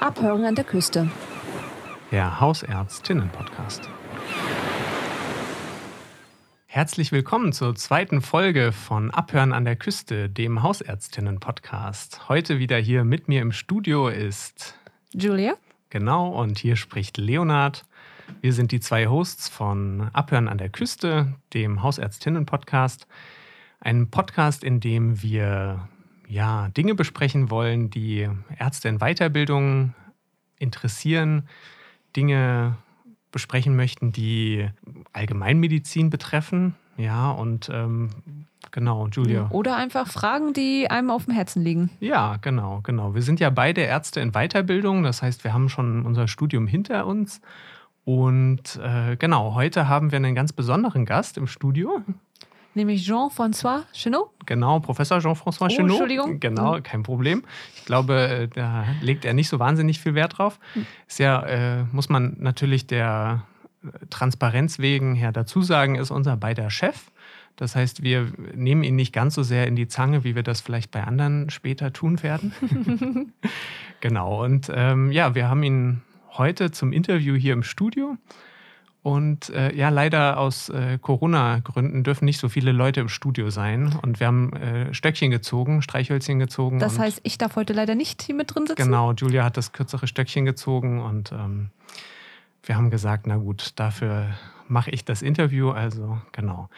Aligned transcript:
Abhören 0.00 0.46
an 0.46 0.54
der 0.54 0.64
Küste. 0.64 1.10
Der 2.10 2.40
Hausärztinnen-Podcast. 2.40 3.90
Herzlich 6.64 7.12
willkommen 7.12 7.52
zur 7.52 7.74
zweiten 7.74 8.22
Folge 8.22 8.72
von 8.72 9.10
Abhören 9.10 9.52
an 9.52 9.66
der 9.66 9.76
Küste, 9.76 10.30
dem 10.30 10.62
Hausärztinnen-Podcast. 10.62 12.30
Heute 12.30 12.58
wieder 12.58 12.78
hier 12.78 13.04
mit 13.04 13.28
mir 13.28 13.42
im 13.42 13.52
Studio 13.52 14.08
ist 14.08 14.74
Julia. 15.12 15.52
Genau, 15.90 16.30
und 16.30 16.56
hier 16.56 16.76
spricht 16.76 17.18
Leonard. 17.18 17.84
Wir 18.40 18.54
sind 18.54 18.72
die 18.72 18.80
zwei 18.80 19.06
Hosts 19.06 19.50
von 19.50 20.08
Abhören 20.14 20.48
an 20.48 20.56
der 20.56 20.70
Küste, 20.70 21.34
dem 21.52 21.82
Hausärztinnen-Podcast. 21.82 23.06
Ein 23.80 24.08
Podcast, 24.10 24.64
in 24.64 24.80
dem 24.80 25.22
wir 25.22 25.89
ja, 26.30 26.68
Dinge 26.68 26.94
besprechen 26.94 27.50
wollen, 27.50 27.90
die 27.90 28.28
Ärzte 28.56 28.88
in 28.88 28.98
Weiterbildung 28.98 29.94
interessieren, 30.58 31.48
Dinge 32.16 32.76
besprechen 33.32 33.74
möchten, 33.74 34.12
die 34.12 34.68
Allgemeinmedizin 35.12 36.08
betreffen. 36.08 36.76
Ja, 36.96 37.30
und 37.30 37.68
ähm, 37.72 38.10
genau, 38.70 39.08
Julia. 39.08 39.48
Oder 39.50 39.76
einfach 39.76 40.06
Fragen, 40.06 40.52
die 40.52 40.88
einem 40.88 41.10
auf 41.10 41.24
dem 41.24 41.34
Herzen 41.34 41.62
liegen. 41.62 41.90
Ja, 41.98 42.36
genau, 42.36 42.80
genau. 42.82 43.14
Wir 43.14 43.22
sind 43.22 43.40
ja 43.40 43.50
beide 43.50 43.80
Ärzte 43.80 44.20
in 44.20 44.32
Weiterbildung, 44.32 45.02
das 45.02 45.22
heißt, 45.22 45.42
wir 45.42 45.52
haben 45.52 45.68
schon 45.68 46.06
unser 46.06 46.28
Studium 46.28 46.66
hinter 46.66 47.06
uns. 47.06 47.40
Und 48.04 48.78
äh, 48.82 49.16
genau, 49.16 49.54
heute 49.54 49.88
haben 49.88 50.12
wir 50.12 50.16
einen 50.16 50.34
ganz 50.34 50.52
besonderen 50.52 51.06
Gast 51.06 51.38
im 51.38 51.46
Studio. 51.46 52.02
Nämlich 52.74 53.04
Jean-François 53.04 53.82
Chenot. 53.92 54.30
Genau, 54.46 54.78
Professor 54.80 55.18
Jean-François 55.20 55.64
Oh, 55.64 55.68
Chenot. 55.68 55.90
Entschuldigung. 55.90 56.38
Genau, 56.40 56.76
Mhm. 56.76 56.82
kein 56.84 57.02
Problem. 57.02 57.44
Ich 57.76 57.84
glaube, 57.84 58.14
äh, 58.28 58.48
da 58.48 58.84
legt 59.00 59.24
er 59.24 59.34
nicht 59.34 59.48
so 59.48 59.58
wahnsinnig 59.58 60.00
viel 60.00 60.14
Wert 60.14 60.38
drauf. 60.38 60.60
Mhm. 60.74 60.86
Ist 61.08 61.18
ja, 61.18 61.42
äh, 61.42 61.84
muss 61.92 62.08
man 62.08 62.36
natürlich 62.38 62.86
der 62.86 63.42
äh, 63.84 63.88
Transparenz 64.10 64.78
wegen 64.78 65.14
her 65.16 65.32
dazu 65.32 65.62
sagen, 65.62 65.96
ist 65.96 66.10
unser 66.10 66.36
beider 66.36 66.70
Chef. 66.70 67.10
Das 67.56 67.74
heißt, 67.76 68.02
wir 68.02 68.28
nehmen 68.54 68.84
ihn 68.84 68.96
nicht 68.96 69.12
ganz 69.12 69.34
so 69.34 69.42
sehr 69.42 69.66
in 69.66 69.74
die 69.76 69.88
Zange, 69.88 70.22
wie 70.24 70.34
wir 70.34 70.42
das 70.42 70.60
vielleicht 70.62 70.90
bei 70.92 71.02
anderen 71.04 71.50
später 71.50 71.92
tun 71.92 72.22
werden. 72.22 72.52
genau, 74.00 74.42
und 74.44 74.70
ähm, 74.74 75.10
ja, 75.12 75.34
wir 75.34 75.48
haben 75.48 75.62
ihn 75.62 76.00
heute 76.38 76.70
zum 76.70 76.92
Interview 76.92 77.34
hier 77.34 77.52
im 77.52 77.62
Studio. 77.62 78.16
Und 79.02 79.48
äh, 79.50 79.74
ja, 79.74 79.88
leider 79.88 80.38
aus 80.38 80.68
äh, 80.68 80.98
Corona-Gründen 81.00 82.04
dürfen 82.04 82.26
nicht 82.26 82.38
so 82.38 82.50
viele 82.50 82.72
Leute 82.72 83.00
im 83.00 83.08
Studio 83.08 83.48
sein. 83.48 83.98
Und 84.02 84.20
wir 84.20 84.26
haben 84.26 84.52
äh, 84.52 84.92
Stöckchen 84.92 85.30
gezogen, 85.30 85.80
Streichhölzchen 85.80 86.38
gezogen. 86.38 86.78
Das 86.78 86.98
heißt, 86.98 87.20
ich 87.22 87.38
darf 87.38 87.56
heute 87.56 87.72
leider 87.72 87.94
nicht 87.94 88.20
hier 88.22 88.34
mit 88.34 88.54
drin 88.54 88.66
sitzen. 88.66 88.82
Genau, 88.82 89.12
Julia 89.12 89.44
hat 89.44 89.56
das 89.56 89.72
kürzere 89.72 90.06
Stöckchen 90.06 90.44
gezogen 90.44 91.00
und 91.00 91.32
ähm, 91.32 91.70
wir 92.64 92.76
haben 92.76 92.90
gesagt, 92.90 93.26
na 93.26 93.36
gut, 93.36 93.72
dafür 93.76 94.34
mache 94.68 94.90
ich 94.90 95.04
das 95.04 95.22
Interview. 95.22 95.70
Also 95.70 96.18
genau, 96.32 96.68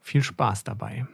viel 0.00 0.22
Spaß 0.22 0.64
dabei. 0.64 1.06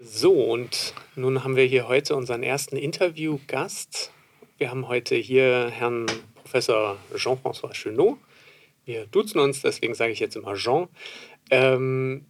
So, 0.00 0.32
und 0.32 0.94
nun 1.14 1.44
haben 1.44 1.54
wir 1.54 1.66
hier 1.66 1.86
heute 1.86 2.16
unseren 2.16 2.42
ersten 2.42 2.76
Interviewgast. 2.76 4.10
Wir 4.58 4.70
haben 4.70 4.88
heute 4.88 5.14
hier 5.14 5.68
Herrn 5.70 6.06
Professor 6.34 6.96
Jean-François 7.14 7.72
Chenot. 7.74 8.18
Wir 8.84 9.06
duzen 9.06 9.38
uns, 9.40 9.62
deswegen 9.62 9.94
sage 9.94 10.12
ich 10.12 10.20
jetzt 10.20 10.36
immer 10.36 10.54
Jean. 10.54 10.88
Ähm, 11.50 12.26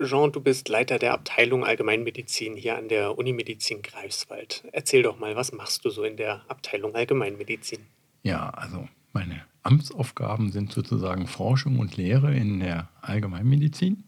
Jean, 0.00 0.30
du 0.30 0.40
bist 0.40 0.68
Leiter 0.68 0.98
der 0.98 1.12
Abteilung 1.12 1.64
Allgemeinmedizin 1.64 2.54
hier 2.54 2.76
an 2.76 2.88
der 2.88 3.18
Unimedizin 3.18 3.82
Greifswald. 3.82 4.64
Erzähl 4.72 5.02
doch 5.02 5.18
mal, 5.18 5.34
was 5.34 5.52
machst 5.52 5.84
du 5.84 5.90
so 5.90 6.04
in 6.04 6.16
der 6.16 6.42
Abteilung 6.48 6.94
Allgemeinmedizin? 6.94 7.80
Ja, 8.22 8.50
also 8.50 8.88
meine 9.12 9.44
Amtsaufgaben 9.62 10.52
sind 10.52 10.72
sozusagen 10.72 11.26
Forschung 11.26 11.78
und 11.78 11.96
Lehre 11.96 12.34
in 12.34 12.60
der 12.60 12.88
Allgemeinmedizin. 13.00 14.04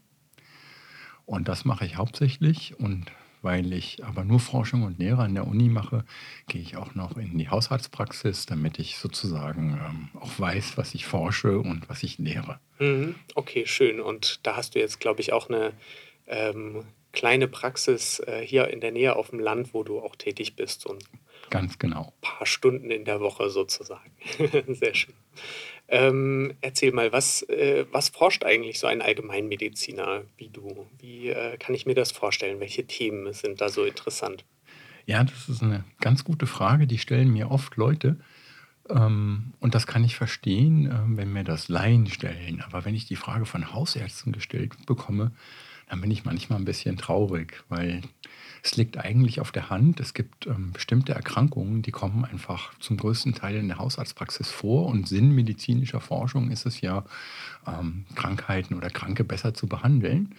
Und 1.25 1.47
das 1.47 1.65
mache 1.65 1.85
ich 1.85 1.97
hauptsächlich. 1.97 2.79
Und 2.79 3.11
weil 3.41 3.73
ich 3.73 4.03
aber 4.03 4.23
nur 4.23 4.39
Forschung 4.39 4.83
und 4.83 4.99
Lehre 4.99 5.23
an 5.23 5.33
der 5.33 5.47
Uni 5.47 5.69
mache, 5.69 6.05
gehe 6.47 6.61
ich 6.61 6.77
auch 6.77 6.95
noch 6.95 7.17
in 7.17 7.37
die 7.37 7.49
Hausarztpraxis, 7.49 8.45
damit 8.45 8.79
ich 8.79 8.97
sozusagen 8.97 9.79
ähm, 9.83 10.09
auch 10.21 10.39
weiß, 10.39 10.77
was 10.77 10.93
ich 10.93 11.05
forsche 11.05 11.59
und 11.59 11.89
was 11.89 12.03
ich 12.03 12.17
lehre. 12.17 12.59
Mhm, 12.79 13.15
Okay, 13.35 13.65
schön. 13.65 13.99
Und 13.99 14.39
da 14.43 14.55
hast 14.55 14.75
du 14.75 14.79
jetzt, 14.79 14.99
glaube 14.99 15.21
ich, 15.21 15.33
auch 15.33 15.49
eine 15.49 15.73
ähm, 16.27 16.85
kleine 17.11 17.47
Praxis 17.47 18.19
äh, 18.19 18.41
hier 18.45 18.67
in 18.69 18.81
der 18.81 18.91
Nähe 18.91 19.15
auf 19.15 19.29
dem 19.31 19.39
Land, 19.39 19.73
wo 19.73 19.83
du 19.83 19.99
auch 19.99 20.15
tätig 20.15 20.55
bist. 20.55 20.89
Ein 20.89 20.97
Ganz 21.51 21.77
genau. 21.77 22.13
paar 22.21 22.45
Stunden 22.45 22.89
in 22.89 23.03
der 23.03 23.19
Woche 23.19 23.49
sozusagen. 23.49 24.11
Sehr 24.73 24.95
schön. 24.95 25.13
Ähm, 25.89 26.53
erzähl 26.61 26.93
mal, 26.93 27.11
was, 27.11 27.43
äh, 27.43 27.85
was 27.91 28.07
forscht 28.07 28.45
eigentlich 28.45 28.79
so 28.79 28.87
ein 28.87 29.01
Allgemeinmediziner 29.01 30.23
wie 30.37 30.47
du? 30.47 30.87
Wie 30.97 31.27
äh, 31.27 31.57
kann 31.57 31.75
ich 31.75 31.85
mir 31.85 31.93
das 31.93 32.13
vorstellen? 32.13 32.61
Welche 32.61 32.87
Themen 32.87 33.33
sind 33.33 33.59
da 33.59 33.67
so 33.67 33.83
interessant? 33.83 34.45
Ja, 35.05 35.25
das 35.25 35.49
ist 35.49 35.61
eine 35.61 35.83
ganz 35.99 36.23
gute 36.23 36.47
Frage, 36.47 36.87
die 36.87 36.97
stellen 36.97 37.33
mir 37.33 37.51
oft 37.51 37.75
Leute. 37.75 38.17
Ähm, 38.89 39.53
und 39.59 39.75
das 39.75 39.85
kann 39.85 40.05
ich 40.05 40.15
verstehen, 40.15 40.85
ähm, 40.85 41.17
wenn 41.17 41.33
mir 41.33 41.43
das 41.43 41.67
Laien 41.67 42.07
stellen. 42.07 42.61
Aber 42.61 42.85
wenn 42.85 42.95
ich 42.95 43.07
die 43.07 43.17
Frage 43.17 43.45
von 43.45 43.73
Hausärzten 43.73 44.31
gestellt 44.31 44.85
bekomme, 44.85 45.33
dann 45.89 45.99
bin 45.99 46.11
ich 46.11 46.23
manchmal 46.23 46.59
ein 46.59 46.65
bisschen 46.65 46.95
traurig, 46.95 47.65
weil 47.67 48.01
es 48.63 48.77
liegt 48.77 48.97
eigentlich 48.97 49.39
auf 49.41 49.51
der 49.51 49.69
Hand. 49.69 49.99
Es 49.99 50.13
gibt 50.13 50.45
ähm, 50.45 50.71
bestimmte 50.71 51.13
Erkrankungen, 51.13 51.81
die 51.81 51.91
kommen 51.91 52.25
einfach 52.25 52.77
zum 52.79 52.97
größten 52.97 53.33
Teil 53.33 53.55
in 53.55 53.67
der 53.67 53.79
Hausarztpraxis 53.79 54.49
vor. 54.49 54.87
Und 54.87 55.07
Sinn 55.07 55.31
medizinischer 55.31 56.01
Forschung 56.01 56.51
ist 56.51 56.65
es 56.65 56.81
ja, 56.81 57.03
ähm, 57.67 58.05
Krankheiten 58.15 58.75
oder 58.75 58.89
Kranke 58.89 59.23
besser 59.23 59.53
zu 59.53 59.67
behandeln. 59.67 60.35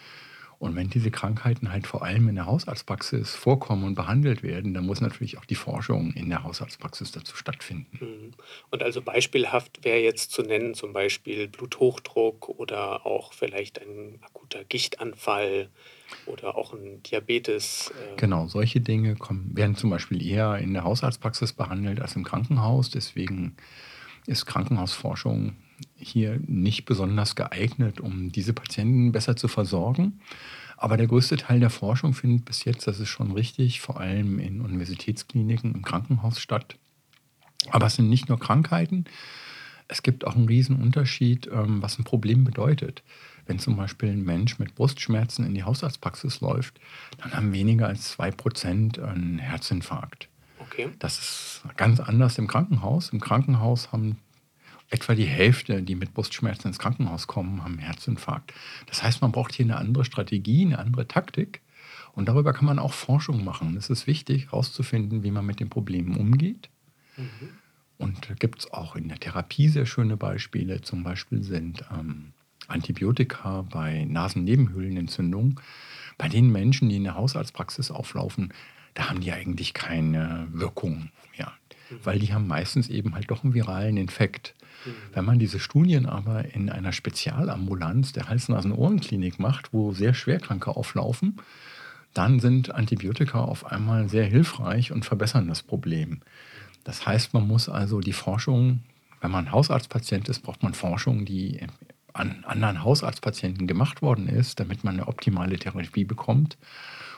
Und 0.62 0.76
wenn 0.76 0.88
diese 0.88 1.10
Krankheiten 1.10 1.72
halt 1.72 1.88
vor 1.88 2.04
allem 2.04 2.28
in 2.28 2.36
der 2.36 2.46
Hausarztpraxis 2.46 3.34
vorkommen 3.34 3.82
und 3.82 3.96
behandelt 3.96 4.44
werden, 4.44 4.74
dann 4.74 4.86
muss 4.86 5.00
natürlich 5.00 5.36
auch 5.38 5.44
die 5.44 5.56
Forschung 5.56 6.12
in 6.12 6.28
der 6.28 6.44
Hausarztpraxis 6.44 7.10
dazu 7.10 7.34
stattfinden. 7.34 7.98
Mhm. 8.00 8.34
Und 8.70 8.84
also 8.84 9.02
beispielhaft 9.02 9.84
wäre 9.84 9.98
jetzt 9.98 10.30
zu 10.30 10.42
nennen 10.42 10.74
zum 10.74 10.92
Beispiel 10.92 11.48
Bluthochdruck 11.48 12.48
oder 12.48 13.04
auch 13.04 13.32
vielleicht 13.32 13.80
ein 13.80 14.20
akuter 14.22 14.62
Gichtanfall 14.62 15.68
oder 16.26 16.56
auch 16.56 16.72
ein 16.72 17.02
Diabetes. 17.02 17.90
äh, 17.90 18.16
Genau, 18.16 18.46
solche 18.46 18.80
Dinge 18.80 19.16
kommen, 19.16 19.50
werden 19.56 19.76
zum 19.76 19.90
Beispiel 19.90 20.24
eher 20.24 20.58
in 20.58 20.72
der 20.72 20.84
Hausarztpraxis 20.84 21.52
behandelt 21.52 22.00
als 22.00 22.16
im 22.16 22.24
Krankenhaus. 22.24 22.90
Deswegen 22.90 23.56
ist 24.26 24.46
Krankenhausforschung 24.46 25.56
hier 25.96 26.40
nicht 26.46 26.84
besonders 26.84 27.34
geeignet, 27.34 28.00
um 28.00 28.30
diese 28.30 28.52
Patienten 28.52 29.12
besser 29.12 29.36
zu 29.36 29.48
versorgen. 29.48 30.20
Aber 30.76 30.96
der 30.96 31.06
größte 31.06 31.36
Teil 31.36 31.60
der 31.60 31.70
Forschung 31.70 32.12
findet 32.12 32.44
bis 32.44 32.64
jetzt, 32.64 32.86
das 32.86 32.98
ist 32.98 33.08
schon 33.08 33.32
richtig, 33.32 33.80
vor 33.80 34.00
allem 34.00 34.38
in 34.38 34.60
Universitätskliniken 34.60 35.74
im 35.74 35.82
Krankenhaus 35.82 36.40
statt. 36.40 36.76
Aber 37.70 37.86
es 37.86 37.94
sind 37.94 38.08
nicht 38.08 38.28
nur 38.28 38.40
Krankheiten, 38.40 39.04
es 39.92 40.02
gibt 40.02 40.26
auch 40.26 40.34
einen 40.34 40.48
riesen 40.48 40.80
Unterschied, 40.80 41.48
ähm, 41.52 41.82
was 41.82 41.98
ein 41.98 42.04
Problem 42.04 42.44
bedeutet. 42.44 43.02
Wenn 43.46 43.58
zum 43.58 43.76
Beispiel 43.76 44.10
ein 44.10 44.24
Mensch 44.24 44.58
mit 44.58 44.74
Brustschmerzen 44.74 45.44
in 45.44 45.54
die 45.54 45.64
Hausarztpraxis 45.64 46.40
läuft, 46.40 46.80
dann 47.18 47.34
haben 47.34 47.52
weniger 47.52 47.88
als 47.88 48.18
2% 48.18 49.02
einen 49.02 49.38
Herzinfarkt. 49.38 50.28
Okay. 50.58 50.90
Das 50.98 51.18
ist 51.18 51.62
ganz 51.76 52.00
anders 52.00 52.38
im 52.38 52.46
Krankenhaus. 52.46 53.10
Im 53.10 53.20
Krankenhaus 53.20 53.92
haben 53.92 54.18
etwa 54.90 55.14
die 55.14 55.26
Hälfte, 55.26 55.82
die 55.82 55.94
mit 55.94 56.14
Brustschmerzen 56.14 56.68
ins 56.68 56.78
Krankenhaus 56.78 57.26
kommen, 57.26 57.64
haben 57.64 57.72
einen 57.72 57.82
Herzinfarkt. 57.82 58.52
Das 58.86 59.02
heißt, 59.02 59.22
man 59.22 59.32
braucht 59.32 59.54
hier 59.54 59.64
eine 59.64 59.76
andere 59.76 60.04
Strategie, 60.04 60.64
eine 60.64 60.78
andere 60.78 61.08
Taktik. 61.08 61.62
Und 62.12 62.28
darüber 62.28 62.52
kann 62.52 62.66
man 62.66 62.78
auch 62.78 62.92
Forschung 62.92 63.42
machen. 63.42 63.76
Es 63.76 63.90
ist 63.90 64.06
wichtig, 64.06 64.46
herauszufinden, 64.46 65.22
wie 65.22 65.30
man 65.30 65.46
mit 65.46 65.60
den 65.60 65.70
Problemen 65.70 66.16
umgeht. 66.16 66.68
Und 67.98 68.28
da 68.28 68.34
gibt 68.34 68.60
es 68.60 68.72
auch 68.72 68.96
in 68.96 69.08
der 69.08 69.18
Therapie 69.18 69.68
sehr 69.68 69.86
schöne 69.86 70.16
Beispiele. 70.16 70.82
Zum 70.82 71.04
Beispiel 71.04 71.42
sind 71.42 71.84
ähm, 71.92 72.32
Antibiotika 72.72 73.62
bei 73.70 74.04
Nasennebenhöhlenentzündungen. 74.08 75.60
Bei 76.18 76.28
den 76.28 76.50
Menschen, 76.50 76.88
die 76.88 76.96
in 76.96 77.04
der 77.04 77.14
Hausarztpraxis 77.14 77.90
auflaufen, 77.90 78.52
da 78.94 79.08
haben 79.08 79.20
die 79.20 79.32
eigentlich 79.32 79.74
keine 79.74 80.46
Wirkung. 80.52 81.10
Ja. 81.36 81.52
Weil 82.02 82.18
die 82.18 82.32
haben 82.32 82.46
meistens 82.46 82.88
eben 82.88 83.14
halt 83.14 83.30
doch 83.30 83.44
einen 83.44 83.54
viralen 83.54 83.96
Infekt. 83.96 84.54
Wenn 85.12 85.24
man 85.24 85.38
diese 85.38 85.60
Studien 85.60 86.06
aber 86.06 86.54
in 86.54 86.68
einer 86.70 86.92
Spezialambulanz 86.92 88.12
der 88.12 88.28
Hals-Nasen-Ohren-Klinik 88.28 89.38
macht, 89.38 89.72
wo 89.72 89.92
sehr 89.92 90.12
Schwerkranke 90.14 90.70
auflaufen, 90.76 91.38
dann 92.14 92.40
sind 92.40 92.74
Antibiotika 92.74 93.40
auf 93.40 93.66
einmal 93.66 94.08
sehr 94.08 94.24
hilfreich 94.24 94.92
und 94.92 95.04
verbessern 95.04 95.48
das 95.48 95.62
Problem. 95.62 96.20
Das 96.84 97.06
heißt, 97.06 97.32
man 97.32 97.46
muss 97.46 97.68
also 97.68 98.00
die 98.00 98.12
Forschung, 98.12 98.80
wenn 99.20 99.30
man 99.30 99.52
Hausarztpatient 99.52 100.28
ist, 100.28 100.40
braucht 100.40 100.62
man 100.62 100.74
Forschung, 100.74 101.24
die 101.24 101.60
an 102.12 102.44
anderen 102.46 102.82
Hausarztpatienten 102.84 103.66
gemacht 103.66 104.02
worden 104.02 104.28
ist, 104.28 104.60
damit 104.60 104.84
man 104.84 104.94
eine 104.94 105.08
optimale 105.08 105.58
Therapie 105.58 106.04
bekommt. 106.04 106.56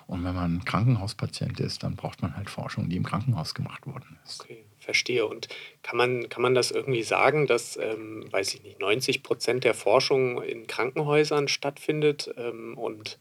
Und 0.06 0.22
wenn 0.24 0.34
man 0.34 0.64
Krankenhauspatient 0.64 1.60
ist, 1.60 1.82
dann 1.82 1.96
braucht 1.96 2.20
man 2.20 2.36
halt 2.36 2.50
Forschung, 2.50 2.90
die 2.90 2.96
im 2.96 3.04
Krankenhaus 3.04 3.54
gemacht 3.54 3.86
worden 3.86 4.18
ist. 4.24 4.42
Okay, 4.42 4.64
verstehe. 4.78 5.26
Und 5.26 5.48
kann 5.82 5.96
man, 5.96 6.28
kann 6.28 6.42
man 6.42 6.54
das 6.54 6.70
irgendwie 6.70 7.02
sagen, 7.02 7.46
dass, 7.46 7.78
ähm, 7.78 8.26
weiß 8.30 8.54
ich 8.54 8.62
nicht, 8.62 8.80
90 8.80 9.22
Prozent 9.22 9.64
der 9.64 9.72
Forschung 9.72 10.42
in 10.42 10.66
Krankenhäusern 10.66 11.48
stattfindet? 11.48 12.34
Ähm, 12.36 12.76
und 12.76 13.18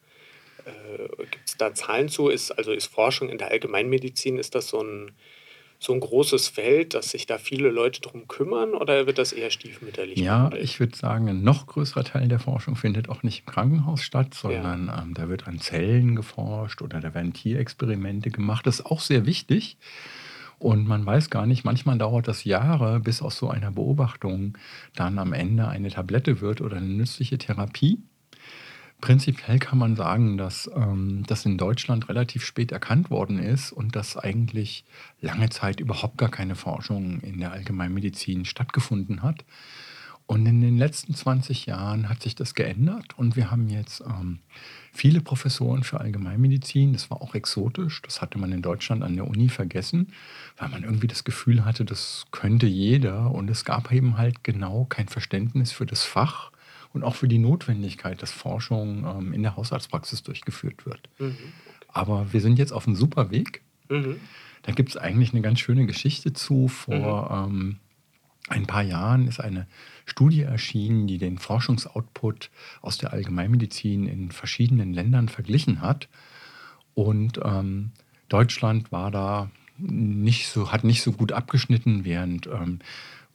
äh, 0.66 1.08
gibt 1.32 1.48
es 1.48 1.58
da 1.58 1.74
Zahlen 1.74 2.10
zu? 2.10 2.28
Ist, 2.28 2.52
also 2.52 2.74
ist 2.74 2.88
Forschung 2.88 3.30
in 3.30 3.38
der 3.38 3.52
Allgemeinmedizin, 3.52 4.38
ist 4.38 4.54
das 4.54 4.68
so 4.68 4.84
ein 4.84 5.14
so 5.84 5.94
ein 5.94 6.00
großes 6.00 6.48
Feld, 6.48 6.94
dass 6.94 7.12
sich 7.12 7.26
da 7.26 7.38
viele 7.38 7.70
Leute 7.70 8.02
drum 8.02 8.28
kümmern 8.28 8.74
oder 8.74 9.06
wird 9.06 9.18
das 9.18 9.34
eher 9.34 9.50
stiefmütterlich? 9.50 10.18
Ja, 10.18 10.46
behandelt? 10.46 10.64
ich 10.64 10.80
würde 10.80 10.96
sagen, 10.96 11.28
ein 11.28 11.44
noch 11.44 11.68
größerer 11.68 12.06
Teil 12.06 12.28
der 12.28 12.40
Forschung 12.40 12.76
findet 12.76 13.10
auch 13.10 13.24
nicht 13.24 13.42
im 13.42 13.46
Krankenhaus 13.48 14.02
statt, 14.02 14.34
sondern 14.34 14.88
ja. 14.88 15.02
ähm, 15.02 15.14
da 15.14 15.28
wird 15.28 15.48
an 15.48 15.60
Zellen 15.60 16.16
geforscht 16.16 16.82
oder 16.82 17.02
da 17.02 17.14
werden 17.14 17.34
Tierexperimente 17.34 18.32
gemacht. 18.32 18.66
Das 18.66 18.80
ist 18.80 18.86
auch 18.86 19.02
sehr 19.02 19.26
wichtig. 19.26 19.78
Und 20.58 20.88
man 20.88 21.06
weiß 21.06 21.30
gar 21.30 21.46
nicht, 21.46 21.66
manchmal 21.66 21.98
dauert 21.98 22.30
das 22.30 22.46
Jahre, 22.46 23.02
bis 23.02 23.22
aus 23.22 23.38
so 23.38 23.50
einer 23.50 23.72
Beobachtung 23.72 24.58
dann 24.96 25.20
am 25.20 25.34
Ende 25.34 25.68
eine 25.68 25.90
Tablette 25.90 26.40
wird 26.40 26.62
oder 26.62 26.78
eine 26.78 26.86
nützliche 26.86 27.38
Therapie. 27.38 28.00
Prinzipiell 29.04 29.60
kann 29.60 29.78
man 29.78 29.98
sagen, 29.98 30.38
dass 30.38 30.72
ähm, 30.74 31.26
das 31.28 31.46
in 31.46 31.58
Deutschland 31.58 32.08
relativ 32.08 32.46
spät 32.46 32.72
erkannt 32.72 33.10
worden 33.10 33.38
ist 33.38 33.74
und 33.74 33.98
dass 33.98 34.16
eigentlich 34.16 34.86
lange 35.20 35.50
Zeit 35.50 35.82
überhaupt 35.82 36.18
gar 36.18 36.32
keine 36.32 36.56
Forschung 36.56 37.20
in 37.20 37.38
der 37.42 37.52
Allgemeinmedizin 37.52 38.46
stattgefunden 38.46 39.22
hat. 39.22 39.44
Und 40.26 40.46
in 40.46 40.62
den 40.62 40.78
letzten 40.78 41.14
20 41.14 41.66
Jahren 41.66 42.08
hat 42.08 42.24
sich 42.24 42.34
das 42.34 42.56
geändert 42.56 43.18
und 43.18 43.36
wir 43.36 43.52
haben 43.52 43.68
jetzt 43.68 44.00
ähm, 44.08 44.40
viele 44.94 45.20
Professoren 45.20 45.84
für 45.84 46.00
Allgemeinmedizin. 46.00 46.94
Das 46.94 47.12
war 47.12 47.22
auch 47.22 47.36
exotisch. 47.36 48.02
Das 48.04 48.22
hatte 48.22 48.38
man 48.38 48.54
in 48.54 48.62
Deutschland 48.62 49.04
an 49.04 49.18
der 49.18 49.28
Uni 49.28 49.50
vergessen, 49.50 50.14
weil 50.56 50.70
man 50.70 50.86
irgendwie 50.86 51.08
das 51.08 51.26
Gefühl 51.26 51.66
hatte, 51.66 51.84
das 51.84 52.24
könnte 52.32 52.68
jeder. 52.68 53.32
Und 53.32 53.50
es 53.50 53.66
gab 53.66 53.92
eben 53.92 54.18
halt 54.18 54.46
genau 54.46 54.86
kein 54.86 55.10
Verständnis 55.10 55.74
für 55.74 55.86
das 55.86 56.06
Fach 56.06 56.53
und 56.94 57.04
auch 57.04 57.16
für 57.16 57.28
die 57.28 57.40
Notwendigkeit, 57.40 58.22
dass 58.22 58.32
Forschung 58.32 59.06
ähm, 59.06 59.34
in 59.34 59.44
der 59.44 59.58
Hausarztpraxis 59.58 60.24
durchgeführt 60.24 60.86
wird. 60.86 61.10
Mhm. 61.20 61.36
Aber 61.88 62.32
wir 62.32 62.42
sind 62.42 62.60
jetzt 62.60 62.72
auf 62.72 62.88
einem 62.88 62.96
super 62.96 63.32
Weg. 63.32 63.62
Mhm. 63.90 64.20
Da 64.62 64.72
gibt 64.72 64.90
es 64.90 64.98
eigentlich 64.98 65.34
eine 65.34 65.42
ganz 65.42 65.60
schöne 65.60 65.86
Geschichte 65.86 66.34
zu. 66.34 66.68
Vor 66.68 67.48
mhm. 67.48 67.56
ähm, 67.56 67.80
ein 68.48 68.66
paar 68.66 68.84
Jahren 68.84 69.28
ist 69.28 69.40
eine 69.40 69.68
Studie 70.06 70.42
erschienen, 70.42 71.08
die 71.08 71.18
den 71.18 71.38
Forschungsoutput 71.38 72.50
aus 72.82 72.98
der 72.98 73.14
Allgemeinmedizin 73.14 74.08
in 74.08 74.32
verschiedenen 74.32 74.94
Ländern 74.94 75.30
verglichen 75.30 75.82
hat. 75.82 76.08
Und 76.94 77.40
ähm, 77.44 77.92
Deutschland 78.30 78.92
war 78.92 79.12
da 79.12 79.50
nicht 79.78 80.48
so, 80.48 80.72
hat 80.72 80.84
nicht 80.84 81.02
so 81.02 81.12
gut 81.12 81.32
abgeschnitten, 81.32 82.06
während 82.06 82.48
ähm, 82.48 82.80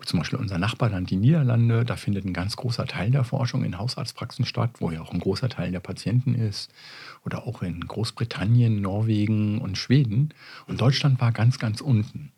zum 0.04 0.20
Beispiel 0.20 0.38
unser 0.38 0.58
Nachbarland, 0.58 1.10
die 1.10 1.16
Niederlande, 1.16 1.84
da 1.84 1.96
findet 1.96 2.24
ein 2.24 2.32
ganz 2.32 2.56
großer 2.56 2.86
Teil 2.86 3.10
der 3.10 3.24
Forschung 3.24 3.64
in 3.64 3.78
Hausarztpraxen 3.78 4.44
statt, 4.44 4.70
wo 4.78 4.90
ja 4.90 5.00
auch 5.00 5.12
ein 5.12 5.20
großer 5.20 5.48
Teil 5.48 5.72
der 5.72 5.80
Patienten 5.80 6.34
ist. 6.34 6.70
Oder 7.24 7.46
auch 7.46 7.62
in 7.62 7.80
Großbritannien, 7.80 8.80
Norwegen 8.80 9.60
und 9.60 9.76
Schweden. 9.76 10.32
Und 10.66 10.80
Deutschland 10.80 11.20
war 11.20 11.32
ganz, 11.32 11.58
ganz 11.58 11.80
unten. 11.80 12.32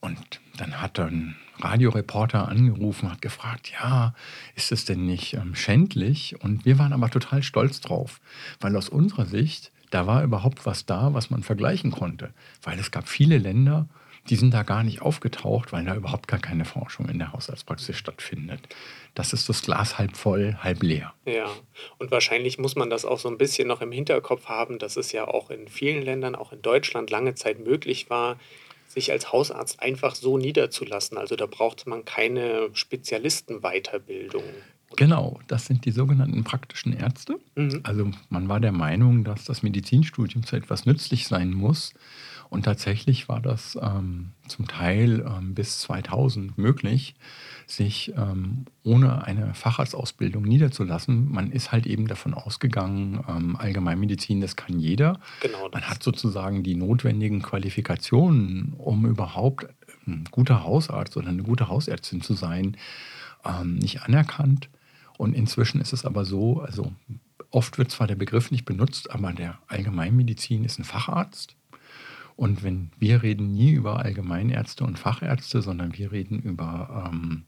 Und 0.00 0.40
dann 0.56 0.80
hat 0.80 1.00
ein 1.00 1.36
Radioreporter 1.58 2.48
angerufen, 2.48 3.10
hat 3.10 3.22
gefragt, 3.22 3.72
ja, 3.72 4.14
ist 4.54 4.70
es 4.70 4.84
denn 4.84 5.06
nicht 5.06 5.34
ähm, 5.34 5.54
schändlich? 5.54 6.40
Und 6.40 6.64
wir 6.64 6.78
waren 6.78 6.92
aber 6.92 7.10
total 7.10 7.42
stolz 7.42 7.80
drauf, 7.80 8.20
weil 8.60 8.76
aus 8.76 8.88
unserer 8.88 9.26
Sicht, 9.26 9.72
da 9.90 10.06
war 10.06 10.22
überhaupt 10.22 10.66
was 10.66 10.86
da, 10.86 11.14
was 11.14 11.30
man 11.30 11.42
vergleichen 11.42 11.90
konnte. 11.90 12.32
Weil 12.62 12.78
es 12.78 12.90
gab 12.90 13.08
viele 13.08 13.38
Länder, 13.38 13.88
die 14.28 14.36
sind 14.36 14.52
da 14.52 14.62
gar 14.62 14.82
nicht 14.82 15.02
aufgetaucht, 15.02 15.72
weil 15.72 15.84
da 15.84 15.94
überhaupt 15.94 16.28
gar 16.28 16.40
keine 16.40 16.64
Forschung 16.64 17.08
in 17.08 17.18
der 17.18 17.32
Haushaltspraxis 17.32 17.96
stattfindet. 17.96 18.60
Das 19.14 19.32
ist 19.32 19.48
das 19.48 19.62
Glas 19.62 19.98
halb 19.98 20.16
voll, 20.16 20.56
halb 20.62 20.82
leer. 20.82 21.14
Ja, 21.24 21.48
und 21.98 22.10
wahrscheinlich 22.10 22.58
muss 22.58 22.76
man 22.76 22.90
das 22.90 23.04
auch 23.04 23.18
so 23.18 23.28
ein 23.28 23.38
bisschen 23.38 23.68
noch 23.68 23.80
im 23.80 23.92
Hinterkopf 23.92 24.46
haben, 24.46 24.78
dass 24.78 24.96
es 24.96 25.12
ja 25.12 25.26
auch 25.26 25.50
in 25.50 25.68
vielen 25.68 26.02
Ländern, 26.02 26.34
auch 26.34 26.52
in 26.52 26.62
Deutschland, 26.62 27.10
lange 27.10 27.34
Zeit 27.34 27.58
möglich 27.58 28.10
war, 28.10 28.38
sich 28.88 29.12
als 29.12 29.32
Hausarzt 29.32 29.80
einfach 29.80 30.14
so 30.14 30.38
niederzulassen. 30.38 31.18
Also 31.18 31.36
da 31.36 31.46
brauchte 31.46 31.88
man 31.88 32.04
keine 32.04 32.68
Spezialistenweiterbildung. 32.72 34.44
Genau, 34.96 35.40
das 35.48 35.66
sind 35.66 35.84
die 35.84 35.90
sogenannten 35.90 36.44
praktischen 36.44 36.92
Ärzte. 36.92 37.38
Mhm. 37.56 37.80
Also 37.82 38.10
man 38.30 38.48
war 38.48 38.60
der 38.60 38.72
Meinung, 38.72 39.24
dass 39.24 39.44
das 39.44 39.62
Medizinstudium 39.62 40.44
zu 40.44 40.56
etwas 40.56 40.86
nützlich 40.86 41.26
sein 41.26 41.52
muss. 41.52 41.92
Und 42.48 42.64
tatsächlich 42.64 43.28
war 43.28 43.40
das 43.40 43.78
ähm, 43.80 44.32
zum 44.46 44.68
Teil 44.68 45.24
ähm, 45.26 45.54
bis 45.54 45.80
2000 45.80 46.56
möglich, 46.58 47.14
sich 47.66 48.12
ähm, 48.16 48.66
ohne 48.84 49.24
eine 49.24 49.54
Facharztausbildung 49.54 50.44
niederzulassen. 50.44 51.30
Man 51.30 51.50
ist 51.50 51.72
halt 51.72 51.86
eben 51.86 52.06
davon 52.06 52.34
ausgegangen, 52.34 53.24
ähm, 53.28 53.56
Allgemeinmedizin, 53.56 54.40
das 54.40 54.56
kann 54.56 54.78
jeder. 54.78 55.18
Genau 55.40 55.68
Man 55.72 55.82
hat 55.82 56.02
sozusagen 56.02 56.62
die 56.62 56.76
notwendigen 56.76 57.42
Qualifikationen, 57.42 58.74
um 58.78 59.06
überhaupt 59.06 59.66
ein 60.06 60.24
guter 60.30 60.62
Hausarzt 60.62 61.16
oder 61.16 61.28
eine 61.28 61.42
gute 61.42 61.68
Hausärztin 61.68 62.22
zu 62.22 62.34
sein, 62.34 62.76
ähm, 63.44 63.76
nicht 63.76 64.02
anerkannt. 64.02 64.68
Und 65.18 65.34
inzwischen 65.34 65.80
ist 65.80 65.92
es 65.92 66.04
aber 66.04 66.24
so, 66.24 66.60
also 66.60 66.92
oft 67.50 67.78
wird 67.78 67.90
zwar 67.90 68.06
der 68.06 68.16
Begriff 68.16 68.50
nicht 68.50 68.64
benutzt, 68.64 69.10
aber 69.10 69.32
der 69.32 69.58
Allgemeinmedizin 69.66 70.64
ist 70.64 70.78
ein 70.78 70.84
Facharzt 70.84 71.56
und 72.36 72.62
wenn 72.62 72.90
wir 72.98 73.22
reden 73.22 73.54
nie 73.54 73.72
über 73.72 74.00
Allgemeinärzte 74.00 74.84
und 74.84 74.98
Fachärzte, 74.98 75.62
sondern 75.62 75.96
wir 75.96 76.12
reden 76.12 76.38
über 76.40 77.10
ähm, 77.10 77.44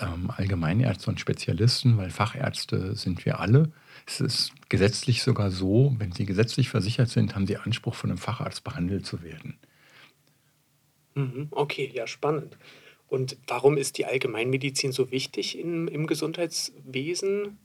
ähm, 0.00 0.30
Allgemeinärzte 0.36 1.10
und 1.10 1.20
Spezialisten, 1.20 1.96
weil 1.96 2.10
Fachärzte 2.10 2.96
sind 2.96 3.24
wir 3.24 3.38
alle. 3.38 3.70
Es 4.04 4.20
ist 4.20 4.52
gesetzlich 4.68 5.22
sogar 5.22 5.52
so, 5.52 5.94
wenn 5.98 6.10
sie 6.10 6.26
gesetzlich 6.26 6.68
versichert 6.68 7.08
sind, 7.08 7.36
haben 7.36 7.46
sie 7.46 7.56
Anspruch, 7.56 7.94
von 7.94 8.10
einem 8.10 8.18
Facharzt 8.18 8.64
behandelt 8.64 9.06
zu 9.06 9.22
werden. 9.22 9.58
Mhm, 11.14 11.48
okay, 11.52 11.90
ja, 11.94 12.08
spannend. 12.08 12.58
Und 13.08 13.36
warum 13.46 13.76
ist 13.76 13.96
die 13.96 14.06
Allgemeinmedizin 14.06 14.90
so 14.90 15.12
wichtig 15.12 15.56
im, 15.56 15.86
im 15.86 16.08
Gesundheitswesen? 16.08 17.58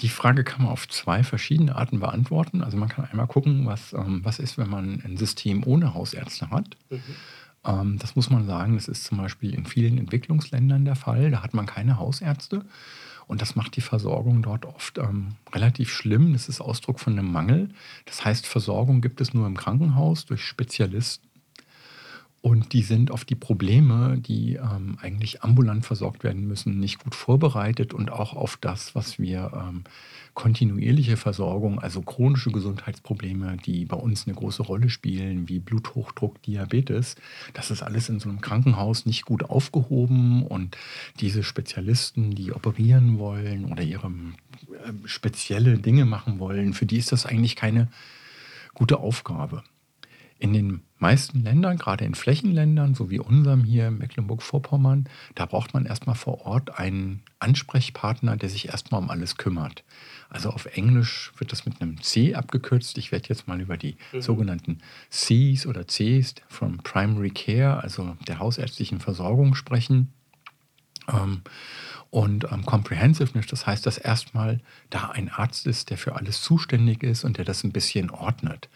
Die 0.00 0.08
Frage 0.08 0.44
kann 0.44 0.62
man 0.62 0.72
auf 0.72 0.88
zwei 0.88 1.22
verschiedene 1.22 1.76
Arten 1.76 2.00
beantworten. 2.00 2.62
Also 2.62 2.76
man 2.76 2.88
kann 2.88 3.04
einmal 3.04 3.26
gucken, 3.26 3.66
was, 3.66 3.92
ähm, 3.92 4.20
was 4.24 4.38
ist, 4.38 4.58
wenn 4.58 4.68
man 4.68 5.00
ein 5.04 5.16
System 5.16 5.64
ohne 5.64 5.94
Hausärzte 5.94 6.50
hat. 6.50 6.76
Mhm. 6.90 7.02
Ähm, 7.64 7.98
das 7.98 8.16
muss 8.16 8.30
man 8.30 8.46
sagen, 8.46 8.74
das 8.74 8.88
ist 8.88 9.04
zum 9.04 9.18
Beispiel 9.18 9.54
in 9.54 9.66
vielen 9.66 9.98
Entwicklungsländern 9.98 10.84
der 10.84 10.96
Fall. 10.96 11.30
Da 11.30 11.42
hat 11.42 11.54
man 11.54 11.66
keine 11.66 11.98
Hausärzte. 11.98 12.64
Und 13.26 13.40
das 13.40 13.56
macht 13.56 13.76
die 13.76 13.80
Versorgung 13.80 14.42
dort 14.42 14.66
oft 14.66 14.98
ähm, 14.98 15.36
relativ 15.52 15.90
schlimm. 15.90 16.32
Das 16.34 16.48
ist 16.48 16.60
Ausdruck 16.60 17.00
von 17.00 17.18
einem 17.18 17.32
Mangel. 17.32 17.70
Das 18.04 18.24
heißt, 18.24 18.46
Versorgung 18.46 19.00
gibt 19.00 19.20
es 19.20 19.32
nur 19.32 19.46
im 19.46 19.56
Krankenhaus 19.56 20.26
durch 20.26 20.42
Spezialisten. 20.42 21.28
Und 22.44 22.74
die 22.74 22.82
sind 22.82 23.10
auf 23.10 23.24
die 23.24 23.36
Probleme, 23.36 24.18
die 24.18 24.56
ähm, 24.56 24.98
eigentlich 25.00 25.42
ambulant 25.42 25.86
versorgt 25.86 26.24
werden 26.24 26.46
müssen, 26.46 26.78
nicht 26.78 27.02
gut 27.02 27.14
vorbereitet 27.14 27.94
und 27.94 28.12
auch 28.12 28.34
auf 28.34 28.58
das, 28.60 28.94
was 28.94 29.18
wir 29.18 29.50
ähm, 29.54 29.84
kontinuierliche 30.34 31.16
Versorgung, 31.16 31.78
also 31.78 32.02
chronische 32.02 32.50
Gesundheitsprobleme, 32.52 33.56
die 33.64 33.86
bei 33.86 33.96
uns 33.96 34.26
eine 34.26 34.36
große 34.36 34.62
Rolle 34.62 34.90
spielen, 34.90 35.48
wie 35.48 35.58
Bluthochdruck, 35.58 36.42
Diabetes, 36.42 37.16
das 37.54 37.70
ist 37.70 37.82
alles 37.82 38.10
in 38.10 38.20
so 38.20 38.28
einem 38.28 38.42
Krankenhaus 38.42 39.06
nicht 39.06 39.24
gut 39.24 39.44
aufgehoben 39.44 40.42
und 40.42 40.76
diese 41.20 41.42
Spezialisten, 41.42 42.34
die 42.34 42.52
operieren 42.52 43.18
wollen 43.18 43.64
oder 43.72 43.82
ihre 43.82 44.08
äh, 44.08 44.92
spezielle 45.06 45.78
Dinge 45.78 46.04
machen 46.04 46.38
wollen, 46.40 46.74
für 46.74 46.84
die 46.84 46.98
ist 46.98 47.10
das 47.10 47.24
eigentlich 47.24 47.56
keine 47.56 47.88
gute 48.74 48.98
Aufgabe. 48.98 49.62
In 50.38 50.52
den 50.52 50.82
meisten 51.04 51.42
Ländern, 51.42 51.76
gerade 51.76 52.06
in 52.06 52.14
Flächenländern, 52.14 52.94
so 52.94 53.10
wie 53.10 53.18
unserem 53.18 53.62
hier 53.62 53.88
in 53.88 53.98
Mecklenburg-Vorpommern, 53.98 55.04
da 55.34 55.44
braucht 55.44 55.74
man 55.74 55.84
erstmal 55.84 56.14
vor 56.14 56.46
Ort 56.46 56.78
einen 56.78 57.22
Ansprechpartner, 57.40 58.38
der 58.38 58.48
sich 58.48 58.68
erstmal 58.68 59.02
um 59.02 59.10
alles 59.10 59.36
kümmert. 59.36 59.84
Also 60.30 60.48
auf 60.48 60.64
Englisch 60.64 61.30
wird 61.36 61.52
das 61.52 61.66
mit 61.66 61.82
einem 61.82 62.00
C 62.00 62.34
abgekürzt. 62.34 62.96
Ich 62.96 63.12
werde 63.12 63.28
jetzt 63.28 63.46
mal 63.46 63.60
über 63.60 63.76
die 63.76 63.98
mhm. 64.14 64.22
sogenannten 64.22 64.78
Cs 65.10 65.66
oder 65.66 65.86
Cs 65.86 66.36
von 66.48 66.78
Primary 66.78 67.28
Care, 67.28 67.82
also 67.82 68.16
der 68.26 68.38
hausärztlichen 68.38 68.98
Versorgung 68.98 69.54
sprechen. 69.54 70.10
Ähm, 71.12 71.42
und 72.10 72.46
ähm, 72.52 72.64
Comprehensiveness, 72.64 73.46
das 73.48 73.66
heißt, 73.66 73.84
dass 73.86 73.98
erstmal 73.98 74.60
da 74.88 75.10
ein 75.10 75.28
Arzt 75.30 75.66
ist, 75.66 75.90
der 75.90 75.98
für 75.98 76.14
alles 76.14 76.40
zuständig 76.42 77.02
ist 77.02 77.24
und 77.24 77.38
der 77.38 77.44
das 77.44 77.64
ein 77.64 77.72
bisschen 77.72 78.10
ordnet. 78.10 78.68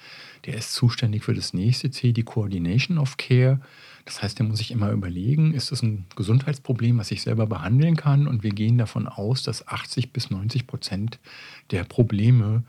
Der 0.44 0.54
ist 0.54 0.72
zuständig 0.72 1.22
für 1.22 1.34
das 1.34 1.54
nächste 1.54 1.90
C, 1.90 2.12
die 2.12 2.24
Coordination 2.24 2.98
of 2.98 3.16
Care. 3.16 3.60
Das 4.06 4.22
heißt, 4.22 4.38
der 4.38 4.46
muss 4.46 4.58
sich 4.58 4.72
immer 4.72 4.90
überlegen, 4.90 5.54
ist 5.54 5.70
das 5.70 5.82
ein 5.82 6.06
Gesundheitsproblem, 6.16 6.98
was 6.98 7.12
ich 7.12 7.22
selber 7.22 7.46
behandeln 7.46 7.96
kann? 7.96 8.26
Und 8.26 8.42
wir 8.42 8.50
gehen 8.50 8.76
davon 8.76 9.06
aus, 9.06 9.44
dass 9.44 9.68
80 9.68 10.12
bis 10.12 10.30
90 10.30 10.66
Prozent 10.66 11.20
der 11.70 11.84
Probleme 11.84 12.64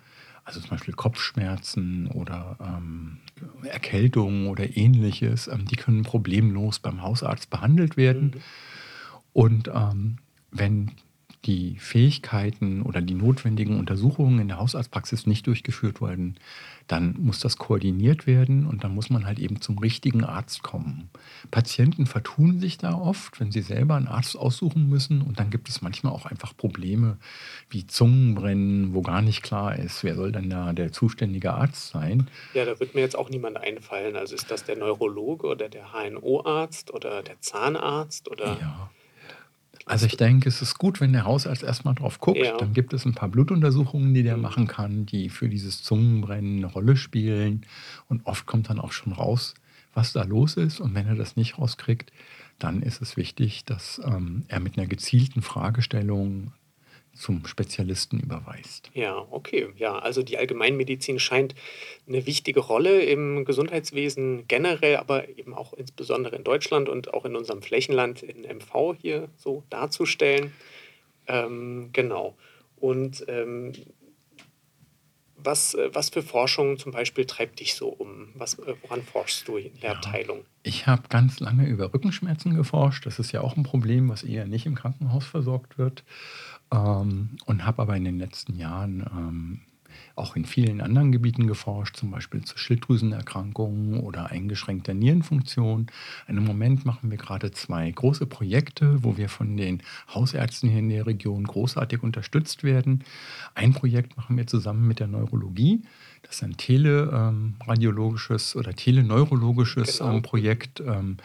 also 0.49 0.61
zum 0.61 0.71
Beispiel 0.71 0.95
Kopfschmerzen 0.95 2.07
oder 2.07 2.57
ähm, 2.59 3.17
Erkältungen 3.63 4.47
oder 4.47 4.75
ähnliches, 4.77 5.47
ähm, 5.47 5.65
die 5.65 5.75
können 5.75 6.01
problemlos 6.01 6.79
beim 6.79 7.03
Hausarzt 7.03 7.51
behandelt 7.51 7.97
werden. 7.97 8.31
Mhm. 8.33 8.41
Und 9.33 9.69
ähm, 9.74 10.17
wenn 10.51 10.91
die 11.45 11.77
Fähigkeiten 11.79 12.81
oder 12.81 13.01
die 13.01 13.13
notwendigen 13.13 13.79
Untersuchungen 13.79 14.39
in 14.39 14.50
der 14.50 14.59
Hausarztpraxis 14.59 15.25
nicht 15.25 15.48
durchgeführt 15.48 16.01
werden, 16.01 16.38
dann 16.88 17.15
muss 17.17 17.39
das 17.39 17.57
koordiniert 17.57 18.27
werden 18.27 18.65
und 18.65 18.83
dann 18.83 18.93
muss 18.93 19.09
man 19.09 19.25
halt 19.25 19.39
eben 19.39 19.62
zum 19.62 19.77
richtigen 19.77 20.25
Arzt 20.25 20.63
kommen. 20.63 21.09
Patienten 21.50 22.07
vertun 22.07 22.59
sich 22.59 22.77
da 22.77 22.93
oft, 22.93 23.39
wenn 23.39 23.51
sie 23.51 23.62
selber 23.62 23.95
einen 23.95 24.07
Arzt 24.07 24.36
aussuchen 24.36 24.89
müssen 24.89 25.21
und 25.21 25.39
dann 25.39 25.50
gibt 25.50 25.69
es 25.69 25.81
manchmal 25.81 26.12
auch 26.12 26.25
einfach 26.25 26.57
Probleme 26.57 27.17
wie 27.69 27.88
Zungenbrennen, 27.88 28.93
wo 28.93 29.01
gar 29.01 29.21
nicht 29.21 29.41
klar 29.41 29.77
ist, 29.77 30.03
wer 30.03 30.15
soll 30.15 30.33
denn 30.33 30.50
da 30.50 30.74
der 30.74 30.91
zuständige 30.91 31.53
Arzt 31.53 31.89
sein. 31.89 32.27
Ja, 32.53 32.65
da 32.65 32.79
wird 32.81 32.95
mir 32.95 33.01
jetzt 33.01 33.17
auch 33.17 33.29
niemand 33.29 33.57
einfallen. 33.57 34.17
Also 34.17 34.36
ist 34.36 34.51
das 34.51 34.65
der 34.65 34.77
Neurologe 34.77 35.48
oder 35.48 35.69
der 35.69 35.93
HNO-Arzt 35.93 36.91
oder 36.93 37.24
der 37.24 37.39
Zahnarzt 37.39 38.29
oder... 38.29 38.57
Ja. 38.59 38.89
Also 39.86 40.05
ich 40.05 40.17
denke, 40.17 40.48
es 40.48 40.62
ist 40.62 40.77
gut, 40.77 41.01
wenn 41.01 41.13
der 41.13 41.25
Hausarzt 41.25 41.63
erstmal 41.63 41.95
drauf 41.95 42.19
guckt. 42.19 42.39
Ja. 42.39 42.57
Dann 42.57 42.74
gibt 42.74 42.93
es 42.93 43.05
ein 43.05 43.15
paar 43.15 43.29
Blutuntersuchungen, 43.29 44.13
die 44.13 44.24
der 44.24 44.38
mhm. 44.38 44.43
machen 44.43 44.67
kann, 44.67 45.05
die 45.05 45.29
für 45.29 45.50
dieses 45.50 45.83
Zungenbrennen 45.83 46.57
eine 46.57 46.67
Rolle 46.67 46.95
spielen. 46.95 47.65
Und 48.07 48.25
oft 48.25 48.45
kommt 48.45 48.69
dann 48.69 48.79
auch 48.79 48.91
schon 48.91 49.13
raus, 49.13 49.53
was 49.93 50.13
da 50.13 50.24
los 50.24 50.57
ist. 50.57 50.79
Und 50.79 50.93
wenn 50.93 51.07
er 51.07 51.15
das 51.15 51.36
nicht 51.36 51.57
rauskriegt, 51.57 52.12
dann 52.59 52.81
ist 52.81 53.01
es 53.01 53.17
wichtig, 53.17 53.65
dass 53.65 54.01
ähm, 54.05 54.43
er 54.48 54.59
mit 54.59 54.77
einer 54.77 54.88
gezielten 54.88 55.41
Fragestellung 55.41 56.51
zum 57.19 57.45
Spezialisten 57.45 58.19
überweist. 58.19 58.89
Ja, 58.93 59.27
okay. 59.29 59.67
Ja, 59.77 59.99
also 59.99 60.23
die 60.23 60.38
Allgemeinmedizin 60.38 61.19
scheint 61.19 61.53
eine 62.07 62.25
wichtige 62.25 62.61
Rolle 62.61 63.01
im 63.01 63.45
Gesundheitswesen 63.45 64.47
generell, 64.47 64.97
aber 64.97 65.27
eben 65.29 65.53
auch 65.53 65.73
insbesondere 65.73 66.35
in 66.35 66.43
Deutschland 66.43 66.89
und 66.89 67.13
auch 67.13 67.25
in 67.25 67.35
unserem 67.35 67.61
Flächenland 67.61 68.23
in 68.23 68.41
MV 68.41 68.95
hier 68.99 69.29
so 69.38 69.63
darzustellen. 69.69 70.53
Ähm, 71.27 71.89
genau. 71.93 72.35
Und 72.77 73.25
ähm, 73.27 73.73
was, 75.43 75.77
was 75.93 76.09
für 76.09 76.21
Forschung 76.21 76.77
zum 76.77 76.91
Beispiel 76.91 77.25
treibt 77.25 77.59
dich 77.59 77.75
so 77.75 77.88
um? 77.89 78.29
Was, 78.35 78.57
woran 78.81 79.03
forschst 79.03 79.47
du 79.47 79.57
in 79.57 79.73
der 79.79 79.91
ja, 79.91 79.95
Abteilung? 79.95 80.45
Ich 80.63 80.88
habe 80.88 81.03
ganz 81.09 81.39
lange 81.39 81.67
über 81.67 81.93
Rückenschmerzen 81.93 82.55
geforscht. 82.55 83.05
Das 83.05 83.19
ist 83.19 83.31
ja 83.31 83.41
auch 83.41 83.55
ein 83.55 83.63
Problem, 83.63 84.09
was 84.09 84.23
eher 84.23 84.45
nicht 84.45 84.65
im 84.65 84.75
Krankenhaus 84.75 85.25
versorgt 85.25 85.77
wird. 85.77 86.03
Ähm, 86.71 87.38
und 87.45 87.65
habe 87.65 87.81
aber 87.81 87.95
in 87.95 88.03
den 88.03 88.19
letzten 88.19 88.55
Jahren 88.55 89.05
ähm, 89.11 89.61
auch 90.15 90.35
in 90.35 90.45
vielen 90.45 90.81
anderen 90.81 91.11
Gebieten 91.11 91.47
geforscht, 91.47 91.95
zum 91.95 92.11
Beispiel 92.11 92.43
zu 92.43 92.57
Schilddrüsenerkrankungen 92.57 93.99
oder 94.01 94.29
eingeschränkter 94.29 94.93
Nierenfunktion. 94.93 95.88
Im 96.27 96.45
Moment 96.45 96.85
machen 96.85 97.09
wir 97.09 97.17
gerade 97.17 97.51
zwei 97.51 97.89
große 97.89 98.25
Projekte, 98.25 99.03
wo 99.03 99.17
wir 99.17 99.29
von 99.29 99.55
den 99.57 99.81
Hausärzten 100.13 100.69
hier 100.69 100.79
in 100.79 100.89
der 100.89 101.05
Region 101.05 101.45
großartig 101.45 102.03
unterstützt 102.03 102.63
werden. 102.63 103.03
Ein 103.55 103.73
Projekt 103.73 104.17
machen 104.17 104.38
wir 104.38 104.45
zusammen 104.47 104.88
mit 104.88 104.99
der 104.99 105.07
Neurologie. 105.07 105.83
Das 106.23 106.35
ist 106.35 106.43
ein 106.43 106.57
teleradiologisches 106.57 108.55
ähm, 108.55 108.59
oder 108.59 108.73
teleneurologisches 108.75 109.99
genau. 109.99 110.15
ähm, 110.15 110.21
Projekt. 110.21 110.81
Ähm, 110.81 111.15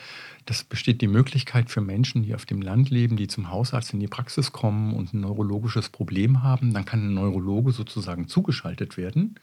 das 0.47 0.65
besteht 0.65 1.01
die 1.01 1.09
Möglichkeit 1.09 1.71
für 1.71 1.81
Menschen, 1.81 2.23
die 2.23 2.35
auf 2.35 2.45
dem 2.45 2.61
Land 2.61 2.91
leben, 2.91 3.17
die 3.17 3.29
zum 3.29 3.51
Hausarzt 3.51 3.93
in 3.95 4.01
die 4.01 4.09
Praxis 4.09 4.53
kommen 4.53 4.95
und 4.95 5.15
ein 5.15 5.21
neurologisches 5.21 5.89
Problem 5.89 6.43
haben. 6.43 6.75
Dann 6.75 6.85
kann 6.85 7.07
ein 7.07 7.15
Neurologe 7.15 7.73
sozusagen 7.73 8.29
zugeschaltet 8.29 8.97
werden. 8.97 9.37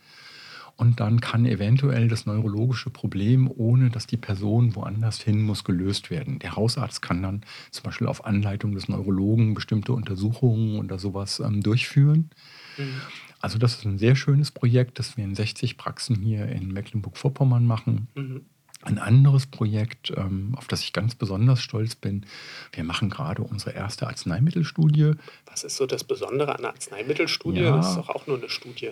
Und 0.78 1.00
dann 1.00 1.20
kann 1.22 1.46
eventuell 1.46 2.08
das 2.08 2.26
neurologische 2.26 2.90
Problem, 2.90 3.52
ohne 3.56 3.90
dass 3.90 4.08
die 4.08 4.18
Person 4.18 4.76
woanders 4.76 5.22
hin 5.22 5.42
muss, 5.42 5.64
gelöst 5.64 6.10
werden. 6.10 6.40
Der 6.40 6.56
Hausarzt 6.56 7.02
kann 7.02 7.22
dann 7.22 7.42
zum 7.72 7.84
Beispiel 7.84 8.08
auf 8.08 8.26
Anleitung 8.26 8.74
des 8.74 8.88
Neurologen 8.88 9.54
bestimmte 9.54 9.94
Untersuchungen 9.94 10.80
oder 10.80 10.98
sowas 10.98 11.40
ähm, 11.40 11.62
durchführen. 11.62 12.32
Mhm. 12.78 13.02
Also 13.42 13.58
das 13.58 13.76
ist 13.76 13.86
ein 13.86 13.98
sehr 13.98 14.16
schönes 14.16 14.52
Projekt, 14.52 14.98
das 14.98 15.18
wir 15.18 15.24
in 15.24 15.36
60 15.36 15.78
Praxen 15.78 16.16
hier 16.16 16.48
in 16.48 16.72
Mecklenburg-Vorpommern 16.72 17.66
machen. 17.66 18.08
Mhm. 18.16 18.46
Ein 18.84 18.98
anderes 18.98 19.46
Projekt, 19.46 20.12
ähm, 20.16 20.56
auf 20.58 20.68
das 20.68 20.82
ich 20.82 20.92
ganz 20.92 21.14
besonders 21.14 21.62
stolz 21.62 21.96
bin, 21.96 22.26
wir 22.74 22.84
machen 22.84 23.10
gerade 23.10 23.44
unsere 23.44 23.76
erste 23.76 24.08
Arzneimittelstudie. 24.08 25.14
Was 25.46 25.64
ist 25.64 25.78
so 25.78 25.86
das 25.86 26.04
Besondere 26.04 26.54
an 26.54 26.60
einer 26.60 26.70
Arzneimittelstudie? 26.70 27.62
Ja, 27.62 27.78
das 27.78 27.90
ist 27.90 27.98
doch 27.98 28.10
auch 28.10 28.26
nur 28.26 28.38
eine 28.38 28.50
Studie. 28.50 28.92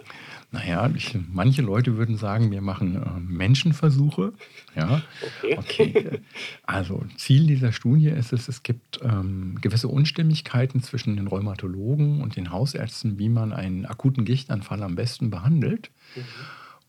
Naja, 0.52 0.92
ich, 0.96 1.18
manche 1.32 1.64
Leute 1.64 1.98
würden 1.98 2.18
sagen, 2.18 2.52
wir 2.52 2.62
machen 2.62 2.96
äh, 2.96 3.20
Menschenversuche. 3.20 4.34
Ja, 4.76 5.02
okay. 5.22 5.58
okay. 5.58 6.22
Also 6.64 7.04
Ziel 7.18 7.48
dieser 7.48 7.72
Studie 7.72 8.10
ist 8.10 8.32
es, 8.32 8.48
es 8.48 8.62
gibt 8.62 9.00
ähm, 9.02 9.58
gewisse 9.60 9.88
Unstimmigkeiten 9.88 10.84
zwischen 10.84 11.16
den 11.16 11.28
Rheumatologen 11.28 12.22
und 12.22 12.36
den 12.36 12.52
Hausärzten, 12.52 13.18
wie 13.18 13.30
man 13.30 13.54
einen 13.54 13.86
akuten 13.86 14.26
Gichtanfall 14.26 14.84
am 14.84 14.96
besten 14.96 15.32
behandelt. 15.32 15.90
Mhm. 16.16 16.22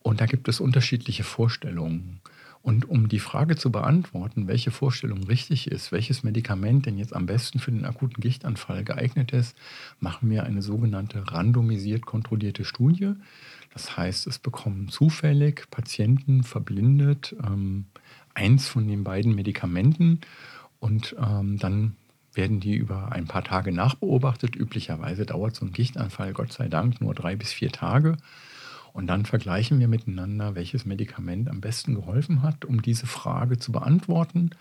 Und 0.03 0.21
da 0.21 0.25
gibt 0.25 0.47
es 0.47 0.59
unterschiedliche 0.59 1.23
Vorstellungen. 1.23 2.21
Und 2.63 2.87
um 2.87 3.09
die 3.09 3.19
Frage 3.19 3.55
zu 3.55 3.71
beantworten, 3.71 4.47
welche 4.47 4.69
Vorstellung 4.69 5.23
richtig 5.23 5.71
ist, 5.71 5.91
welches 5.91 6.23
Medikament 6.23 6.85
denn 6.85 6.97
jetzt 6.97 7.15
am 7.15 7.25
besten 7.25 7.59
für 7.59 7.71
den 7.71 7.85
akuten 7.85 8.21
Gichtanfall 8.21 8.83
geeignet 8.83 9.31
ist, 9.31 9.57
machen 9.99 10.29
wir 10.29 10.43
eine 10.43 10.61
sogenannte 10.61 11.31
randomisiert 11.31 12.05
kontrollierte 12.05 12.63
Studie. 12.63 13.13
Das 13.73 13.97
heißt, 13.97 14.27
es 14.27 14.37
bekommen 14.37 14.89
zufällig 14.89 15.69
Patienten 15.71 16.43
verblindet 16.43 17.35
ähm, 17.43 17.85
eins 18.33 18.67
von 18.67 18.87
den 18.87 19.03
beiden 19.03 19.33
Medikamenten 19.33 20.21
und 20.79 21.15
ähm, 21.19 21.57
dann 21.57 21.95
werden 22.33 22.59
die 22.59 22.75
über 22.75 23.11
ein 23.11 23.25
paar 23.25 23.43
Tage 23.43 23.71
nachbeobachtet. 23.71 24.55
Üblicherweise 24.55 25.25
dauert 25.25 25.55
so 25.55 25.65
ein 25.65 25.73
Gichtanfall, 25.73 26.33
Gott 26.33 26.53
sei 26.53 26.69
Dank, 26.69 27.01
nur 27.01 27.13
drei 27.13 27.35
bis 27.35 27.51
vier 27.51 27.71
Tage. 27.71 28.17
Und 28.93 29.07
dann 29.07 29.25
vergleichen 29.25 29.79
wir 29.79 29.87
miteinander, 29.87 30.55
welches 30.55 30.85
Medikament 30.85 31.49
am 31.49 31.61
besten 31.61 31.95
geholfen 31.95 32.41
hat, 32.41 32.65
um 32.65 32.81
diese 32.81 33.07
Frage 33.07 33.57
zu 33.57 33.71
beantworten. 33.71 34.51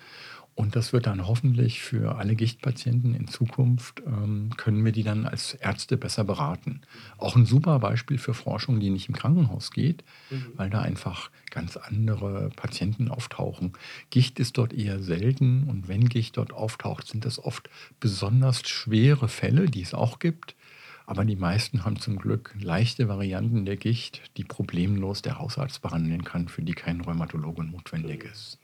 Und 0.60 0.76
das 0.76 0.92
wird 0.92 1.06
dann 1.06 1.26
hoffentlich 1.26 1.80
für 1.80 2.16
alle 2.16 2.34
Gichtpatienten 2.34 3.14
in 3.14 3.28
Zukunft, 3.28 4.02
ähm, 4.06 4.50
können 4.58 4.84
wir 4.84 4.92
die 4.92 5.04
dann 5.04 5.24
als 5.24 5.54
Ärzte 5.54 5.96
besser 5.96 6.22
beraten. 6.24 6.82
Auch 7.16 7.34
ein 7.34 7.46
super 7.46 7.78
Beispiel 7.78 8.18
für 8.18 8.34
Forschung, 8.34 8.78
die 8.78 8.90
nicht 8.90 9.08
im 9.08 9.14
Krankenhaus 9.14 9.70
geht, 9.70 10.04
mhm. 10.28 10.48
weil 10.56 10.68
da 10.68 10.82
einfach 10.82 11.30
ganz 11.50 11.78
andere 11.78 12.50
Patienten 12.56 13.08
auftauchen. 13.08 13.72
Gicht 14.10 14.38
ist 14.38 14.58
dort 14.58 14.74
eher 14.74 15.02
selten 15.02 15.64
und 15.64 15.88
wenn 15.88 16.08
Gicht 16.08 16.36
dort 16.36 16.52
auftaucht, 16.52 17.06
sind 17.06 17.24
das 17.24 17.42
oft 17.42 17.70
besonders 17.98 18.68
schwere 18.68 19.28
Fälle, 19.28 19.66
die 19.66 19.80
es 19.82 19.94
auch 19.94 20.18
gibt. 20.18 20.56
Aber 21.10 21.24
die 21.24 21.34
meisten 21.34 21.84
haben 21.84 21.98
zum 21.98 22.20
Glück 22.20 22.54
leichte 22.60 23.08
Varianten 23.08 23.64
der 23.64 23.76
Gicht, 23.76 24.22
die 24.36 24.44
problemlos 24.44 25.22
der 25.22 25.40
Hausarzt 25.40 25.82
behandeln 25.82 26.22
kann, 26.22 26.46
für 26.46 26.62
die 26.62 26.72
kein 26.72 27.00
Rheumatologe 27.00 27.64
notwendig 27.64 28.22
ist. 28.22 28.60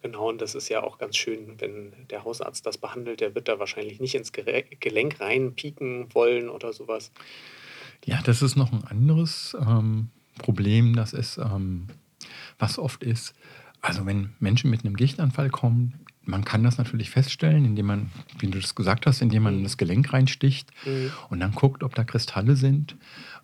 Genau, 0.00 0.30
und 0.30 0.40
das 0.40 0.54
ist 0.54 0.70
ja 0.70 0.82
auch 0.82 0.96
ganz 0.96 1.18
schön, 1.18 1.60
wenn 1.60 1.92
der 2.08 2.24
Hausarzt 2.24 2.64
das 2.64 2.78
behandelt, 2.78 3.20
der 3.20 3.34
wird 3.34 3.48
da 3.48 3.58
wahrscheinlich 3.58 4.00
nicht 4.00 4.14
ins 4.14 4.32
Gelenk 4.32 5.20
reinpieken 5.20 6.06
wollen 6.14 6.48
oder 6.48 6.72
sowas. 6.72 7.12
Ja, 8.06 8.22
das 8.24 8.40
ist 8.40 8.56
noch 8.56 8.72
ein 8.72 8.84
anderes 8.84 9.54
ähm, 9.60 10.08
Problem, 10.38 10.96
das 10.96 11.12
ist, 11.12 11.36
ähm, 11.36 11.88
was 12.58 12.78
oft 12.78 13.02
ist, 13.02 13.34
also 13.82 14.06
wenn 14.06 14.32
Menschen 14.38 14.70
mit 14.70 14.86
einem 14.86 14.96
Gichtanfall 14.96 15.50
kommen, 15.50 16.00
man 16.24 16.44
kann 16.44 16.62
das 16.62 16.78
natürlich 16.78 17.10
feststellen, 17.10 17.64
indem 17.64 17.86
man, 17.86 18.10
wie 18.38 18.48
du 18.48 18.60
das 18.60 18.74
gesagt 18.74 19.06
hast, 19.06 19.22
indem 19.22 19.44
man 19.44 19.58
in 19.58 19.62
das 19.62 19.76
Gelenk 19.76 20.12
reinsticht 20.12 20.70
mhm. 20.84 21.10
und 21.30 21.40
dann 21.40 21.52
guckt, 21.52 21.82
ob 21.82 21.94
da 21.94 22.04
Kristalle 22.04 22.56
sind. 22.56 22.96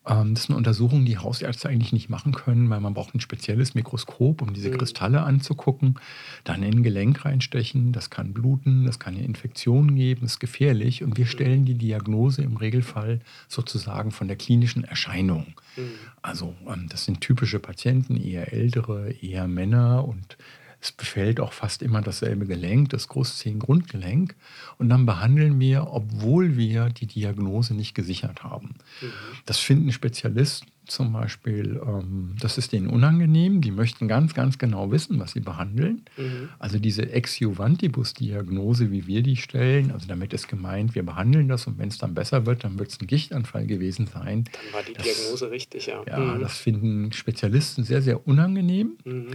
Ähm, 0.06 0.34
das 0.34 0.44
sind 0.44 0.54
Untersuchungen, 0.54 1.04
die 1.04 1.18
Hausärzte 1.18 1.68
eigentlich 1.68 1.92
nicht 1.92 2.10
machen 2.10 2.32
können, 2.32 2.68
weil 2.70 2.80
man 2.80 2.94
braucht 2.94 3.14
ein 3.14 3.20
spezielles 3.20 3.74
Mikroskop, 3.74 4.42
um 4.42 4.52
diese 4.52 4.70
mhm. 4.70 4.78
Kristalle 4.78 5.22
anzugucken. 5.22 5.98
Dann 6.44 6.62
in 6.62 6.74
ein 6.74 6.82
Gelenk 6.82 7.24
reinstechen, 7.24 7.92
das 7.92 8.10
kann 8.10 8.34
bluten, 8.34 8.84
das 8.84 8.98
kann 8.98 9.14
eine 9.14 9.24
Infektion 9.24 9.94
geben, 9.94 10.26
ist 10.26 10.38
gefährlich. 10.38 11.02
Und 11.02 11.16
wir 11.16 11.24
mhm. 11.24 11.30
stellen 11.30 11.64
die 11.64 11.74
Diagnose 11.74 12.42
im 12.42 12.56
Regelfall 12.56 13.20
sozusagen 13.48 14.10
von 14.10 14.28
der 14.28 14.36
klinischen 14.36 14.84
Erscheinung. 14.84 15.54
Mhm. 15.76 15.90
Also 16.22 16.54
ähm, 16.68 16.86
das 16.88 17.04
sind 17.04 17.20
typische 17.20 17.58
Patienten, 17.58 18.16
eher 18.16 18.52
ältere, 18.52 19.10
eher 19.10 19.48
Männer 19.48 20.06
und 20.06 20.36
es 20.80 20.92
befällt 20.92 21.40
auch 21.40 21.52
fast 21.52 21.82
immer 21.82 22.02
dasselbe 22.02 22.46
Gelenk, 22.46 22.90
das 22.90 23.08
Großzehengrundgelenk. 23.08 24.36
Und 24.78 24.88
dann 24.88 25.06
behandeln 25.06 25.58
wir, 25.58 25.88
obwohl 25.90 26.56
wir 26.56 26.90
die 26.90 27.06
Diagnose 27.06 27.74
nicht 27.74 27.94
gesichert 27.94 28.44
haben. 28.44 28.76
Mhm. 29.00 29.12
Das 29.46 29.58
finden 29.58 29.92
Spezialisten 29.92 30.70
zum 30.86 31.12
Beispiel, 31.12 31.80
ähm, 31.86 32.34
das 32.40 32.58
ist 32.58 32.72
denen 32.72 32.88
unangenehm. 32.88 33.60
Die 33.60 33.70
möchten 33.70 34.08
ganz, 34.08 34.34
ganz 34.34 34.58
genau 34.58 34.90
wissen, 34.90 35.18
was 35.18 35.32
sie 35.32 35.40
behandeln. 35.40 36.02
Mhm. 36.16 36.48
Also 36.58 36.78
diese 36.78 37.10
Ex-Juvantibus-Diagnose, 37.10 38.90
wie 38.90 39.06
wir 39.06 39.22
die 39.22 39.36
stellen, 39.36 39.90
also 39.92 40.06
damit 40.08 40.32
ist 40.32 40.48
gemeint, 40.48 40.94
wir 40.94 41.02
behandeln 41.04 41.48
das 41.48 41.66
und 41.66 41.78
wenn 41.78 41.88
es 41.88 41.98
dann 41.98 42.14
besser 42.14 42.46
wird, 42.46 42.64
dann 42.64 42.78
wird 42.78 42.90
es 42.90 43.00
ein 43.00 43.06
Gichtanfall 43.06 43.66
gewesen 43.66 44.06
sein. 44.06 44.44
Dann 44.44 44.72
war 44.72 44.82
die 44.82 44.92
Das- 44.94 45.04
Diagnose 45.04 45.50
richtig, 45.50 45.86
ja. 45.86 46.02
Ja, 46.06 46.18
Mhm. 46.18 46.40
das 46.40 46.56
finden 46.58 47.12
Spezialisten 47.12 47.84
sehr, 47.84 48.02
sehr 48.02 48.26
unangenehm. 48.26 48.96
Mhm. 49.04 49.28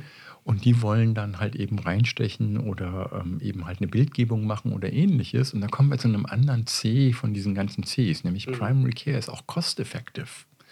Und 0.43 0.65
die 0.65 0.81
wollen 0.81 1.13
dann 1.13 1.39
halt 1.39 1.55
eben 1.55 1.77
reinstechen 1.77 2.57
oder 2.57 3.21
ähm, 3.23 3.39
eben 3.41 3.65
halt 3.65 3.77
eine 3.77 3.87
Bildgebung 3.87 4.47
machen 4.47 4.73
oder 4.73 4.91
ähnliches. 4.91 5.53
Und 5.53 5.61
da 5.61 5.67
kommen 5.67 5.89
wir 5.89 5.99
zu 5.99 6.07
einem 6.07 6.25
anderen 6.25 6.65
C 6.65 7.13
von 7.13 7.33
diesen 7.35 7.53
ganzen 7.53 7.83
Cs, 7.83 8.23
nämlich 8.23 8.47
Mhm. 8.47 8.53
Primary 8.53 8.91
Care 8.91 9.17
ist 9.19 9.29
auch 9.29 9.45
cost-effective. 9.45 10.25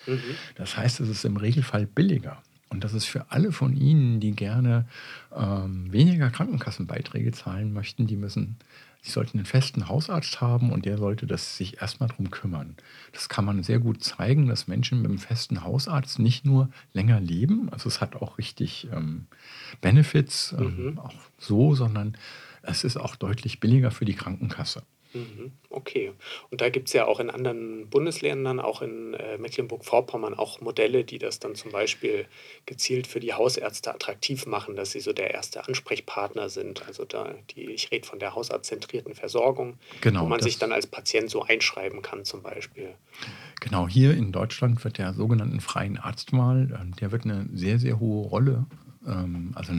Mhm. 0.06 0.38
Das 0.56 0.77
heißt, 0.77 1.00
es 1.00 1.10
ist 1.10 1.25
im 1.25 1.38
Regelfall 1.38 1.86
billiger. 1.86 2.41
Und 2.70 2.84
das 2.84 2.94
ist 2.94 3.06
für 3.06 3.32
alle 3.32 3.51
von 3.51 3.75
Ihnen, 3.75 4.20
die 4.20 4.32
gerne 4.32 4.86
ähm, 5.36 5.91
weniger 5.91 6.29
Krankenkassenbeiträge 6.29 7.32
zahlen 7.32 7.74
möchten, 7.74 8.06
die 8.06 8.15
müssen, 8.15 8.58
sie 9.01 9.10
sollten 9.10 9.39
einen 9.39 9.46
festen 9.48 9.88
Hausarzt 9.89 10.39
haben 10.39 10.72
und 10.72 10.86
der 10.86 11.00
sollte 11.00 11.25
das 11.25 11.58
sich 11.58 11.82
erstmal 11.82 12.10
drum 12.10 12.29
kümmern. 12.29 12.75
Das 13.12 13.27
kann 13.27 13.44
man 13.46 13.63
sehr 13.63 13.79
gut 13.79 14.03
zeigen, 14.03 14.46
dass 14.48 14.68
Menschen 14.68 15.01
mit 15.01 15.10
einem 15.10 15.18
festen 15.18 15.63
Hausarzt 15.63 16.20
nicht 16.20 16.46
nur 16.46 16.70
länger 16.94 17.20
leben, 17.20 17.70
also 17.72 17.89
es 17.89 18.01
hat 18.01 18.15
auch 18.15 18.38
richtig 18.38 18.88
ähm, 18.94 19.25
Benefits, 19.82 20.53
ähm, 20.58 20.91
Mhm. 20.91 21.00
auch 21.00 21.13
so, 21.39 21.74
sondern 21.74 22.18
es 22.62 22.84
ist 22.84 22.98
auch 22.98 23.15
deutlich 23.15 23.60
billiger 23.60 23.89
für 23.91 24.06
die 24.06 24.13
Krankenkasse. 24.15 24.84
Mhm. 25.13 25.51
Okay. 25.70 26.13
Und 26.51 26.62
da 26.62 26.70
gibt 26.70 26.88
es 26.88 26.94
ja 26.94 27.06
auch 27.06 27.20
in 27.20 27.30
anderen 27.30 27.89
Bundesländern, 27.89 28.60
auch 28.60 28.82
in 28.82 29.13
äh, 29.13 29.38
Mecklenburg-Vorpommern, 29.38 30.34
auch 30.34 30.62
Modelle, 30.62 31.04
die 31.04 31.18
das 31.18 31.39
dann 31.39 31.56
zum 31.56 31.72
Beispiel 31.72 32.25
gezielt 32.66 33.08
für 33.08 33.20
die 33.20 33.34
Hausärzte 33.34 33.94
attraktiv 33.94 34.46
machen, 34.46 34.75
dass 34.75 34.92
sie 34.92 35.00
so 35.00 35.13
der 35.13 35.32
erste 35.32 35.68
Ansprechpartner 35.68 36.50
sind. 36.50 36.88
Also 36.88 37.06
da, 37.06 37.34
die, 37.56 37.72
ich 37.72 37.92
rede 37.92 38.08
von 38.08 38.20
der 38.20 38.36
hausarztzentrierten 38.36 39.16
Versorgung, 39.16 39.78
Genau, 40.01 40.24
wo 40.24 40.25
man 40.28 40.42
sich 40.42 40.60
dann 40.60 40.72
als 40.72 40.88
Patient 40.88 41.30
so 41.30 41.44
einschreiben 41.44 42.01
kann 42.01 42.25
zum 42.25 42.44
Beispiel. 42.44 42.94
Genau, 43.62 43.88
hier 43.88 44.13
in 44.16 44.32
Deutschland 44.32 44.84
wird 44.84 44.98
der 44.98 45.13
sogenannten 45.13 45.60
freien 45.60 45.98
Arztwahl, 45.98 46.78
ähm, 46.80 46.96
der 47.00 47.12
wird 47.12 47.25
eine 47.25 47.48
sehr, 47.54 47.80
sehr 47.80 48.00
hohe 48.00 48.28
Rolle, 48.28 48.66
ähm, 49.08 49.51
also 49.56 49.74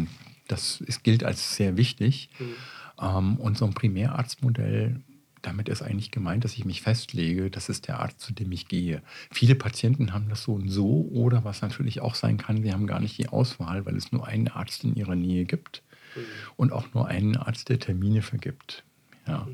das 0.48 0.80
ist, 0.80 1.04
gilt 1.04 1.22
als 1.22 1.54
sehr 1.54 1.76
wichtig. 1.76 2.30
Mhm. 2.38 2.54
Ähm, 3.00 3.36
und 3.36 3.56
so 3.56 3.64
ein 3.64 3.74
Primärarztmodell, 3.74 5.00
damit 5.42 5.68
ist 5.68 5.82
eigentlich 5.82 6.10
gemeint, 6.10 6.44
dass 6.44 6.54
ich 6.54 6.64
mich 6.64 6.82
festlege, 6.82 7.50
das 7.50 7.68
ist 7.68 7.88
der 7.88 8.00
Arzt, 8.00 8.20
zu 8.20 8.32
dem 8.32 8.50
ich 8.52 8.68
gehe. 8.68 9.02
Viele 9.32 9.54
Patienten 9.54 10.12
haben 10.12 10.28
das 10.28 10.42
so 10.42 10.54
und 10.54 10.68
so 10.68 11.08
oder 11.12 11.44
was 11.44 11.62
natürlich 11.62 12.00
auch 12.00 12.14
sein 12.14 12.36
kann, 12.38 12.62
sie 12.62 12.72
haben 12.72 12.86
gar 12.86 13.00
nicht 13.00 13.16
die 13.18 13.28
Auswahl, 13.28 13.86
weil 13.86 13.96
es 13.96 14.12
nur 14.12 14.26
einen 14.26 14.48
Arzt 14.48 14.84
in 14.84 14.94
ihrer 14.94 15.16
Nähe 15.16 15.44
gibt 15.44 15.82
Mhm. 16.16 16.20
und 16.56 16.72
auch 16.72 16.92
nur 16.92 17.06
einen 17.06 17.36
Arzt, 17.36 17.68
der 17.68 17.78
Termine 17.78 18.22
vergibt. 18.22 18.82
Ja. 19.26 19.46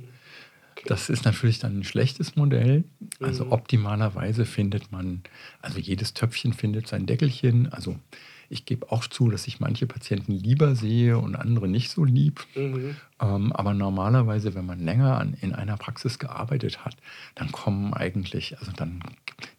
Okay. 0.72 0.84
Das 0.88 1.08
ist 1.10 1.24
natürlich 1.24 1.58
dann 1.58 1.80
ein 1.80 1.84
schlechtes 1.84 2.36
Modell. 2.36 2.84
Also 3.20 3.44
Mhm. 3.46 3.52
optimalerweise 3.52 4.44
findet 4.44 4.92
man, 4.92 5.22
also 5.60 5.78
jedes 5.78 6.14
Töpfchen 6.14 6.52
findet 6.52 6.86
sein 6.86 7.06
Deckelchen. 7.06 7.72
Also 7.72 7.98
ich 8.48 8.64
gebe 8.64 8.90
auch 8.90 9.06
zu, 9.06 9.30
dass 9.30 9.46
ich 9.46 9.60
manche 9.60 9.86
Patienten 9.86 10.32
lieber 10.32 10.74
sehe 10.74 11.18
und 11.18 11.36
andere 11.36 11.68
nicht 11.68 11.90
so 11.90 12.04
lieb. 12.04 12.46
Mhm. 12.54 12.96
Ähm, 13.20 13.52
aber 13.52 13.74
normalerweise, 13.74 14.54
wenn 14.54 14.66
man 14.66 14.80
länger 14.80 15.18
an, 15.18 15.36
in 15.40 15.54
einer 15.54 15.76
Praxis 15.76 16.18
gearbeitet 16.18 16.84
hat, 16.84 16.96
dann 17.34 17.52
kommen 17.52 17.94
eigentlich, 17.94 18.58
also 18.58 18.72
dann 18.72 19.00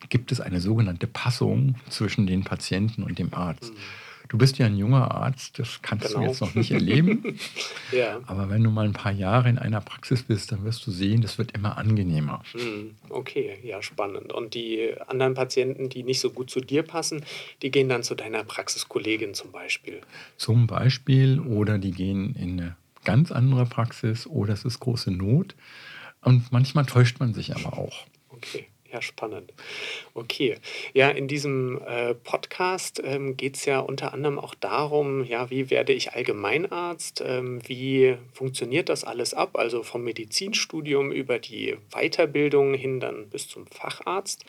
gibt 0.09 0.31
es 0.31 0.41
eine 0.41 0.61
sogenannte 0.61 1.07
Passung 1.07 1.75
zwischen 1.89 2.27
den 2.27 2.43
Patienten 2.43 3.03
und 3.03 3.19
dem 3.19 3.33
Arzt. 3.33 3.73
Du 4.29 4.37
bist 4.37 4.57
ja 4.57 4.65
ein 4.65 4.77
junger 4.77 5.11
Arzt, 5.11 5.57
das 5.59 5.81
kannst 5.81 6.07
Genau. 6.07 6.19
du 6.21 6.25
jetzt 6.27 6.41
noch 6.41 6.53
nicht 6.55 6.71
erleben. 6.71 7.37
Ja. 7.93 8.19
Aber 8.27 8.49
wenn 8.49 8.61
du 8.63 8.69
mal 8.69 8.83
ein 8.85 8.91
paar 8.93 9.13
Jahre 9.13 9.47
in 9.49 9.57
einer 9.57 9.79
Praxis 9.79 10.23
bist, 10.23 10.51
dann 10.51 10.65
wirst 10.65 10.85
du 10.85 10.91
sehen, 10.91 11.21
das 11.21 11.37
wird 11.37 11.53
immer 11.53 11.77
angenehmer. 11.77 12.43
Mhm. 12.53 12.95
Okay, 13.07 13.57
ja, 13.63 13.81
spannend. 13.81 14.33
Und 14.33 14.53
die 14.55 14.93
anderen 15.07 15.35
Patienten, 15.35 15.87
die 15.87 16.03
nicht 16.03 16.19
so 16.19 16.31
gut 16.31 16.49
zu 16.49 16.59
dir 16.59 16.83
passen, 16.83 17.23
die 17.61 17.71
gehen 17.71 17.87
dann 17.87 18.03
zu 18.03 18.13
deiner 18.15 18.43
Praxiskollegin 18.43 19.33
zum 19.33 19.51
Beispiel. 19.53 20.01
Zum 20.35 20.67
Beispiel, 20.67 21.39
oder 21.39 21.77
die 21.77 21.91
gehen 21.91 22.35
in 22.35 22.59
eine 22.59 22.75
ganz 23.05 23.31
andere 23.31 23.65
Praxis, 23.65 24.27
oder 24.27 24.51
es 24.53 24.65
ist 24.65 24.81
große 24.81 25.11
Not. 25.11 25.55
Und 26.21 26.51
manchmal 26.51 26.85
täuscht 26.85 27.21
man 27.21 27.33
sich 27.33 27.55
aber 27.55 27.77
auch. 27.77 28.05
Okay, 28.29 28.67
ja, 28.97 29.01
spannend. 29.01 29.53
Okay, 30.13 30.57
ja, 30.93 31.09
in 31.09 31.27
diesem 31.27 31.79
äh, 31.85 32.15
Podcast 32.15 33.01
ähm, 33.03 33.37
geht 33.37 33.55
es 33.55 33.65
ja 33.65 33.79
unter 33.79 34.13
anderem 34.13 34.39
auch 34.39 34.55
darum, 34.55 35.23
ja, 35.23 35.49
wie 35.49 35.69
werde 35.69 35.93
ich 35.93 36.13
Allgemeinarzt, 36.13 37.23
ähm, 37.25 37.61
wie 37.67 38.17
funktioniert 38.33 38.89
das 38.89 39.03
alles 39.03 39.33
ab, 39.33 39.51
also 39.57 39.83
vom 39.83 40.03
Medizinstudium 40.03 41.11
über 41.11 41.37
die 41.39 41.77
Weiterbildung 41.91 42.73
hin 42.73 42.99
dann 42.99 43.29
bis 43.29 43.47
zum 43.47 43.67
Facharzt. 43.67 44.45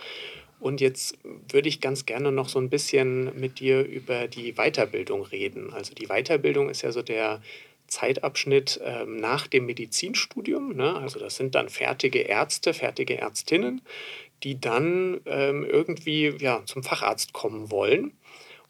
Und 0.61 0.81
jetzt 0.81 1.17
würde 1.49 1.69
ich 1.69 1.81
ganz 1.81 2.05
gerne 2.05 2.33
noch 2.33 2.49
so 2.49 2.59
ein 2.59 2.71
bisschen 2.71 3.39
mit 3.39 3.61
dir 3.61 3.83
über 3.83 4.27
die 4.27 4.55
Weiterbildung 4.55 5.23
reden. 5.23 5.73
Also 5.73 5.95
die 5.95 6.07
Weiterbildung 6.07 6.69
ist 6.69 6.83
ja 6.83 6.91
so 6.91 7.03
der 7.03 7.41
Zeitabschnitt 7.89 8.81
ähm, 8.85 9.17
nach 9.17 9.47
dem 9.47 9.67
Medizinstudium. 9.67 10.77
Ne? 10.77 10.95
Also 10.95 11.19
das 11.19 11.37
sind 11.37 11.55
dann 11.55 11.69
fertige 11.69 12.21
Ärzte, 12.21 12.75
fertige 12.75 13.19
Ärztinnen, 13.19 13.81
die 14.43 14.61
dann 14.61 15.21
ähm, 15.27 15.65
irgendwie 15.65 16.35
ja, 16.39 16.63
zum 16.67 16.83
Facharzt 16.83 17.33
kommen 17.33 17.71
wollen. 17.71 18.13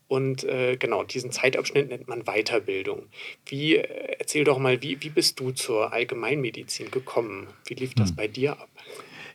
Und 0.06 0.42
äh, 0.44 0.76
genau, 0.78 1.04
diesen 1.04 1.30
Zeitabschnitt 1.32 1.90
nennt 1.90 2.08
man 2.08 2.22
Weiterbildung. 2.24 3.02
Wie, 3.44 3.76
äh, 3.76 4.16
erzähl 4.18 4.44
doch 4.44 4.58
mal, 4.58 4.80
wie, 4.82 5.02
wie 5.02 5.10
bist 5.10 5.38
du 5.38 5.50
zur 5.50 5.92
Allgemeinmedizin 5.92 6.90
gekommen? 6.90 7.46
Wie 7.66 7.74
lief 7.74 7.94
das 7.94 8.10
Hm. 8.10 8.16
bei 8.16 8.26
dir 8.28 8.52
ab? 8.58 8.70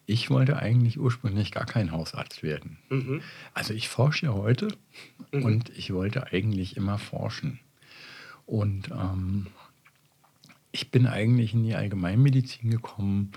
Ich 0.07 0.29
wollte 0.31 0.57
eigentlich 0.57 0.99
ursprünglich 0.99 1.51
gar 1.51 1.65
kein 1.65 1.91
Hausarzt 1.91 2.43
werden. 2.43 2.77
Mhm. 2.89 3.21
Also 3.53 3.73
ich 3.73 3.87
forsche 3.87 4.25
ja 4.25 4.33
heute 4.33 4.67
Mhm. 5.31 5.43
und 5.45 5.69
ich 5.77 5.93
wollte 5.93 6.33
eigentlich 6.33 6.75
immer 6.75 6.97
forschen. 6.97 7.59
Und 8.45 8.89
ähm, 8.91 9.47
ich 10.71 10.89
bin 10.91 11.05
eigentlich 11.07 11.53
in 11.53 11.63
die 11.63 11.75
Allgemeinmedizin 11.75 12.69
gekommen, 12.71 13.31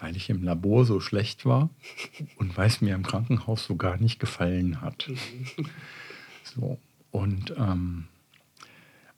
weil 0.00 0.16
ich 0.16 0.30
im 0.30 0.42
Labor 0.42 0.84
so 0.84 1.00
schlecht 1.00 1.44
war 1.44 1.70
und 2.36 2.56
weil 2.56 2.66
es 2.66 2.80
mir 2.80 2.94
im 2.94 3.02
Krankenhaus 3.02 3.64
so 3.64 3.76
gar 3.76 3.96
nicht 3.98 4.18
gefallen 4.18 4.80
hat. 4.80 5.10
So. 6.42 6.78
Und 7.12 7.54
ähm, 7.56 8.06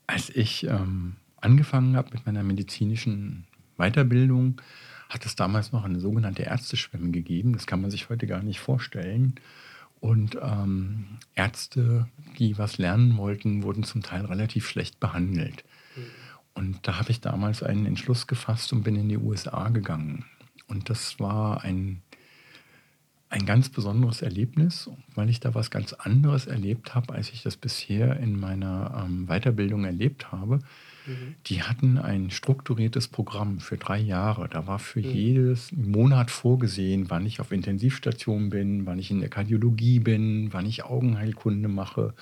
als 0.07 0.29
ich 0.29 0.67
ähm, 0.67 1.17
angefangen 1.41 1.97
habe 1.97 2.11
mit 2.13 2.27
meiner 2.27 2.43
medizinischen 2.43 3.45
Weiterbildung, 3.79 4.61
hat 5.09 5.25
es 5.27 5.37
damals 5.37 5.73
noch 5.73 5.85
eine 5.85 6.01
sogenannte 6.01 6.43
Ärzteschwemme 6.43 7.11
gegeben. 7.11 7.53
Das 7.53 7.67
kann 7.67 7.81
man 7.81 7.91
sich 7.91 8.09
heute 8.09 8.27
gar 8.27 8.43
nicht 8.43 8.61
vorstellen. 8.61 9.35
Und 10.01 10.37
ähm, 10.43 11.05
Ärzte, 11.35 12.09
die 12.39 12.59
was 12.59 12.79
lernen 12.79 13.17
wollten, 13.17 13.63
wurden 13.63 13.85
zum 13.85 14.03
Teil 14.03 14.25
relativ 14.25 14.69
schlecht 14.69 14.99
behandelt. 15.01 15.65
Und 16.55 16.87
da 16.87 16.99
habe 16.99 17.11
ich 17.11 17.21
damals 17.21 17.63
einen 17.63 17.87
Entschluss 17.87 18.27
gefasst 18.27 18.73
und 18.73 18.83
bin 18.83 18.97
in 18.97 19.09
die 19.09 19.19
USA 19.19 19.69
gegangen. 19.69 20.25
Und 20.73 20.89
das 20.89 21.21
war 21.21 21.63
ein, 21.65 22.01
ein 23.29 23.45
ganz 23.45 23.69
besonderes 23.69 24.23
Erlebnis, 24.23 24.89
weil 25.15 25.29
ich 25.29 25.39
da 25.39 25.55
was 25.55 25.71
ganz 25.71 25.93
anderes 25.93 26.47
erlebt 26.47 26.95
habe, 26.95 27.13
als 27.13 27.31
ich 27.31 27.43
das 27.43 27.59
bisher 27.59 28.19
in 28.21 28.41
meiner 28.41 29.05
ähm, 29.05 29.27
Weiterbildung 29.27 29.85
erlebt 29.85 30.33
habe. 30.33 30.61
Mhm. 31.07 31.35
Die 31.47 31.63
hatten 31.63 31.99
ein 31.99 32.31
strukturiertes 32.31 33.09
Programm 33.09 33.61
für 33.61 33.77
drei 33.77 33.99
Jahre. 33.99 34.49
Da 34.49 34.67
war 34.67 34.79
für 34.79 35.01
Mhm. 35.01 35.11
jedes 35.11 35.73
Monat 35.73 36.31
vorgesehen, 36.31 37.11
wann 37.11 37.27
ich 37.27 37.39
auf 37.41 37.53
Intensivstation 37.53 38.49
bin, 38.49 38.87
wann 38.87 38.99
ich 38.99 39.11
in 39.11 39.21
der 39.21 39.29
Kardiologie 39.29 39.99
bin, 40.01 40.55
wann 40.55 40.65
ich 40.65 40.85
Augenheilkunde 40.85 41.69
mache. 41.69 42.15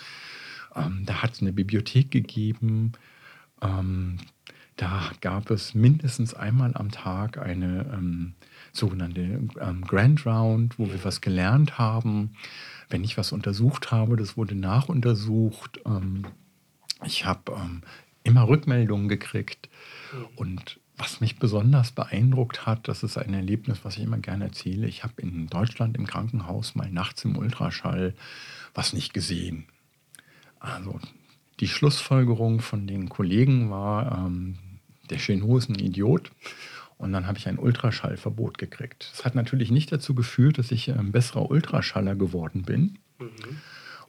Ähm, 0.74 1.04
da 1.06 1.22
hat 1.22 1.34
es 1.34 1.40
eine 1.40 1.52
Bibliothek 1.52 2.10
gegeben. 2.10 2.92
Ähm, 3.62 4.18
da 4.80 5.10
gab 5.20 5.50
es 5.50 5.74
mindestens 5.74 6.32
einmal 6.32 6.72
am 6.74 6.90
Tag 6.90 7.36
eine 7.36 7.90
ähm, 7.92 8.32
sogenannte 8.72 9.20
ähm, 9.60 9.84
Grand 9.86 10.24
Round, 10.24 10.78
wo 10.78 10.88
wir 10.88 11.04
was 11.04 11.20
gelernt 11.20 11.76
haben. 11.76 12.34
Wenn 12.88 13.04
ich 13.04 13.18
was 13.18 13.32
untersucht 13.32 13.90
habe, 13.90 14.16
das 14.16 14.38
wurde 14.38 14.54
nachuntersucht. 14.54 15.80
Ähm, 15.84 16.24
ich 17.04 17.26
habe 17.26 17.52
ähm, 17.52 17.82
immer 18.22 18.48
Rückmeldungen 18.48 19.08
gekriegt. 19.08 19.68
Und 20.34 20.80
was 20.96 21.20
mich 21.20 21.38
besonders 21.38 21.92
beeindruckt 21.92 22.64
hat, 22.64 22.88
das 22.88 23.02
ist 23.02 23.18
ein 23.18 23.34
Erlebnis, 23.34 23.80
was 23.82 23.98
ich 23.98 24.04
immer 24.04 24.18
gerne 24.18 24.44
erzähle. 24.44 24.86
Ich 24.86 25.02
habe 25.02 25.20
in 25.20 25.46
Deutschland 25.48 25.94
im 25.98 26.06
Krankenhaus 26.06 26.74
mal 26.74 26.90
nachts 26.90 27.24
im 27.26 27.36
Ultraschall 27.36 28.14
was 28.72 28.94
nicht 28.94 29.12
gesehen. 29.12 29.66
Also 30.58 31.00
die 31.58 31.68
Schlussfolgerung 31.68 32.60
von 32.60 32.86
den 32.86 33.10
Kollegen 33.10 33.70
war, 33.70 34.26
ähm, 34.26 34.56
der 35.10 35.18
Chenot 35.18 35.62
ist 35.62 35.70
ein 35.70 35.78
Idiot. 35.78 36.30
Und 36.98 37.12
dann 37.12 37.26
habe 37.26 37.38
ich 37.38 37.48
ein 37.48 37.58
Ultraschallverbot 37.58 38.58
gekriegt. 38.58 39.08
Das 39.12 39.24
hat 39.24 39.34
natürlich 39.34 39.70
nicht 39.70 39.90
dazu 39.90 40.14
geführt, 40.14 40.58
dass 40.58 40.70
ich 40.70 40.90
ein 40.90 41.12
besserer 41.12 41.50
Ultraschaller 41.50 42.14
geworden 42.14 42.62
bin. 42.62 42.98
Mhm. 43.18 43.56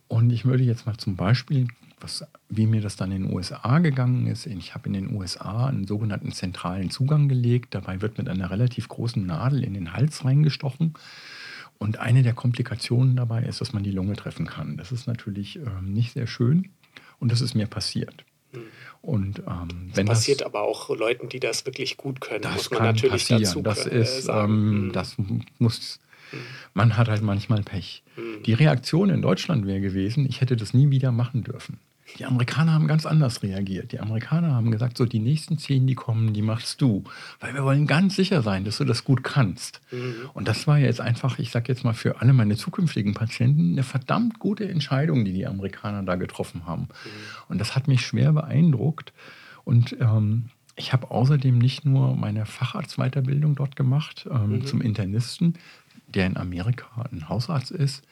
Und 0.10 0.30
ich 0.32 0.44
würde 0.44 0.66
jetzt 0.66 0.86
mal 0.86 0.98
zum 0.98 1.16
Beispiel, 1.16 1.70
was, 2.02 2.26
wie 2.50 2.68
mir 2.68 2.82
das 2.82 2.98
dann 2.98 3.14
in 3.14 3.24
den 3.24 3.34
USA 3.34 3.80
gegangen 3.80 4.28
ist, 4.28 4.46
ich 4.46 4.74
habe 4.74 4.88
in 4.88 4.94
den 4.94 5.16
USA 5.16 5.68
einen 5.68 5.88
sogenannten 5.88 6.34
zentralen 6.34 6.90
Zugang 6.90 7.30
gelegt. 7.30 7.76
Dabei 7.76 8.02
wird 8.02 8.18
mit 8.18 8.28
einer 8.28 8.52
relativ 8.52 8.90
großen 8.90 9.26
Nadel 9.26 9.64
in 9.64 9.74
den 9.74 9.94
Hals 9.94 10.26
reingestochen. 10.26 10.96
Und 11.78 11.98
eine 11.98 12.24
der 12.24 12.34
Komplikationen 12.34 13.16
dabei 13.16 13.44
ist, 13.44 13.62
dass 13.62 13.72
man 13.72 13.84
die 13.84 13.92
Lunge 13.92 14.18
treffen 14.18 14.48
kann. 14.48 14.76
Das 14.76 14.92
ist 14.92 15.08
natürlich 15.08 15.56
ähm, 15.56 15.94
nicht 15.94 16.12
sehr 16.12 16.28
schön 16.28 16.72
und 17.20 17.32
das 17.32 17.40
ist 17.40 17.56
mir 17.56 17.68
passiert. 17.68 18.26
Und 19.02 19.40
ähm, 19.40 19.92
das 19.94 20.06
passiert 20.06 20.42
das, 20.42 20.48
aber 20.48 20.62
auch 20.62 20.90
Leuten, 20.90 21.30
die 21.30 21.40
das 21.40 21.66
wirklich 21.66 21.98
gut 21.98 22.22
können, 22.22 22.42
das 22.44 22.54
muss 22.54 22.72
man 22.72 22.78
kann 22.80 22.88
natürlich 22.88 23.24
passieren. 23.28 23.44
dazu 23.44 23.62
das 23.62 23.86
äh, 23.86 24.00
ist, 24.02 24.24
sagen. 24.24 24.54
ähm, 24.54 24.82
Hm. 24.84 24.92
das 24.92 25.16
muss, 25.60 26.00
man 26.74 26.98
hat 26.98 27.08
halt 27.08 27.22
manchmal 27.22 27.64
Pech. 27.64 28.04
Hm. 28.16 28.44
Die 28.44 28.54
Reaktion 28.54 29.10
in 29.10 29.22
Deutschland 29.22 29.66
wäre 29.66 29.82
gewesen, 29.82 30.26
ich 30.28 30.42
hätte 30.42 30.56
das 30.56 30.74
nie 30.74 30.90
wieder 30.92 31.12
machen 31.12 31.44
dürfen. 31.44 31.80
Die 32.20 32.26
Amerikaner 32.26 32.74
haben 32.74 32.88
ganz 32.88 33.06
anders 33.06 33.42
reagiert. 33.44 33.92
Die 33.92 34.00
Amerikaner 34.00 34.54
haben 34.54 34.72
gesagt, 34.72 34.98
so 34.98 35.06
die 35.06 35.20
nächsten 35.20 35.58
zehn, 35.58 35.88
die 35.88 35.96
kommen, 35.96 36.34
die 36.34 36.42
machst 36.42 36.82
du. 36.82 37.04
Weil 37.40 37.54
wir 37.54 37.64
wollen 37.64 37.88
ganz 37.88 38.16
sicher 38.16 38.42
sein, 38.42 38.64
dass 38.64 38.78
du 38.78 38.86
das 38.86 39.04
gut 39.04 39.24
kannst. 39.24 39.82
Mhm. 39.92 40.16
Und 40.34 40.48
das 40.48 40.68
war 40.68 40.78
jetzt 40.78 41.02
einfach, 41.02 41.40
ich 41.40 41.52
sage 41.52 41.72
jetzt 41.72 41.84
mal 41.84 41.94
für 41.94 42.22
alle 42.22 42.34
meine 42.34 42.56
zukünftigen 42.58 43.14
Patienten, 43.14 43.72
eine 43.74 43.84
verdammt 43.84 44.40
gute 44.40 44.68
Entscheidung, 44.68 45.26
die 45.26 45.34
die 45.34 45.48
Amerikaner 45.48 46.04
da 46.04 46.16
getroffen 46.16 46.66
haben. 46.66 46.88
Und 47.48 47.60
das 47.60 47.76
hat 47.76 47.88
mich 47.88 48.02
schwer 48.06 48.34
beeindruckt. 48.34 49.14
Und 49.64 49.96
ähm, 50.00 50.50
ich 50.76 50.94
habe 50.94 51.12
außerdem 51.12 51.58
nicht 51.58 51.86
nur 51.86 52.16
meine 52.16 52.46
Facharztweiterbildung 52.46 53.56
dort 53.56 53.76
gemacht 53.76 54.28
ähm, 54.32 54.50
Mhm. 54.60 54.66
zum 54.66 54.82
Internisten, 54.82 55.56
der 56.12 56.28
in 56.28 56.38
Amerika 56.38 56.88
ein 57.12 57.30
Hausarzt 57.30 57.72
ist, 57.72 58.04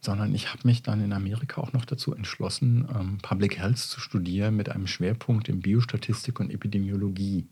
sondern 0.00 0.34
ich 0.34 0.48
habe 0.52 0.60
mich 0.64 0.82
dann 0.82 1.02
in 1.04 1.12
Amerika 1.12 1.60
auch 1.60 1.72
noch 1.72 1.84
dazu 1.84 2.14
entschlossen, 2.14 2.86
ähm, 2.94 3.18
Public 3.22 3.58
Health 3.58 3.78
zu 3.78 4.00
studieren 4.00 4.56
mit 4.56 4.68
einem 4.68 4.86
Schwerpunkt 4.86 5.48
in 5.48 5.60
Biostatistik 5.60 6.38
und 6.40 6.50
Epidemiologie. 6.50 7.46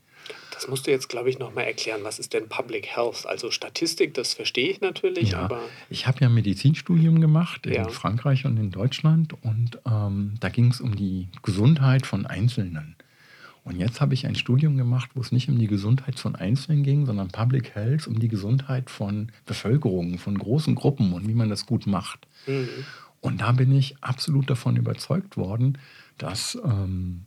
Das 0.51 0.67
musst 0.67 0.87
du 0.87 0.91
jetzt, 0.91 1.09
glaube 1.09 1.29
ich, 1.29 1.37
nochmal 1.37 1.65
erklären. 1.65 2.01
Was 2.03 2.17
ist 2.17 2.33
denn 2.33 2.47
Public 2.49 2.87
Health? 2.87 3.25
Also 3.27 3.51
Statistik, 3.51 4.13
das 4.13 4.33
verstehe 4.33 4.69
ich 4.69 4.81
natürlich, 4.81 5.31
Ja, 5.31 5.39
aber 5.39 5.61
ich 5.89 6.07
habe 6.07 6.19
ja 6.21 6.27
ein 6.27 6.33
Medizinstudium 6.33 7.19
gemacht 7.21 7.65
in 7.65 7.73
Ja. 7.73 7.89
Frankreich 7.89 8.45
und 8.45 8.57
in 8.57 8.71
Deutschland 8.71 9.33
und 9.43 9.77
ähm, 9.85 10.35
da 10.39 10.49
ging 10.49 10.71
es 10.71 10.81
um 10.81 10.95
die 10.95 11.27
Gesundheit 11.43 12.05
von 12.07 12.25
Einzelnen. 12.25 12.95
Und 13.65 13.79
jetzt 13.79 13.99
habe 13.99 14.13
ich 14.13 14.27
ein 14.27 14.35
Studium 14.35 14.77
gemacht, 14.77 15.09
wo 15.15 15.21
es 15.21 15.31
nicht 15.31 15.49
um 15.49 15.57
die 15.57 15.67
Gesundheit 15.67 16.19
von 16.19 16.35
Einzelnen 16.35 16.83
ging, 16.83 17.07
sondern 17.07 17.29
Public 17.29 17.73
Health, 17.73 18.07
um 18.07 18.19
die 18.19 18.27
Gesundheit 18.27 18.91
von 18.91 19.31
Bevölkerungen, 19.47 20.19
von 20.19 20.37
großen 20.37 20.75
Gruppen 20.75 21.13
und 21.13 21.27
wie 21.27 21.33
man 21.33 21.49
das 21.49 21.65
gut 21.65 21.87
macht. 21.87 22.27
mhm. 22.45 22.69
Und 23.21 23.41
da 23.41 23.53
bin 23.53 23.71
ich 23.71 23.95
absolut 24.01 24.51
davon 24.51 24.77
überzeugt 24.77 25.35
worden, 25.35 25.79
dass 26.19 26.59
ähm, 26.63 27.21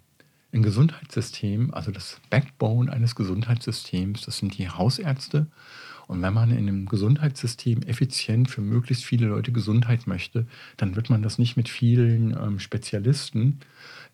ein 0.53 0.63
Gesundheitssystem, 0.63 1.75
also 1.75 1.91
das 1.91 2.21
Backbone 2.31 2.93
eines 2.93 3.17
Gesundheitssystems, 3.17 4.23
das 4.23 4.39
sind 4.39 4.57
die 4.57 4.69
Hausärzte. 4.69 5.49
Und 6.07 6.23
wenn 6.23 6.33
man 6.33 6.53
in 6.53 6.69
einem 6.69 6.87
Gesundheitssystem 6.87 7.83
effizient 7.83 8.49
für 8.49 8.61
möglichst 8.61 9.05
viele 9.05 9.27
Leute 9.27 9.51
Gesundheit 9.51 10.07
möchte, 10.07 10.47
dann 10.77 10.95
wird 10.95 11.11
man 11.11 11.23
das 11.23 11.37
nicht 11.37 11.57
mit 11.57 11.69
vielen 11.69 12.31
ähm, 12.31 12.61
Spezialisten 12.61 13.59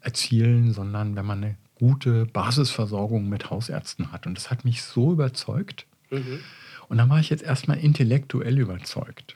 erzielen, 0.00 0.72
sondern 0.72 1.16
wenn 1.16 1.26
man 1.26 1.44
eine 1.44 1.56
gute 1.74 2.26
Basisversorgung 2.26 3.28
mit 3.28 3.50
Hausärzten 3.50 4.12
hat. 4.12 4.26
Und 4.26 4.36
das 4.36 4.50
hat 4.50 4.64
mich 4.64 4.82
so 4.82 5.12
überzeugt. 5.12 5.86
Mhm. 6.10 6.40
Und 6.88 6.98
dann 6.98 7.08
war 7.10 7.20
ich 7.20 7.30
jetzt 7.30 7.42
erstmal 7.42 7.78
intellektuell 7.78 8.58
überzeugt. 8.58 9.34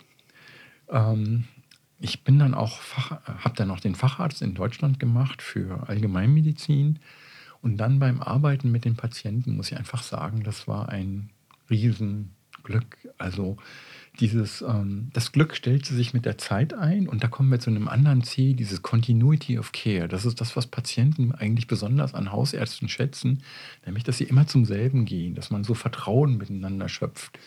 Ähm, 0.89 1.45
ich 2.01 2.23
bin 2.23 2.39
dann 2.39 2.55
auch, 2.55 2.81
habe 3.27 3.57
dann 3.57 3.71
auch 3.71 3.81
den 3.81 3.95
Facharzt 3.95 4.43
in 4.43 4.55
Deutschland 4.55 5.01
gemacht 5.01 5.43
für 5.43 5.89
Allgemeinmedizin. 5.89 7.01
Und 7.61 7.77
dann 7.79 7.99
beim 7.99 8.21
Arbeiten 8.23 8.71
mit 8.71 8.85
den 8.85 8.95
Patienten 8.95 9.57
muss 9.57 9.73
ich 9.73 9.79
einfach 9.79 10.03
sagen, 10.03 10.45
das 10.45 10.69
war 10.69 10.89
ein 10.89 11.31
Riesenglück. 12.69 12.99
Also 13.19 13.57
dieses, 14.21 14.63
ähm, 14.63 15.11
das 15.13 15.31
Glück 15.31 15.55
stellte 15.55 15.95
sich 15.95 16.13
mit 16.13 16.25
der 16.25 16.39
Zeit 16.39 16.75
ein 16.75 17.09
und 17.09 17.23
da 17.23 17.29
kommen 17.29 17.51
wir 17.53 17.61
zu 17.61 17.71
einem 17.71 17.87
anderen 17.87 18.25
C, 18.25 18.53
dieses 18.55 18.83
Continuity 18.83 19.61
of 19.61 19.71
Care. 19.71 20.09
Das 20.09 20.25
ist 20.25 20.41
das, 20.41 20.57
was 20.57 20.67
Patienten 20.67 21.31
eigentlich 21.33 21.69
besonders 21.69 22.15
an 22.15 22.33
Hausärzten 22.33 22.89
schätzen, 22.89 23.43
nämlich, 23.87 24.03
dass 24.03 24.19
sie 24.19 24.25
immer 24.25 24.49
zum 24.49 24.65
selben 24.65 25.05
gehen, 25.05 25.37
dass 25.37 25.51
man 25.51 25.63
so 25.63 25.75
Vertrauen 25.75 26.37
miteinander 26.37 26.89
schöpft. 26.89 27.39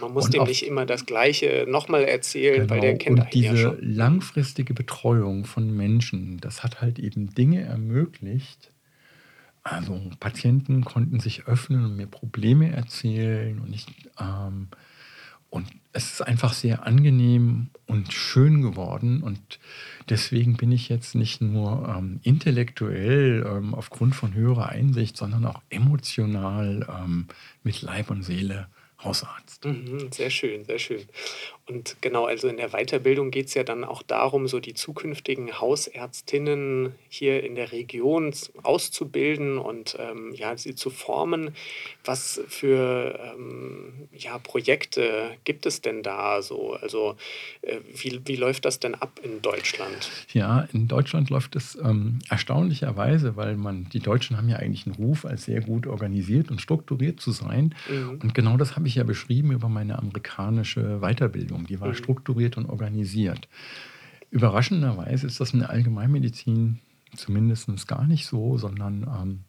man 0.00 0.14
muss 0.14 0.24
Und 0.26 0.34
dem 0.34 0.40
auch- 0.42 0.46
nicht 0.48 0.64
immer 0.66 0.86
das 0.86 1.04
Gleiche 1.04 1.66
nochmal 1.68 2.04
erzählen, 2.04 2.70
weil 2.70 2.80
der 2.80 2.92
Genau. 2.94 3.04
kennt 3.04 3.20
und 3.20 3.34
diese 3.34 3.46
ja 3.48 3.56
schon. 3.56 3.78
langfristige 3.82 4.72
Betreuung 4.72 5.44
von 5.44 5.76
Menschen, 5.76 6.38
das 6.40 6.62
hat 6.62 6.80
halt 6.80 6.98
eben 6.98 7.34
Dinge 7.34 7.60
ermöglicht. 7.62 8.70
Also 9.64 9.98
Patienten 10.20 10.84
konnten 10.84 11.20
sich 11.20 11.46
öffnen 11.46 11.84
und 11.86 11.96
mir 11.96 12.06
Probleme 12.06 12.70
erzählen 12.70 13.58
und 13.60 13.72
ich 13.72 13.86
ähm, 14.20 14.68
und 15.48 15.68
es 15.92 16.14
ist 16.14 16.20
einfach 16.20 16.52
sehr 16.52 16.84
angenehm 16.84 17.70
und 17.86 18.12
schön 18.12 18.60
geworden 18.60 19.22
und 19.22 19.60
deswegen 20.08 20.56
bin 20.56 20.72
ich 20.72 20.88
jetzt 20.88 21.14
nicht 21.14 21.40
nur 21.40 21.88
ähm, 21.96 22.20
intellektuell 22.24 23.46
ähm, 23.46 23.72
aufgrund 23.74 24.14
von 24.16 24.34
höherer 24.34 24.68
Einsicht, 24.68 25.16
sondern 25.16 25.46
auch 25.46 25.62
emotional 25.70 26.86
ähm, 26.90 27.28
mit 27.62 27.82
Leib 27.82 28.10
und 28.10 28.22
Seele 28.22 28.68
Hausarzt. 29.02 29.64
Mhm, 29.64 30.10
sehr 30.10 30.30
schön, 30.30 30.64
sehr 30.64 30.78
schön. 30.78 31.02
Und 31.66 31.96
genau, 32.02 32.26
also 32.26 32.46
in 32.48 32.58
der 32.58 32.70
Weiterbildung 32.70 33.30
geht 33.30 33.46
es 33.46 33.54
ja 33.54 33.64
dann 33.64 33.84
auch 33.84 34.02
darum, 34.02 34.48
so 34.48 34.60
die 34.60 34.74
zukünftigen 34.74 35.60
Hausärztinnen 35.60 36.94
hier 37.08 37.42
in 37.42 37.54
der 37.54 37.72
Region 37.72 38.34
auszubilden 38.62 39.56
und 39.56 39.96
ähm, 39.98 40.34
ja, 40.34 40.58
sie 40.58 40.74
zu 40.74 40.90
formen. 40.90 41.54
Was 42.04 42.42
für 42.48 43.18
ähm, 43.34 44.08
ja, 44.12 44.38
Projekte 44.38 45.30
gibt 45.44 45.64
es 45.64 45.80
denn 45.80 46.02
da 46.02 46.42
so? 46.42 46.74
Also 46.74 47.16
äh, 47.62 47.78
wie, 47.94 48.20
wie 48.26 48.36
läuft 48.36 48.66
das 48.66 48.78
denn 48.78 48.94
ab 48.94 49.20
in 49.22 49.40
Deutschland? 49.40 50.10
Ja, 50.34 50.68
in 50.74 50.86
Deutschland 50.86 51.30
läuft 51.30 51.56
es 51.56 51.78
ähm, 51.82 52.18
erstaunlicherweise, 52.28 53.36
weil 53.36 53.56
man, 53.56 53.88
die 53.90 54.00
Deutschen 54.00 54.36
haben 54.36 54.50
ja 54.50 54.56
eigentlich 54.56 54.84
einen 54.84 54.96
Ruf, 54.96 55.24
als 55.24 55.46
sehr 55.46 55.62
gut 55.62 55.86
organisiert 55.86 56.50
und 56.50 56.60
strukturiert 56.60 57.20
zu 57.20 57.32
sein. 57.32 57.74
Mhm. 57.88 58.18
Und 58.22 58.34
genau 58.34 58.58
das 58.58 58.76
habe 58.76 58.86
ich 58.86 58.96
ja 58.96 59.04
beschrieben 59.04 59.50
über 59.50 59.70
meine 59.70 59.98
amerikanische 59.98 61.00
Weiterbildung. 61.00 61.53
Die 61.62 61.80
war 61.80 61.94
strukturiert 61.94 62.56
und 62.56 62.66
organisiert. 62.66 63.48
Überraschenderweise 64.30 65.26
ist 65.26 65.40
das 65.40 65.52
in 65.52 65.60
der 65.60 65.70
Allgemeinmedizin 65.70 66.80
zumindest 67.16 67.86
gar 67.86 68.06
nicht 68.06 68.26
so, 68.26 68.58
sondern 68.58 69.02
ähm, 69.02 69.40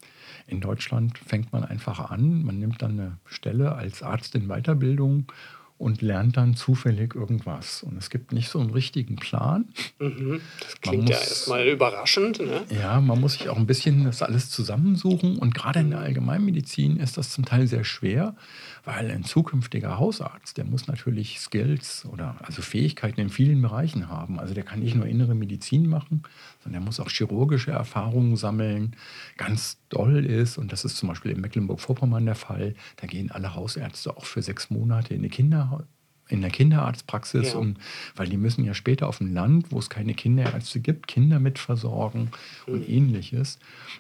in 0.48 0.62
Deutschland 0.62 1.18
fängt 1.18 1.52
man 1.52 1.64
einfach 1.64 2.12
an, 2.12 2.44
man 2.44 2.60
nimmt 2.60 2.82
dann 2.82 2.92
eine 2.92 3.18
Stelle 3.26 3.74
als 3.74 4.04
Arzt 4.04 4.36
in 4.36 4.48
Weiterbildung 4.48 5.32
und 5.78 6.02
lernt 6.02 6.38
dann 6.38 6.56
zufällig 6.56 7.16
irgendwas. 7.16 7.84
Und 7.84 7.98
es 7.98 8.10
gibt 8.10 8.32
nicht 8.32 8.48
so 8.50 8.60
einen 8.60 8.70
richtigen 8.70 9.18
Plan. 9.18 9.66
Mhm. 10.00 10.40
Das 10.62 10.82
klingt 10.82 11.10
ja 11.10 11.18
muss- 11.18 11.28
erstmal 11.28 11.68
überraschend. 11.68 12.40
Ne? 12.40 12.64
Ja, 12.70 13.02
man 13.02 13.20
muss 13.20 13.34
sich 13.34 13.50
auch 13.50 13.58
ein 13.58 13.68
bisschen 13.68 14.06
das 14.06 14.22
alles 14.22 14.50
zusammensuchen. 14.50 15.38
Und 15.38 15.54
gerade 15.54 15.80
in 15.82 15.90
der 15.90 16.00
Allgemeinmedizin 16.00 16.98
ist 16.98 17.18
das 17.18 17.32
zum 17.32 17.44
Teil 17.46 17.68
sehr 17.68 17.84
schwer, 17.84 18.36
weil 18.86 19.12
ein 19.12 19.24
zukünftiger 19.26 19.98
Hausarzt, 19.98 20.58
der 20.58 20.64
muss 20.66 20.88
natürlich 20.88 21.40
Skills 21.40 22.06
oder 22.06 22.36
also 22.44 22.62
Fähigkeiten 22.62 23.20
in 23.20 23.30
vielen 23.30 23.62
Bereichen 23.62 24.08
haben. 24.08 24.40
Also 24.40 24.54
der 24.54 24.64
kann 24.64 24.80
nicht 24.80 24.96
nur 24.96 25.08
innere 25.08 25.36
Medizin 25.36 25.88
machen, 25.90 26.24
sondern 26.66 26.82
der 26.82 26.86
muss 26.86 27.00
auch 27.00 27.10
chirurgische 27.12 27.70
Erfahrungen 27.72 28.36
sammeln. 28.38 28.96
Ganz 29.38 29.78
doll 29.90 30.26
ist, 30.26 30.58
und 30.58 30.72
das 30.72 30.84
ist 30.84 30.98
zum 30.98 31.10
Beispiel 31.10 31.32
in 31.32 31.42
Mecklenburg-Vorpommern 31.42 32.26
der 32.26 32.34
Fall, 32.36 32.74
da 32.98 33.06
gehen 33.06 33.30
alle 33.32 33.54
Hausärzte 33.54 34.18
auch 34.18 34.26
für 34.26 34.42
sechs 34.42 34.72
Monate 34.72 35.14
in 35.14 35.20
eine 35.22 35.30
Kinder 35.30 35.86
in 36.28 36.42
der 36.42 36.50
Kinderarztpraxis, 36.50 37.54
Ja. 37.54 37.60
um, 37.60 37.76
weil 38.16 38.28
die 38.28 38.38
müssen 38.38 38.66
ja 38.66 38.74
später 38.74 39.08
auf 39.08 39.20
dem 39.20 39.32
Land, 39.32 39.72
wo 39.72 39.78
es 39.78 39.92
keine 39.92 40.16
Kinderärzte 40.16 40.80
gibt, 40.80 41.08
Kinder 41.08 41.40
mitversorgen 41.40 42.30
und 42.66 42.90
ähnliches. 42.90 43.60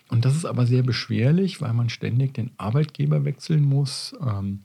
Und 0.09 0.25
das 0.25 0.35
ist 0.35 0.45
aber 0.45 0.65
sehr 0.65 0.81
beschwerlich, 0.81 1.61
weil 1.61 1.73
man 1.73 1.89
ständig 1.89 2.33
den 2.33 2.49
Arbeitgeber 2.57 3.25
wechseln 3.25 3.63
muss 3.63 4.15
ähm, 4.25 4.61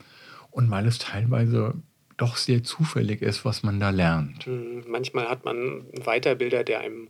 und 0.50 0.70
weil 0.70 0.86
es 0.86 0.96
teilweise 0.96 1.74
doch 2.20 2.36
sehr 2.36 2.62
zufällig 2.62 3.22
ist, 3.22 3.44
was 3.44 3.62
man 3.62 3.80
da 3.80 3.90
lernt. 3.90 4.46
Mhm. 4.46 4.84
Manchmal 4.86 5.28
hat 5.28 5.44
man 5.44 5.56
einen 5.56 6.06
Weiterbilder, 6.06 6.64
der 6.64 6.80
einem 6.80 7.08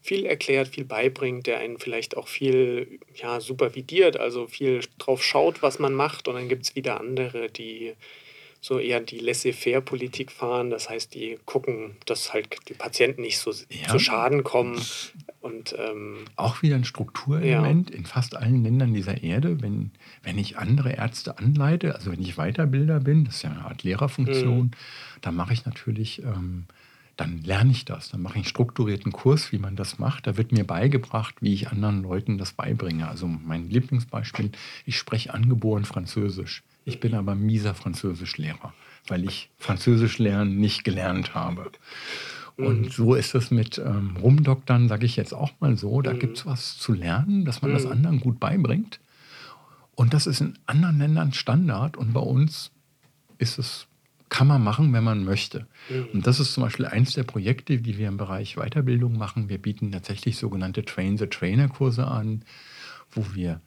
viel 0.00 0.24
erklärt, 0.24 0.68
viel 0.68 0.84
beibringt, 0.84 1.46
der 1.46 1.58
einen 1.58 1.78
vielleicht 1.78 2.16
auch 2.16 2.28
viel 2.28 3.00
ja, 3.14 3.40
supervidiert, 3.40 4.18
also 4.18 4.46
viel 4.46 4.80
drauf 4.98 5.22
schaut, 5.22 5.62
was 5.62 5.78
man 5.78 5.94
macht. 5.94 6.28
Und 6.28 6.34
dann 6.34 6.48
gibt 6.48 6.64
es 6.64 6.74
wieder 6.74 7.00
andere, 7.00 7.50
die 7.50 7.94
so 8.66 8.80
eher 8.80 9.00
die 9.00 9.18
Laissez-faire-Politik 9.18 10.32
fahren. 10.32 10.70
Das 10.70 10.90
heißt, 10.90 11.14
die 11.14 11.38
gucken, 11.44 11.96
dass 12.06 12.32
halt 12.32 12.56
die 12.68 12.74
Patienten 12.74 13.22
nicht 13.22 13.38
so 13.38 13.52
Ja. 13.70 13.88
zu 13.88 13.98
Schaden 14.00 14.42
kommen. 14.42 14.80
Und 15.40 15.76
ähm, 15.78 16.24
Auch 16.34 16.62
wieder 16.62 16.74
ein 16.74 16.84
Strukturelement 16.84 17.90
in 17.92 18.06
fast 18.06 18.34
allen 18.34 18.64
Ländern 18.64 18.92
dieser 18.92 19.22
Erde. 19.22 19.62
Wenn, 19.62 19.92
wenn 20.24 20.36
ich 20.36 20.58
andere 20.58 20.92
Ärzte 20.92 21.38
anleite, 21.38 21.94
also 21.94 22.10
wenn 22.10 22.20
ich 22.20 22.36
Weiterbilder 22.36 22.98
bin, 22.98 23.24
das 23.24 23.36
ist 23.36 23.42
ja 23.42 23.50
eine 23.50 23.64
Art 23.64 23.84
Lehrerfunktion, 23.84 24.72
dann 25.20 25.36
mache 25.36 25.52
ich 25.52 25.64
natürlich 25.64 26.22
ähm, 26.24 26.64
dann 27.16 27.42
lerne 27.42 27.70
ich 27.70 27.84
das. 27.84 28.10
Dann 28.10 28.20
mache 28.20 28.34
ich 28.34 28.44
einen 28.44 28.44
strukturierten 28.46 29.12
Kurs, 29.12 29.50
wie 29.52 29.58
man 29.58 29.76
das 29.76 29.98
macht. 29.98 30.26
Da 30.26 30.36
wird 30.36 30.52
mir 30.52 30.64
beigebracht, 30.66 31.36
wie 31.40 31.54
ich 31.54 31.68
anderen 31.68 32.02
Leuten 32.02 32.36
das 32.36 32.52
beibringe. 32.52 33.08
Also 33.08 33.26
mein 33.26 33.70
Lieblingsbeispiel, 33.70 34.50
ich 34.84 34.98
spreche 34.98 35.32
angeboren 35.32 35.84
Französisch. 35.84 36.62
Ich 36.86 37.00
bin 37.00 37.14
aber 37.14 37.34
mieser 37.34 37.74
Französischlehrer, 37.74 38.72
weil 39.08 39.24
ich 39.24 39.50
Französisch 39.58 40.18
lernen 40.18 40.58
nicht 40.58 40.84
gelernt 40.84 41.34
habe. 41.34 41.72
Und 42.56 42.82
mhm. 42.82 42.90
so 42.90 43.14
ist 43.14 43.34
es 43.34 43.50
mit 43.50 43.78
ähm, 43.78 44.16
Rumdoktern, 44.16 44.88
sage 44.88 45.04
ich 45.04 45.16
jetzt 45.16 45.34
auch 45.34 45.50
mal 45.60 45.76
so. 45.76 46.00
Da 46.00 46.14
mhm. 46.14 46.20
gibt 46.20 46.38
es 46.38 46.46
was 46.46 46.78
zu 46.78 46.92
lernen, 46.94 47.44
dass 47.44 47.60
man 47.60 47.72
mhm. 47.72 47.74
das 47.74 47.86
anderen 47.86 48.20
gut 48.20 48.38
beibringt. 48.38 49.00
Und 49.96 50.14
das 50.14 50.28
ist 50.28 50.40
in 50.40 50.58
anderen 50.66 50.98
Ländern 50.98 51.32
Standard 51.32 51.96
und 51.96 52.12
bei 52.12 52.20
uns 52.20 52.70
ist 53.38 53.58
es, 53.58 53.88
kann 54.28 54.46
man 54.46 54.62
machen, 54.62 54.92
wenn 54.92 55.04
man 55.04 55.24
möchte. 55.24 55.66
Mhm. 55.90 56.06
Und 56.14 56.26
das 56.26 56.38
ist 56.38 56.54
zum 56.54 56.62
Beispiel 56.62 56.86
eins 56.86 57.14
der 57.14 57.24
Projekte, 57.24 57.78
die 57.78 57.98
wir 57.98 58.06
im 58.06 58.16
Bereich 58.16 58.56
Weiterbildung 58.56 59.18
machen. 59.18 59.48
Wir 59.48 59.58
bieten 59.58 59.90
tatsächlich 59.90 60.38
sogenannte 60.38 60.84
Train-the-Trainer-Kurse 60.84 62.06
an, 62.06 62.44
wo 63.10 63.24
wir 63.34 63.60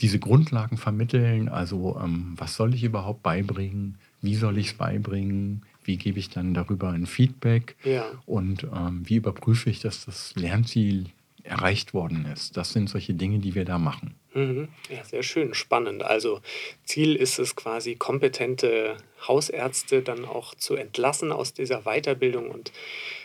diese 0.00 0.18
Grundlagen 0.18 0.76
vermitteln. 0.76 1.48
Also 1.48 1.98
ähm, 2.02 2.34
was 2.36 2.54
soll 2.54 2.74
ich 2.74 2.84
überhaupt 2.84 3.22
beibringen? 3.22 3.98
Wie 4.20 4.34
soll 4.34 4.58
ich 4.58 4.68
es 4.68 4.74
beibringen? 4.74 5.64
Wie 5.84 5.96
gebe 5.96 6.18
ich 6.18 6.30
dann 6.30 6.52
darüber 6.52 6.90
ein 6.90 7.06
Feedback? 7.06 7.76
Ja. 7.84 8.04
Und 8.26 8.64
ähm, 8.64 9.02
wie 9.04 9.16
überprüfe 9.16 9.70
ich, 9.70 9.80
dass 9.80 10.04
das 10.04 10.34
Lernziel 10.34 11.06
erreicht 11.44 11.94
worden 11.94 12.26
ist? 12.26 12.56
Das 12.56 12.72
sind 12.72 12.90
solche 12.90 13.14
Dinge, 13.14 13.38
die 13.38 13.54
wir 13.54 13.64
da 13.64 13.78
machen. 13.78 14.14
Mhm. 14.34 14.68
Ja, 14.90 15.02
sehr 15.04 15.22
schön, 15.22 15.54
spannend. 15.54 16.02
Also 16.02 16.40
Ziel 16.84 17.16
ist 17.16 17.38
es 17.38 17.56
quasi, 17.56 17.94
kompetente 17.94 18.98
Hausärzte 19.26 20.02
dann 20.02 20.26
auch 20.26 20.54
zu 20.54 20.74
entlassen 20.74 21.32
aus 21.32 21.54
dieser 21.54 21.82
Weiterbildung 21.82 22.50
und 22.50 22.70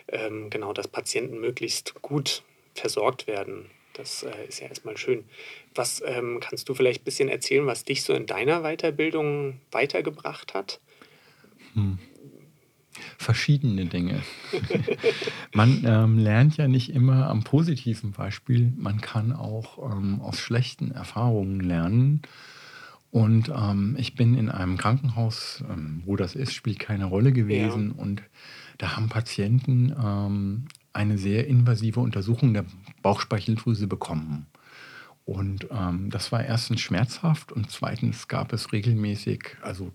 ähm, 0.08 0.50
genau, 0.50 0.72
dass 0.72 0.88
Patienten 0.88 1.42
möglichst 1.42 2.02
gut 2.02 2.44
versorgt 2.76 3.28
werden. 3.28 3.66
Das 3.94 4.24
äh, 4.24 4.46
ist 4.48 4.60
ja 4.60 4.68
erstmal 4.68 4.98
schön. 4.98 5.26
Was 5.76 6.02
ähm, 6.06 6.40
kannst 6.42 6.70
du 6.70 6.74
vielleicht 6.74 7.02
ein 7.02 7.06
bisschen 7.06 7.30
erzählen, 7.30 7.66
was 7.66 7.84
dich 7.84 8.04
so 8.04 8.14
in 8.14 8.26
deiner 8.26 8.62
Weiterbildung 8.62 9.60
weitergebracht 9.72 10.54
hat? 10.54 10.80
Hm 11.74 12.00
verschiedene 13.18 13.86
Dinge. 13.86 14.22
man 15.54 15.84
ähm, 15.86 16.18
lernt 16.18 16.58
ja 16.58 16.68
nicht 16.68 16.94
immer 16.94 17.30
am 17.30 17.44
positiven 17.44 18.12
Beispiel, 18.12 18.74
man 18.78 19.02
kann 19.02 19.34
auch 19.34 19.92
ähm, 19.92 20.22
aus 20.22 20.40
schlechten 20.40 20.92
Erfahrungen 20.92 21.60
lernen. 21.60 22.22
Und 23.12 23.50
ähm, 23.50 23.96
ich 24.00 24.16
bin 24.16 24.38
in 24.38 24.50
einem 24.50 24.78
Krankenhaus, 24.78 25.64
ähm, 25.70 26.02
wo 26.06 26.16
das 26.16 26.34
ist, 26.34 26.54
spielt 26.54 26.80
keine 26.80 27.06
Rolle 27.06 27.34
gewesen. 27.34 27.94
Ja. 27.96 28.02
Und 28.02 28.24
da 28.78 28.96
haben 28.96 29.10
Patienten 29.10 29.94
ähm, 30.02 30.66
eine 30.94 31.18
sehr 31.18 31.48
invasive 31.48 32.00
Untersuchung 32.00 32.54
der 32.54 32.66
Bauchspeicheldrüse 33.02 33.88
bekommen. 33.88 34.48
Und 35.26 35.68
ähm, 35.72 36.10
das 36.10 36.32
war 36.32 36.44
erstens 36.44 36.82
schmerzhaft 36.82 37.52
und 37.52 37.70
zweitens 37.70 38.28
gab 38.28 38.54
es 38.54 38.72
regelmäßig, 38.72 39.58
also 39.62 39.92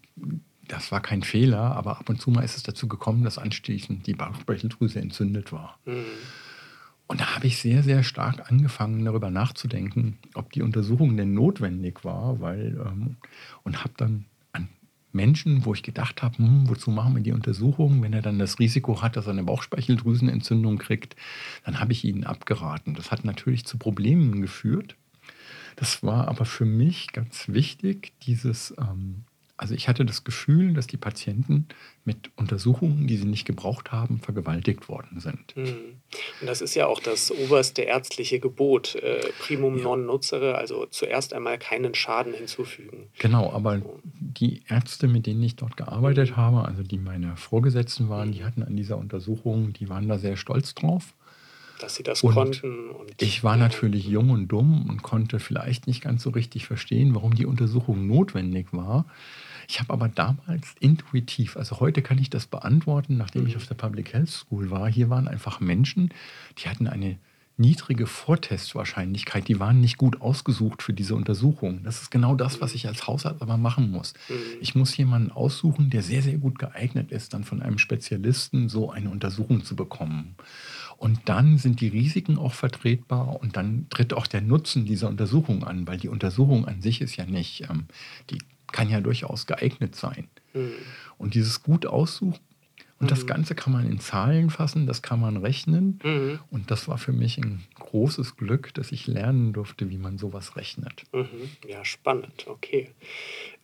das 0.69 0.93
war 0.93 1.01
kein 1.01 1.23
Fehler, 1.23 1.77
aber 1.77 1.99
ab 1.99 2.09
und 2.09 2.21
zu 2.21 2.31
mal 2.31 2.43
ist 2.43 2.57
es 2.57 2.63
dazu 2.63 2.89
gekommen, 2.89 3.25
dass 3.25 3.39
anschließend 3.39 4.07
die 4.07 4.15
Bauchspeicheldrüse 4.15 5.01
entzündet 5.01 5.53
war. 5.53 5.79
Mhm. 5.85 6.05
Und 7.09 7.21
da 7.21 7.37
habe 7.37 7.47
ich 7.47 7.59
sehr, 7.59 7.83
sehr 7.83 8.03
stark 8.03 8.51
angefangen, 8.51 9.05
darüber 9.05 9.31
nachzudenken, 9.31 10.19
ob 10.35 10.53
die 10.53 10.63
Untersuchung 10.63 11.17
denn 11.17 11.35
notwendig 11.35 12.05
war, 12.05 12.41
weil 12.41 12.81
ähm, 12.85 13.17
und 13.63 13.85
habe 13.85 13.95
dann 13.97 14.13
an 14.13 14.25
Menschen, 15.17 15.65
wo 15.65 15.75
ich 15.75 15.83
gedacht 15.83 16.23
habe, 16.23 16.39
hm, 16.39 16.69
wozu 16.69 16.91
machen 16.91 17.17
wir 17.17 17.23
die 17.23 17.33
Untersuchung, 17.33 18.03
wenn 18.03 18.13
er 18.13 18.23
dann 18.23 18.39
das 18.39 18.59
Risiko 18.59 19.03
hat, 19.03 19.17
dass 19.17 19.27
er 19.27 19.33
eine 19.33 19.43
Bauchspeicheldrüsenentzündung 19.43 20.79
kriegt, 20.79 21.17
dann 21.65 21.81
habe 21.81 21.93
ich 21.93 22.05
ihnen 22.05 22.25
abgeraten. 22.25 22.95
Das 22.95 23.11
hat 23.11 23.25
natürlich 23.25 23.65
zu 23.65 23.79
Problemen 23.79 24.43
geführt. 24.43 24.97
Das 25.75 26.03
war 26.03 26.29
aber 26.29 26.45
für 26.45 26.65
mich 26.65 27.13
ganz 27.13 27.49
wichtig, 27.49 28.13
dieses 28.23 28.75
ähm, 28.79 29.25
also 29.59 29.75
ich 29.75 29.89
hatte 29.89 30.05
das 30.05 30.23
Gefühl, 30.23 30.75
dass 30.75 30.87
die 30.87 30.99
Patienten 30.99 31.67
mit 32.05 32.31
Untersuchungen, 32.37 33.07
die 33.07 33.17
sie 33.17 33.25
nicht 33.25 33.47
gebraucht 33.47 33.91
haben, 33.91 34.21
vergewaltigt 34.21 34.89
worden 34.89 35.19
sind. 35.21 35.55
Hm. 35.55 35.97
Und 36.41 36.47
das 36.47 36.61
ist 36.61 36.75
ja 36.75 36.87
auch 36.87 37.01
das 37.01 37.31
oberste 37.31 37.83
ärztliche 37.83 38.39
Gebot, 38.39 38.97
äh, 38.97 39.21
primum 39.39 39.79
ja. 39.79 39.85
non 39.85 40.05
nocere, 40.05 40.57
also 40.57 40.87
zuerst 40.87 41.33
einmal 41.33 41.59
keinen 41.59 41.95
Schaden 41.95 42.35
hinzufügen. 42.35 43.09
Genau, 43.19 43.51
aber 43.51 43.81
die 44.05 44.63
Ärzte, 44.69 45.09
mit 45.09 45.27
denen 45.27 45.43
ich 45.43 45.57
dort 45.57 45.77
gearbeitet 45.77 46.33
mhm. 46.33 46.37
habe, 46.37 46.65
also 46.67 46.83
die 46.83 46.99
meine 46.99 47.37
Vorgesetzten 47.37 48.11
waren, 48.11 48.33
die 48.33 48.41
hm. 48.41 48.47
hatten 48.47 48.63
an 48.63 48.77
dieser 48.77 48.99
Untersuchung, 48.99 49.73
die 49.73 49.89
waren 49.89 50.07
da 50.07 50.19
sehr 50.19 50.37
stolz 50.37 50.75
drauf 50.75 51.15
dass 51.79 51.95
sie 51.95 52.03
das 52.03 52.23
und 52.23 52.35
konnten. 52.35 52.91
Und 52.91 53.21
ich 53.21 53.45
war 53.45 53.57
natürlich 53.57 54.07
jung 54.07 54.31
und 54.31 54.49
dumm 54.49 54.89
und 54.89 55.03
konnte 55.03 55.39
vielleicht 55.39 55.87
nicht 55.87 56.01
ganz 56.01 56.23
so 56.23 56.31
richtig 56.31 56.67
verstehen, 56.67 57.15
warum 57.15 57.35
die 57.35 57.47
Untersuchung 57.47 58.07
notwendig 58.07 58.69
war. 58.73 59.07
Ich 59.69 59.81
habe 59.81 59.93
aber 59.93 60.09
damals 60.09 60.75
intuitiv, 60.81 61.57
also 61.57 61.81
heute 61.81 62.03
kann 62.03 62.19
ich 62.19 62.31
das 62.31 62.47
beantworten, 62.47 63.17
nachdem 63.17 63.47
ich 63.47 63.55
mhm. 63.55 63.61
auf 63.61 63.67
der 63.67 63.75
Public 63.75 64.13
Health 64.13 64.31
School 64.31 64.71
war. 64.71 64.89
Hier 64.89 65.11
waren 65.11 65.29
einfach 65.29 65.61
Menschen, 65.61 66.13
die 66.59 66.69
hatten 66.69 66.87
eine 66.87 67.19
niedrige 67.59 68.07
Vortestwahrscheinlichkeit, 68.07 69.49
die 69.49 69.59
waren 69.59 69.81
nicht 69.81 69.97
gut 69.97 70.21
ausgesucht 70.21 70.83
für 70.83 70.93
diese 70.93 71.15
Untersuchung. 71.15 71.83
Das 71.85 72.03
ist 72.03 72.11
genau 72.11 72.35
das, 72.35 72.61
was 72.61 72.75
ich 72.75 72.87
als 72.87 73.07
Hausarzt 73.07 73.41
aber 73.41 73.57
machen 73.57 73.91
muss. 73.91 74.13
Mhm. 74.29 74.35
Ich 74.61 74.75
muss 74.75 74.97
jemanden 74.97 75.31
aussuchen, 75.31 75.89
der 75.89 76.03
sehr, 76.03 76.23
sehr 76.23 76.37
gut 76.37 76.59
geeignet 76.59 77.11
ist, 77.11 77.33
dann 77.33 77.45
von 77.45 77.63
einem 77.63 77.79
Spezialisten 77.79 78.69
so 78.69 78.91
eine 78.91 79.09
Untersuchung 79.09 79.65
zu 79.65 79.75
bekommen. 79.75 80.35
Und 80.99 81.21
dann 81.27 81.59
sind 81.59 81.81
die 81.81 81.89
Risiken 81.89 82.39
auch 82.39 82.55
vertretbar 82.55 83.41
und 83.41 83.57
dann 83.57 83.87
tritt 83.91 84.13
auch 84.15 84.27
der 84.27 84.41
Nutzen 84.41 84.87
dieser 84.87 85.09
Untersuchung 85.09 85.65
an, 85.65 85.87
weil 85.87 85.99
die 85.99 86.09
Untersuchung 86.09 86.67
an 86.67 86.81
sich 86.81 87.01
ist 87.01 87.17
ja 87.17 87.27
nicht, 87.27 87.69
ähm, 87.71 87.87
die 88.31 88.39
kann 88.73 88.89
ja 88.89 89.01
durchaus 89.01 89.47
geeignet 89.47 89.95
sein. 89.95 90.29
Mhm. 90.55 90.75
Und 91.19 91.35
dieses 91.35 91.63
gut 91.63 91.87
aussuchen 91.87 92.39
und 92.99 93.07
mhm. 93.07 93.11
das 93.11 93.27
Ganze 93.27 93.55
kann 93.55 93.75
man 93.75 93.87
in 93.91 94.01
Zahlen 94.01 94.49
fassen, 94.49 94.87
das 94.87 95.03
kann 95.03 95.21
man 95.21 95.37
rechnen. 95.37 96.01
Mhm. 96.03 96.41
Und 96.51 96.71
das 96.71 96.89
war 96.89 96.97
für 96.97 97.13
mich 97.13 97.37
ein 97.37 97.63
großes 97.75 98.37
Glück, 98.37 98.73
dass 98.73 98.91
ich 98.91 99.07
lernen 99.07 99.53
durfte, 99.53 99.91
wie 99.91 99.99
man 99.99 100.17
sowas 100.17 100.57
rechnet. 100.57 101.05
Mhm. 101.13 101.51
Ja, 101.69 101.85
spannend, 101.85 102.47
okay. 102.47 102.91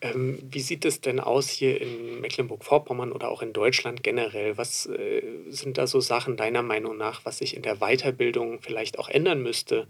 Ähm, 0.03 0.39
wie 0.43 0.61
sieht 0.61 0.85
es 0.85 1.01
denn 1.01 1.19
aus 1.19 1.49
hier 1.49 1.81
in 1.81 2.21
Mecklenburg-Vorpommern 2.21 3.11
oder 3.11 3.31
auch 3.31 3.41
in 3.41 3.55
Deutschland 3.55 4.03
generell? 4.03 4.59
Was 4.59 4.85
äh, 4.85 5.23
sind 5.49 5.79
da 5.79 5.87
so 5.87 6.01
Sachen 6.01 6.37
deiner 6.37 6.63
Meinung 6.63 6.99
nach, 6.99 7.25
was 7.25 7.39
sich 7.39 7.57
in 7.57 7.63
der 7.63 7.77
Weiterbildung 7.77 8.61
vielleicht 8.61 8.99
auch 8.99 9.09
ändern 9.09 9.43
müsste, 9.43 9.87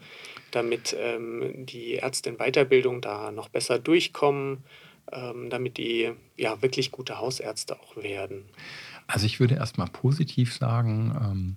damit 0.53 0.97
ähm, 0.97 1.67
die 1.67 1.95
Ärzte 1.95 2.31
in 2.31 2.37
Weiterbildung 2.37 3.01
da 3.01 3.33
noch 3.33 3.49
besser 3.49 3.81
durchkommen? 3.81 4.63
Ähm, 5.13 5.51
damit 5.51 5.79
die 5.79 6.11
ja 6.37 6.61
wirklich 6.63 6.91
gute 6.91 7.19
Hausärzte 7.19 7.79
auch 7.81 7.97
werden? 7.97 8.45
Also 9.07 9.27
ich 9.27 9.41
würde 9.41 9.57
erstmal 9.57 9.89
positiv 9.89 10.55
sagen, 10.55 11.15
ähm, 11.21 11.57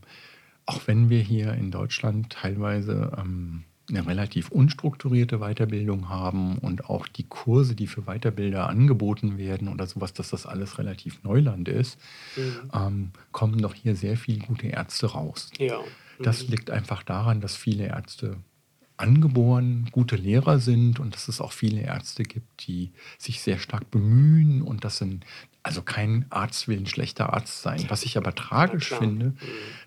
auch 0.65 0.81
wenn 0.87 1.09
wir 1.09 1.21
hier 1.21 1.53
in 1.53 1.71
Deutschland 1.71 2.31
teilweise 2.31 3.11
ähm, 3.17 3.63
eine 3.89 4.05
relativ 4.07 4.49
unstrukturierte 4.49 5.39
Weiterbildung 5.39 6.09
haben 6.09 6.57
und 6.57 6.89
auch 6.89 7.07
die 7.07 7.23
Kurse, 7.23 7.75
die 7.75 7.87
für 7.87 8.07
Weiterbilder 8.07 8.67
angeboten 8.67 9.37
werden 9.37 9.67
oder 9.67 9.85
sowas, 9.85 10.13
dass 10.13 10.31
das 10.31 10.45
alles 10.45 10.79
relativ 10.79 11.23
Neuland 11.23 11.67
ist, 11.67 11.99
mhm. 12.35 12.71
ähm, 12.73 13.11
kommen 13.31 13.61
doch 13.61 13.75
hier 13.75 13.95
sehr 13.95 14.17
viele 14.17 14.39
gute 14.39 14.67
Ärzte 14.67 15.07
raus. 15.07 15.51
Ja. 15.59 15.79
Mhm. 15.79 16.23
Das 16.23 16.47
liegt 16.47 16.71
einfach 16.71 17.03
daran, 17.03 17.41
dass 17.41 17.55
viele 17.55 17.87
Ärzte 17.87 18.37
angeboren 18.97 19.89
gute 19.91 20.15
Lehrer 20.15 20.59
sind 20.59 20.99
und 20.99 21.13
dass 21.15 21.27
es 21.27 21.41
auch 21.41 21.51
viele 21.51 21.81
Ärzte 21.81 22.23
gibt, 22.23 22.67
die 22.67 22.91
sich 23.17 23.41
sehr 23.41 23.59
stark 23.59 23.91
bemühen 23.91 24.61
und 24.61 24.83
das 24.83 24.97
sind 24.97 25.25
also 25.63 25.81
kein 25.81 26.25
Arzt 26.29 26.67
will 26.67 26.77
ein 26.77 26.85
schlechter 26.85 27.33
Arzt 27.33 27.63
sein. 27.63 27.85
Was 27.87 28.03
ich 28.03 28.17
aber 28.17 28.35
tragisch 28.35 28.91
ja, 28.91 28.97
finde, 28.97 29.27
mhm. 29.29 29.37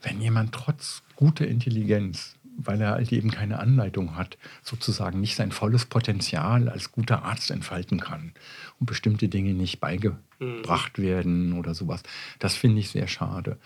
wenn 0.02 0.20
jemand 0.20 0.52
trotz 0.52 1.04
guter 1.14 1.46
Intelligenz, 1.46 2.34
weil 2.56 2.80
er 2.80 2.92
halt 2.92 3.12
eben 3.12 3.30
keine 3.30 3.60
Anleitung 3.60 4.16
hat, 4.16 4.38
sozusagen 4.64 5.20
nicht 5.20 5.36
sein 5.36 5.52
volles 5.52 5.86
Potenzial 5.86 6.68
als 6.68 6.90
guter 6.90 7.22
Arzt 7.22 7.52
entfalten 7.52 8.00
kann 8.00 8.32
und 8.80 8.86
bestimmte 8.86 9.28
Dinge 9.28 9.54
nicht 9.54 9.78
beigebracht 9.78 10.98
mhm. 10.98 11.02
werden 11.02 11.52
oder 11.52 11.74
sowas. 11.74 12.02
Das 12.40 12.56
finde 12.56 12.80
ich 12.80 12.90
sehr 12.90 13.06
schade. 13.06 13.56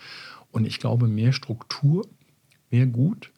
Und 0.51 0.65
ich 0.65 0.79
glaube, 0.79 1.07
mehr 1.07 1.33
Struktur 1.33 2.07
wäre 2.69 2.85
gut. 2.85 3.31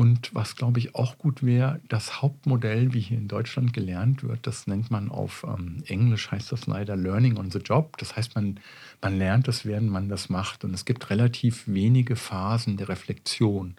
Und 0.00 0.34
was, 0.34 0.56
glaube 0.56 0.78
ich, 0.78 0.94
auch 0.94 1.18
gut 1.18 1.42
wäre, 1.42 1.78
das 1.90 2.22
Hauptmodell, 2.22 2.94
wie 2.94 3.00
hier 3.00 3.18
in 3.18 3.28
Deutschland 3.28 3.74
gelernt 3.74 4.22
wird, 4.22 4.46
das 4.46 4.66
nennt 4.66 4.90
man 4.90 5.10
auf 5.10 5.44
ähm, 5.46 5.82
Englisch, 5.86 6.30
heißt 6.30 6.52
das 6.52 6.66
leider 6.66 6.96
Learning 6.96 7.36
on 7.36 7.50
the 7.50 7.58
Job. 7.58 7.98
Das 7.98 8.16
heißt, 8.16 8.34
man, 8.34 8.60
man 9.02 9.18
lernt 9.18 9.46
es, 9.46 9.66
während 9.66 9.90
man 9.90 10.08
das 10.08 10.30
macht. 10.30 10.64
Und 10.64 10.72
es 10.72 10.86
gibt 10.86 11.10
relativ 11.10 11.64
wenige 11.66 12.16
Phasen 12.16 12.78
der 12.78 12.88
Reflexion. 12.88 13.74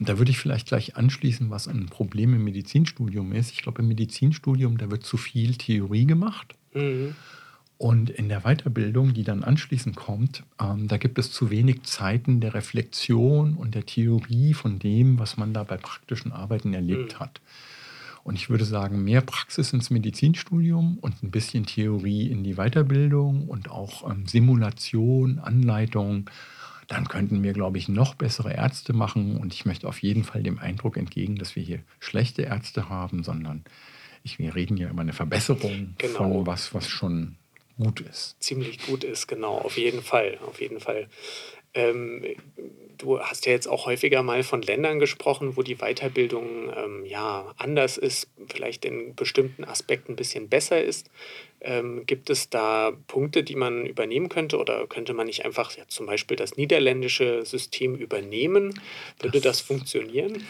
Und 0.00 0.08
da 0.08 0.18
würde 0.18 0.32
ich 0.32 0.38
vielleicht 0.38 0.66
gleich 0.66 0.96
anschließen, 0.96 1.48
was 1.48 1.68
ein 1.68 1.86
Problem 1.86 2.34
im 2.34 2.42
Medizinstudium 2.42 3.32
ist. 3.32 3.52
Ich 3.52 3.62
glaube, 3.62 3.82
im 3.82 3.88
Medizinstudium, 3.88 4.78
da 4.78 4.90
wird 4.90 5.04
zu 5.04 5.16
viel 5.16 5.54
Theorie 5.54 6.06
gemacht. 6.06 6.56
Mhm. 6.74 7.14
Und 7.78 8.08
in 8.08 8.30
der 8.30 8.40
Weiterbildung, 8.40 9.12
die 9.12 9.22
dann 9.22 9.44
anschließend 9.44 9.96
kommt, 9.96 10.44
ähm, 10.60 10.88
da 10.88 10.96
gibt 10.96 11.18
es 11.18 11.30
zu 11.30 11.50
wenig 11.50 11.82
Zeiten 11.82 12.40
der 12.40 12.54
Reflexion 12.54 13.54
und 13.54 13.74
der 13.74 13.84
Theorie 13.84 14.54
von 14.54 14.78
dem, 14.78 15.18
was 15.18 15.36
man 15.36 15.52
da 15.52 15.62
bei 15.62 15.76
praktischen 15.76 16.32
Arbeiten 16.32 16.72
erlebt 16.72 17.14
mhm. 17.14 17.20
hat. 17.20 17.40
Und 18.24 18.34
ich 18.34 18.48
würde 18.48 18.64
sagen, 18.64 19.04
mehr 19.04 19.20
Praxis 19.20 19.72
ins 19.72 19.90
Medizinstudium 19.90 20.98
und 20.98 21.22
ein 21.22 21.30
bisschen 21.30 21.66
Theorie 21.66 22.28
in 22.28 22.42
die 22.42 22.54
Weiterbildung 22.54 23.46
und 23.46 23.70
auch 23.70 24.10
ähm, 24.10 24.26
Simulation, 24.26 25.38
Anleitung. 25.38 26.30
Dann 26.88 27.08
könnten 27.08 27.42
wir, 27.42 27.52
glaube 27.52 27.78
ich, 27.78 27.88
noch 27.88 28.14
bessere 28.14 28.52
Ärzte 28.54 28.94
machen. 28.94 29.36
Und 29.36 29.52
ich 29.52 29.66
möchte 29.66 29.86
auf 29.86 30.02
jeden 30.02 30.24
Fall 30.24 30.42
dem 30.42 30.58
Eindruck 30.58 30.96
entgegen, 30.96 31.36
dass 31.36 31.56
wir 31.56 31.62
hier 31.62 31.80
schlechte 32.00 32.42
Ärzte 32.42 32.88
haben, 32.88 33.22
sondern 33.22 33.64
ich, 34.22 34.38
wir 34.38 34.54
reden 34.54 34.76
ja 34.76 34.88
über 34.88 35.02
eine 35.02 35.12
Verbesserung 35.12 35.94
genau. 35.98 36.16
von 36.16 36.46
was, 36.46 36.74
was 36.74 36.88
schon 36.88 37.36
gut 37.76 38.00
ist. 38.00 38.36
Ziemlich 38.40 38.78
gut 38.86 39.04
ist, 39.04 39.26
genau, 39.26 39.58
auf 39.58 39.76
jeden 39.76 40.02
Fall, 40.02 40.38
auf 40.46 40.60
jeden 40.60 40.80
Fall. 40.80 41.08
Ähm, 41.74 42.24
du 42.96 43.20
hast 43.20 43.44
ja 43.44 43.52
jetzt 43.52 43.68
auch 43.68 43.84
häufiger 43.86 44.22
mal 44.22 44.42
von 44.42 44.62
Ländern 44.62 44.98
gesprochen, 44.98 45.56
wo 45.56 45.62
die 45.62 45.76
Weiterbildung 45.76 46.72
ähm, 46.74 47.04
ja 47.04 47.54
anders 47.58 47.98
ist, 47.98 48.28
vielleicht 48.48 48.84
in 48.86 49.14
bestimmten 49.14 49.64
Aspekten 49.64 50.12
ein 50.12 50.16
bisschen 50.16 50.48
besser 50.48 50.82
ist. 50.82 51.10
Ähm, 51.60 52.06
gibt 52.06 52.30
es 52.30 52.48
da 52.48 52.92
Punkte, 53.06 53.42
die 53.42 53.56
man 53.56 53.84
übernehmen 53.84 54.28
könnte 54.28 54.58
oder 54.58 54.86
könnte 54.86 55.12
man 55.12 55.26
nicht 55.26 55.44
einfach 55.44 55.76
ja, 55.76 55.84
zum 55.88 56.06
Beispiel 56.06 56.36
das 56.36 56.56
niederländische 56.56 57.44
System 57.44 57.94
übernehmen? 57.94 58.80
Würde 59.20 59.40
das, 59.40 59.58
das 59.58 59.60
funktionieren? 59.60 60.44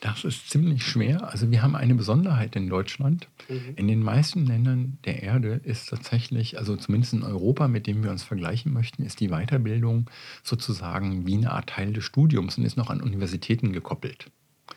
Das 0.00 0.24
ist 0.24 0.48
ziemlich 0.48 0.82
schwer. 0.82 1.30
Also 1.30 1.50
wir 1.50 1.62
haben 1.62 1.76
eine 1.76 1.94
Besonderheit 1.94 2.56
in 2.56 2.70
Deutschland. 2.70 3.28
Mhm. 3.50 3.74
In 3.76 3.86
den 3.86 4.02
meisten 4.02 4.46
Ländern 4.46 4.98
der 5.04 5.22
Erde 5.22 5.60
ist 5.62 5.90
tatsächlich, 5.90 6.58
also 6.58 6.74
zumindest 6.76 7.12
in 7.12 7.22
Europa, 7.22 7.68
mit 7.68 7.86
dem 7.86 8.02
wir 8.02 8.10
uns 8.10 8.22
vergleichen 8.22 8.72
möchten, 8.72 9.02
ist 9.02 9.20
die 9.20 9.28
Weiterbildung 9.28 10.08
sozusagen 10.42 11.26
wie 11.26 11.34
eine 11.34 11.52
Art 11.52 11.68
Teil 11.68 11.92
des 11.92 12.04
Studiums 12.04 12.56
und 12.56 12.64
ist 12.64 12.78
noch 12.78 12.88
an 12.88 13.02
Universitäten 13.02 13.72
gekoppelt. 13.72 14.30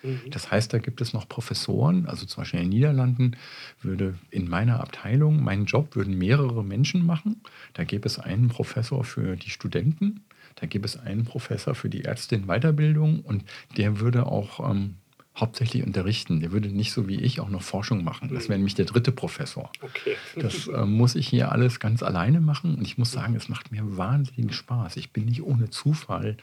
Mhm. 0.04 0.20
Das 0.30 0.52
heißt, 0.52 0.74
da 0.74 0.80
gibt 0.80 1.00
es 1.00 1.14
noch 1.14 1.30
Professoren, 1.30 2.06
also 2.06 2.26
zum 2.26 2.42
Beispiel 2.42 2.60
in 2.60 2.66
den 2.66 2.78
Niederlanden 2.78 3.38
würde 3.82 4.16
in 4.30 4.50
meiner 4.50 4.82
Abteilung, 4.82 5.42
meinen 5.42 5.66
Job 5.66 5.96
würden 5.96 6.18
mehrere 6.18 6.66
Menschen 6.66 7.06
machen. 7.06 7.42
Da 7.74 7.86
gäbe 7.86 8.08
es 8.08 8.20
einen 8.20 8.50
Professor 8.50 9.06
für 9.06 9.38
die 9.38 9.50
Studenten, 9.50 10.26
da 10.56 10.68
gäbe 10.68 10.86
es 10.86 10.98
einen 10.98 11.24
Professor 11.24 11.76
für 11.76 11.90
die 11.90 12.04
Ärztin 12.04 12.48
Weiterbildung 12.48 13.22
und 13.22 13.46
der 13.78 14.02
würde 14.02 14.26
auch 14.26 14.70
ähm, 14.70 14.96
hauptsächlich 15.36 15.84
unterrichten. 15.84 16.42
Der 16.42 16.52
würde 16.52 16.70
nicht 16.70 16.92
so 16.92 17.08
wie 17.08 17.20
ich 17.20 17.40
auch 17.40 17.50
noch 17.50 17.64
Forschung 17.64 18.04
machen. 18.04 18.30
Das 18.32 18.50
wäre 18.50 18.58
nämlich 18.58 18.76
der 18.76 18.86
dritte 18.86 19.12
Professor. 19.12 19.72
Okay. 19.82 20.16
Das 20.36 20.68
äh, 20.68 20.86
muss 20.86 21.16
ich 21.16 21.28
hier 21.28 21.52
alles 21.52 21.80
ganz 21.80 22.04
alleine 22.04 22.42
machen. 22.42 22.76
Und 22.76 22.84
ich 22.84 22.98
muss 22.98 23.12
sagen, 23.12 23.36
es 23.36 23.50
macht 23.50 23.72
mir 23.72 23.98
wahnsinnigen 23.98 24.52
Spaß. 24.52 24.98
Ich 24.98 25.12
bin 25.12 25.26
nicht 25.26 25.44
ohne 25.44 25.70
Zufall 25.70 26.38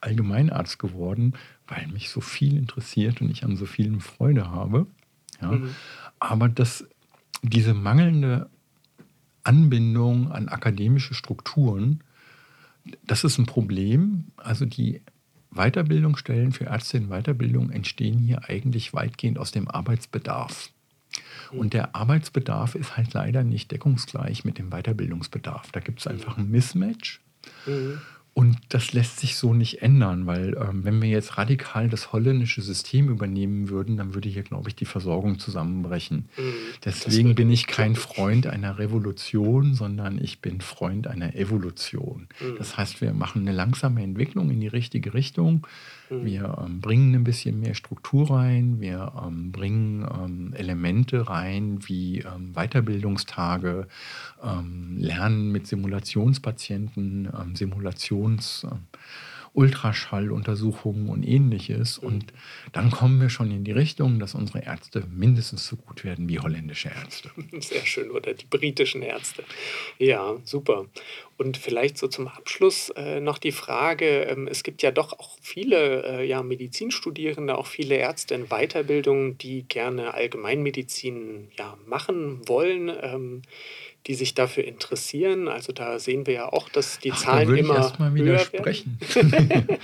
Allgemeinarzt 0.00 0.78
geworden, 0.78 1.34
weil 1.66 1.86
mich 1.88 2.10
so 2.10 2.20
viel 2.20 2.56
interessiert 2.56 3.20
und 3.20 3.30
ich 3.30 3.44
an 3.44 3.56
so 3.56 3.66
vielen 3.66 4.00
Freude 4.00 4.50
habe. 4.50 4.86
Ja. 5.40 5.52
Mhm. 5.52 5.74
Aber 6.18 6.48
das, 6.48 6.86
diese 7.42 7.74
mangelnde 7.74 8.48
Anbindung 9.42 10.30
an 10.30 10.48
akademische 10.48 11.14
Strukturen, 11.14 12.04
das 13.04 13.24
ist 13.24 13.38
ein 13.38 13.46
Problem. 13.46 14.26
Also 14.36 14.64
die 14.64 15.00
Weiterbildungsstellen 15.58 16.52
für 16.52 16.64
Ärzte 16.64 16.96
in 16.96 17.08
Weiterbildung 17.08 17.70
entstehen 17.70 18.18
hier 18.18 18.48
eigentlich 18.48 18.94
weitgehend 18.94 19.38
aus 19.38 19.50
dem 19.50 19.68
Arbeitsbedarf. 19.68 20.70
Und 21.50 21.72
der 21.74 21.94
Arbeitsbedarf 21.94 22.74
ist 22.74 22.96
halt 22.96 23.12
leider 23.14 23.42
nicht 23.42 23.70
deckungsgleich 23.70 24.44
mit 24.44 24.58
dem 24.58 24.70
Weiterbildungsbedarf. 24.70 25.72
Da 25.72 25.80
gibt 25.80 26.00
es 26.00 26.06
einfach 26.06 26.38
ein 26.38 26.50
Mismatch. 26.50 27.20
Mhm. 27.66 28.00
Und 28.38 28.56
das 28.68 28.92
lässt 28.92 29.18
sich 29.18 29.34
so 29.34 29.52
nicht 29.52 29.82
ändern, 29.82 30.26
weil 30.26 30.56
ähm, 30.56 30.84
wenn 30.84 31.02
wir 31.02 31.08
jetzt 31.08 31.38
radikal 31.38 31.88
das 31.88 32.12
holländische 32.12 32.62
System 32.62 33.08
übernehmen 33.08 33.68
würden, 33.68 33.96
dann 33.96 34.14
würde 34.14 34.28
hier, 34.28 34.44
glaube 34.44 34.68
ich, 34.68 34.76
die 34.76 34.84
Versorgung 34.84 35.40
zusammenbrechen. 35.40 36.28
Mhm, 36.36 36.52
Deswegen 36.84 37.34
bin 37.34 37.50
ich 37.50 37.66
kein 37.66 37.96
Freund 37.96 38.46
einer 38.46 38.78
Revolution, 38.78 39.74
sondern 39.74 40.22
ich 40.22 40.40
bin 40.40 40.60
Freund 40.60 41.08
einer 41.08 41.34
Evolution. 41.34 42.28
Mhm. 42.38 42.58
Das 42.58 42.76
heißt, 42.76 43.00
wir 43.00 43.12
machen 43.12 43.42
eine 43.42 43.50
langsame 43.50 44.04
Entwicklung 44.04 44.52
in 44.52 44.60
die 44.60 44.68
richtige 44.68 45.14
Richtung. 45.14 45.66
Mhm. 46.10 46.24
Wir 46.24 46.58
ähm, 46.64 46.80
bringen 46.80 47.14
ein 47.14 47.24
bisschen 47.24 47.60
mehr 47.60 47.74
Struktur 47.74 48.30
rein, 48.30 48.80
wir 48.80 49.12
ähm, 49.24 49.52
bringen 49.52 50.06
ähm, 50.10 50.54
Elemente 50.54 51.28
rein 51.28 51.78
wie 51.86 52.20
ähm, 52.20 52.54
Weiterbildungstage, 52.54 53.86
ähm, 54.42 54.96
Lernen 54.98 55.52
mit 55.52 55.66
Simulationspatienten, 55.66 57.28
Simulations... 57.54 58.66
Ultraschalluntersuchungen 59.52 61.08
und 61.08 61.22
ähnliches. 61.22 62.00
Mhm. 62.00 62.08
Und 62.08 62.32
dann 62.72 62.90
kommen 62.90 63.20
wir 63.20 63.28
schon 63.28 63.50
in 63.50 63.64
die 63.64 63.72
Richtung, 63.72 64.18
dass 64.18 64.34
unsere 64.34 64.64
Ärzte 64.64 65.04
mindestens 65.10 65.66
so 65.66 65.76
gut 65.76 66.04
werden 66.04 66.28
wie 66.28 66.38
holländische 66.38 66.88
Ärzte. 66.88 67.30
Sehr 67.60 67.84
schön, 67.84 68.10
oder 68.10 68.34
die 68.34 68.46
britischen 68.46 69.02
Ärzte. 69.02 69.44
Ja, 69.98 70.36
super. 70.44 70.86
Und 71.36 71.56
vielleicht 71.56 71.98
so 71.98 72.08
zum 72.08 72.26
Abschluss 72.26 72.90
äh, 72.96 73.20
noch 73.20 73.38
die 73.38 73.52
Frage, 73.52 74.22
ähm, 74.22 74.48
es 74.48 74.64
gibt 74.64 74.82
ja 74.82 74.90
doch 74.90 75.12
auch 75.12 75.38
viele 75.40 76.04
äh, 76.04 76.26
ja, 76.26 76.42
Medizinstudierende, 76.42 77.56
auch 77.56 77.66
viele 77.66 77.94
Ärzte 77.94 78.34
in 78.34 78.46
Weiterbildung, 78.48 79.38
die 79.38 79.62
gerne 79.62 80.14
Allgemeinmedizin 80.14 81.48
ja, 81.56 81.78
machen 81.86 82.40
wollen. 82.48 82.90
Ähm, 83.00 83.42
die 84.06 84.14
sich 84.14 84.34
dafür 84.34 84.64
interessieren. 84.64 85.48
Also 85.48 85.72
da 85.72 85.98
sehen 85.98 86.26
wir 86.26 86.34
ja 86.34 86.52
auch, 86.52 86.68
dass 86.68 86.98
die 86.98 87.12
Ach, 87.12 87.18
Zahlen 87.18 87.48
da 87.48 87.54
immer 87.54 87.74
ich 87.74 87.80
erst 87.80 87.98
mal 87.98 88.14
widersprechen. 88.14 88.98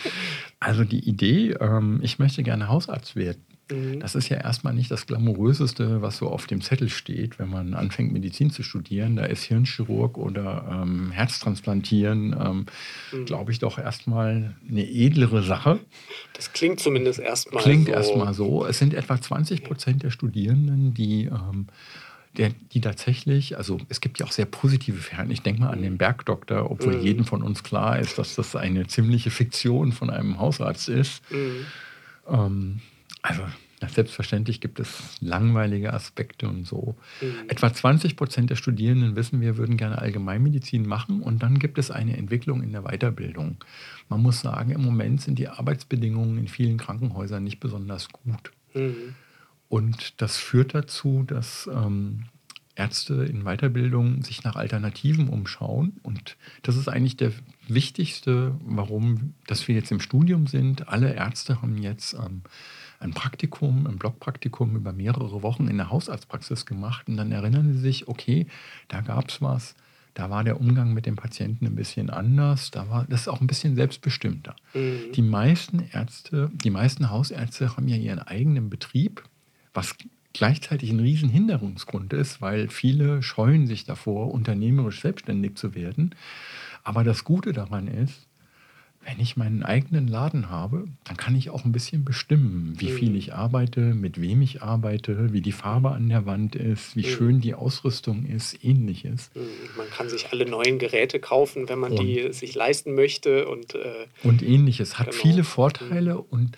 also 0.60 0.84
die 0.84 1.00
Idee, 1.08 1.52
ähm, 1.60 2.00
ich 2.02 2.18
möchte 2.18 2.42
gerne 2.42 2.68
Hausarzt 2.68 3.16
werden. 3.16 3.44
Mhm. 3.70 4.00
Das 4.00 4.14
ist 4.14 4.28
ja 4.28 4.36
erstmal 4.36 4.74
nicht 4.74 4.90
das 4.90 5.06
Glamouröseste, 5.06 6.02
was 6.02 6.18
so 6.18 6.28
auf 6.28 6.46
dem 6.46 6.60
Zettel 6.60 6.88
steht, 6.88 7.38
wenn 7.38 7.48
man 7.48 7.74
anfängt, 7.74 8.12
Medizin 8.12 8.50
zu 8.50 8.62
studieren. 8.62 9.16
Da 9.16 9.24
ist 9.24 9.44
Hirnchirurg 9.44 10.18
oder 10.18 10.82
ähm, 10.82 11.10
Herztransplantieren, 11.12 12.36
ähm, 12.38 12.66
mhm. 13.12 13.24
glaube 13.24 13.52
ich, 13.52 13.58
doch 13.58 13.78
erstmal 13.78 14.54
eine 14.68 14.86
edlere 14.86 15.42
Sache. 15.42 15.80
Das 16.34 16.52
klingt 16.52 16.80
zumindest 16.80 17.20
erstmal 17.20 17.62
so. 17.62 17.68
Klingt 17.68 17.88
erstmal 17.88 18.34
so. 18.34 18.66
Es 18.66 18.78
sind 18.78 18.92
etwa 18.92 19.20
20 19.20 19.64
Prozent 19.64 20.02
der 20.02 20.10
Studierenden, 20.10 20.92
die 20.92 21.24
ähm, 21.24 21.68
der, 22.36 22.50
die 22.72 22.80
tatsächlich, 22.80 23.56
also 23.56 23.78
es 23.88 24.00
gibt 24.00 24.18
ja 24.18 24.26
auch 24.26 24.32
sehr 24.32 24.46
positive 24.46 24.98
Ferien. 24.98 25.30
Ich 25.30 25.42
denke 25.42 25.62
mal 25.62 25.70
an 25.70 25.82
den 25.82 25.98
Bergdoktor, 25.98 26.70
obwohl 26.70 26.96
mhm. 26.96 27.02
jedem 27.02 27.24
von 27.24 27.42
uns 27.42 27.62
klar 27.62 27.98
ist, 27.98 28.18
dass 28.18 28.34
das 28.34 28.56
eine 28.56 28.86
ziemliche 28.86 29.30
Fiktion 29.30 29.92
von 29.92 30.10
einem 30.10 30.38
Hausarzt 30.38 30.88
ist. 30.88 31.22
Mhm. 31.30 31.66
Ähm, 32.28 32.80
also 33.22 33.42
selbstverständlich 33.88 34.60
gibt 34.60 34.80
es 34.80 35.16
langweilige 35.20 35.92
Aspekte 35.92 36.48
und 36.48 36.66
so. 36.66 36.96
Mhm. 37.20 37.48
Etwa 37.48 37.72
20 37.72 38.16
Prozent 38.16 38.50
der 38.50 38.56
Studierenden 38.56 39.16
wissen 39.16 39.40
wir, 39.40 39.56
würden 39.56 39.76
gerne 39.76 39.98
Allgemeinmedizin 39.98 40.86
machen 40.86 41.22
und 41.22 41.42
dann 41.42 41.58
gibt 41.58 41.78
es 41.78 41.90
eine 41.90 42.16
Entwicklung 42.16 42.62
in 42.62 42.72
der 42.72 42.82
Weiterbildung. 42.82 43.58
Man 44.08 44.22
muss 44.22 44.40
sagen, 44.40 44.70
im 44.70 44.82
Moment 44.82 45.20
sind 45.20 45.38
die 45.38 45.48
Arbeitsbedingungen 45.48 46.38
in 46.38 46.48
vielen 46.48 46.78
Krankenhäusern 46.78 47.44
nicht 47.44 47.60
besonders 47.60 48.08
gut. 48.08 48.52
Mhm. 48.74 49.14
Und 49.74 50.22
das 50.22 50.36
führt 50.36 50.72
dazu, 50.72 51.24
dass 51.26 51.68
ähm, 51.74 52.26
Ärzte 52.76 53.24
in 53.24 53.42
Weiterbildung 53.42 54.22
sich 54.22 54.44
nach 54.44 54.54
Alternativen 54.54 55.28
umschauen. 55.28 55.94
Und 56.04 56.36
das 56.62 56.76
ist 56.76 56.86
eigentlich 56.86 57.16
der 57.16 57.32
wichtigste, 57.66 58.54
warum, 58.60 59.34
dass 59.48 59.66
wir 59.66 59.74
jetzt 59.74 59.90
im 59.90 59.98
Studium 59.98 60.46
sind. 60.46 60.86
Alle 60.86 61.12
Ärzte 61.14 61.60
haben 61.60 61.76
jetzt 61.78 62.14
ähm, 62.14 62.42
ein 63.00 63.14
Praktikum, 63.14 63.88
ein 63.88 63.98
Blockpraktikum 63.98 64.76
über 64.76 64.92
mehrere 64.92 65.42
Wochen 65.42 65.66
in 65.66 65.78
der 65.78 65.90
Hausarztpraxis 65.90 66.66
gemacht. 66.66 67.08
Und 67.08 67.16
dann 67.16 67.32
erinnern 67.32 67.72
sie 67.72 67.80
sich, 67.80 68.06
okay, 68.06 68.46
da 68.86 69.00
gab 69.00 69.28
es 69.28 69.42
was, 69.42 69.74
da 70.14 70.30
war 70.30 70.44
der 70.44 70.60
Umgang 70.60 70.94
mit 70.94 71.04
dem 71.04 71.16
Patienten 71.16 71.66
ein 71.66 71.74
bisschen 71.74 72.10
anders, 72.10 72.70
da 72.70 72.88
war 72.88 73.06
das 73.08 73.22
ist 73.22 73.28
auch 73.28 73.40
ein 73.40 73.48
bisschen 73.48 73.74
selbstbestimmter. 73.74 74.54
Mhm. 74.72 75.10
Die 75.16 75.22
meisten 75.22 75.80
Ärzte, 75.90 76.52
die 76.52 76.70
meisten 76.70 77.10
Hausärzte 77.10 77.76
haben 77.76 77.88
ja 77.88 77.96
ihren 77.96 78.20
eigenen 78.20 78.70
Betrieb 78.70 79.24
was 79.74 79.94
gleichzeitig 80.32 80.90
ein 80.90 81.00
Riesenhinderungsgrund 81.00 82.12
ist, 82.12 82.40
weil 82.40 82.68
viele 82.68 83.22
scheuen 83.22 83.66
sich 83.66 83.84
davor, 83.84 84.32
unternehmerisch 84.32 85.00
selbstständig 85.00 85.56
zu 85.56 85.74
werden. 85.74 86.14
Aber 86.82 87.04
das 87.04 87.24
Gute 87.24 87.52
daran 87.52 87.88
ist, 87.88 88.26
wenn 89.06 89.20
ich 89.20 89.36
meinen 89.36 89.62
eigenen 89.62 90.08
Laden 90.08 90.48
habe, 90.48 90.86
dann 91.04 91.16
kann 91.16 91.36
ich 91.36 91.50
auch 91.50 91.64
ein 91.64 91.72
bisschen 91.72 92.04
bestimmen, 92.04 92.74
wie 92.78 92.90
viel 92.90 93.10
mhm. 93.10 93.16
ich 93.16 93.34
arbeite, 93.34 93.80
mit 93.80 94.20
wem 94.20 94.40
ich 94.40 94.62
arbeite, 94.62 95.32
wie 95.32 95.42
die 95.42 95.52
Farbe 95.52 95.90
an 95.90 96.08
der 96.08 96.24
Wand 96.24 96.56
ist, 96.56 96.96
wie 96.96 97.02
mhm. 97.02 97.10
schön 97.10 97.40
die 97.40 97.54
Ausrüstung 97.54 98.24
ist, 98.24 98.64
ähnliches. 98.64 99.30
Mhm. 99.34 99.42
Man 99.76 99.90
kann 99.90 100.08
sich 100.08 100.32
alle 100.32 100.46
neuen 100.46 100.78
Geräte 100.78 101.20
kaufen, 101.20 101.68
wenn 101.68 101.78
man 101.78 101.92
und, 101.92 102.00
die 102.00 102.32
sich 102.32 102.54
leisten 102.54 102.94
möchte. 102.94 103.46
Und, 103.46 103.74
äh, 103.74 104.06
und 104.22 104.42
ähnliches. 104.42 104.98
Hat 104.98 105.10
genau. 105.10 105.22
viele 105.22 105.44
Vorteile 105.44 106.18
und 106.18 106.56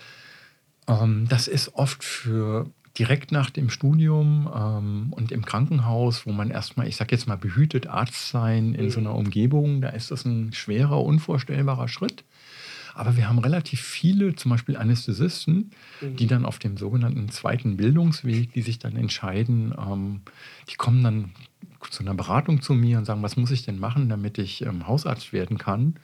ähm, 0.89 1.27
das 1.29 1.49
ist 1.49 1.75
oft 1.75 2.05
für 2.05 2.71
direkt 2.99 3.33
nach 3.33 3.51
dem 3.51 3.71
Studium 3.71 4.49
ähm, 4.55 5.07
und 5.11 5.33
im 5.33 5.45
Krankenhaus, 5.45 6.27
wo 6.27 6.33
man 6.33 6.51
erstmal, 6.51 6.89
ich 6.89 6.97
sag 6.97 7.13
jetzt 7.13 7.29
mal, 7.29 7.37
behütet 7.37 7.87
Arzt 7.87 8.31
sein 8.31 8.75
in 8.75 8.87
mhm. 8.87 8.91
so 8.91 9.01
einer 9.01 9.15
Umgebung, 9.15 9.81
da 9.81 9.91
ist 9.91 10.11
das 10.11 10.25
ein 10.25 10.53
schwerer, 10.53 11.03
unvorstellbarer 11.03 11.89
Schritt. 11.89 12.25
Aber 12.95 13.17
wir 13.17 13.29
haben 13.29 13.39
relativ 13.39 13.83
viele, 13.83 14.35
zum 14.37 14.51
Beispiel 14.51 14.77
Anästhesisten, 14.77 15.73
mhm. 16.01 16.17
die 16.17 16.27
dann 16.27 16.47
auf 16.47 16.59
dem 16.59 16.79
sogenannten 16.79 17.29
zweiten 17.29 17.77
Bildungsweg, 17.77 18.53
die 18.55 18.63
sich 18.63 18.79
dann 18.79 18.97
entscheiden, 18.97 19.75
ähm, 19.79 20.23
die 20.71 20.77
kommen 20.77 21.03
dann 21.05 21.33
zu 21.91 22.03
einer 22.03 22.15
Beratung 22.15 22.63
zu 22.63 22.73
mir 22.73 22.97
und 22.99 23.05
sagen, 23.05 23.23
was 23.23 23.37
muss 23.37 23.51
ich 23.51 23.65
denn 23.65 23.79
machen, 23.79 24.09
damit 24.09 24.39
ich 24.39 24.63
ähm, 24.63 24.87
Hausarzt 24.87 25.33
werden 25.35 25.59
kann? 25.59 25.97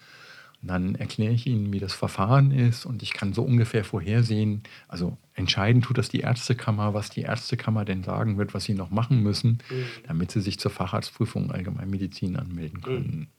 Und 0.63 0.69
dann 0.69 0.95
erkläre 0.95 1.33
ich 1.33 1.47
ihnen, 1.47 1.73
wie 1.73 1.81
das 1.81 1.93
Verfahren 1.93 2.53
ist 2.53 2.87
und 2.87 3.03
ich 3.03 3.13
kann 3.13 3.33
so 3.33 3.43
ungefähr 3.43 3.85
vorhersehen, 3.85 4.63
also 4.89 5.17
entscheiden 5.35 5.83
tut 5.83 5.99
das 5.99 6.09
die 6.09 6.21
Ärztekammer, 6.21 6.95
was 6.95 7.11
die 7.11 7.23
Ärztekammer 7.23 7.85
denn 7.85 8.05
sagen 8.05 8.39
wird, 8.39 8.55
was 8.55 8.65
sie 8.65 8.75
noch 8.75 8.91
machen 8.91 9.23
müssen, 9.23 9.59
mhm. 9.69 9.87
damit 10.07 10.31
sie 10.31 10.41
sich 10.41 10.59
zur 10.61 10.71
Facharztprüfung 10.71 11.51
Allgemeinmedizin 11.51 12.37
anmelden 12.37 12.79
mhm. 12.79 12.83
können. 12.83 13.31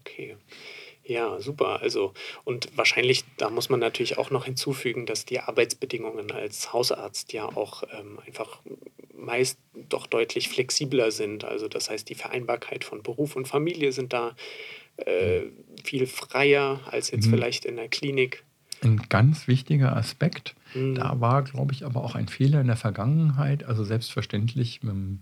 Okay. 0.00 0.36
Ja, 1.10 1.40
super. 1.40 1.80
Also, 1.80 2.14
und 2.44 2.68
wahrscheinlich, 2.76 3.24
da 3.36 3.50
muss 3.50 3.68
man 3.68 3.80
natürlich 3.80 4.16
auch 4.16 4.30
noch 4.30 4.44
hinzufügen, 4.44 5.06
dass 5.06 5.24
die 5.24 5.40
Arbeitsbedingungen 5.40 6.30
als 6.30 6.72
Hausarzt 6.72 7.32
ja 7.32 7.46
auch 7.46 7.82
ähm, 7.98 8.20
einfach 8.24 8.60
meist 9.12 9.58
doch 9.74 10.06
deutlich 10.06 10.48
flexibler 10.48 11.10
sind. 11.10 11.44
Also, 11.44 11.66
das 11.66 11.90
heißt, 11.90 12.08
die 12.08 12.14
Vereinbarkeit 12.14 12.84
von 12.84 13.02
Beruf 13.02 13.34
und 13.34 13.48
Familie 13.48 13.90
sind 13.90 14.12
da 14.12 14.36
äh, 15.06 15.42
viel 15.84 16.06
freier 16.06 16.80
als 16.90 17.10
jetzt 17.10 17.26
mhm. 17.26 17.30
vielleicht 17.30 17.64
in 17.64 17.76
der 17.76 17.88
Klinik. 17.88 18.44
Ein 18.82 19.02
ganz 19.08 19.46
wichtiger 19.46 19.96
Aspekt. 19.96 20.54
Mhm. 20.74 20.94
Da 20.94 21.20
war, 21.20 21.42
glaube 21.42 21.72
ich, 21.72 21.84
aber 21.84 22.02
auch 22.02 22.14
ein 22.14 22.28
Fehler 22.28 22.60
in 22.60 22.66
der 22.66 22.76
Vergangenheit. 22.76 23.64
Also 23.64 23.84
selbstverständlich, 23.84 24.80
ähm, 24.82 25.20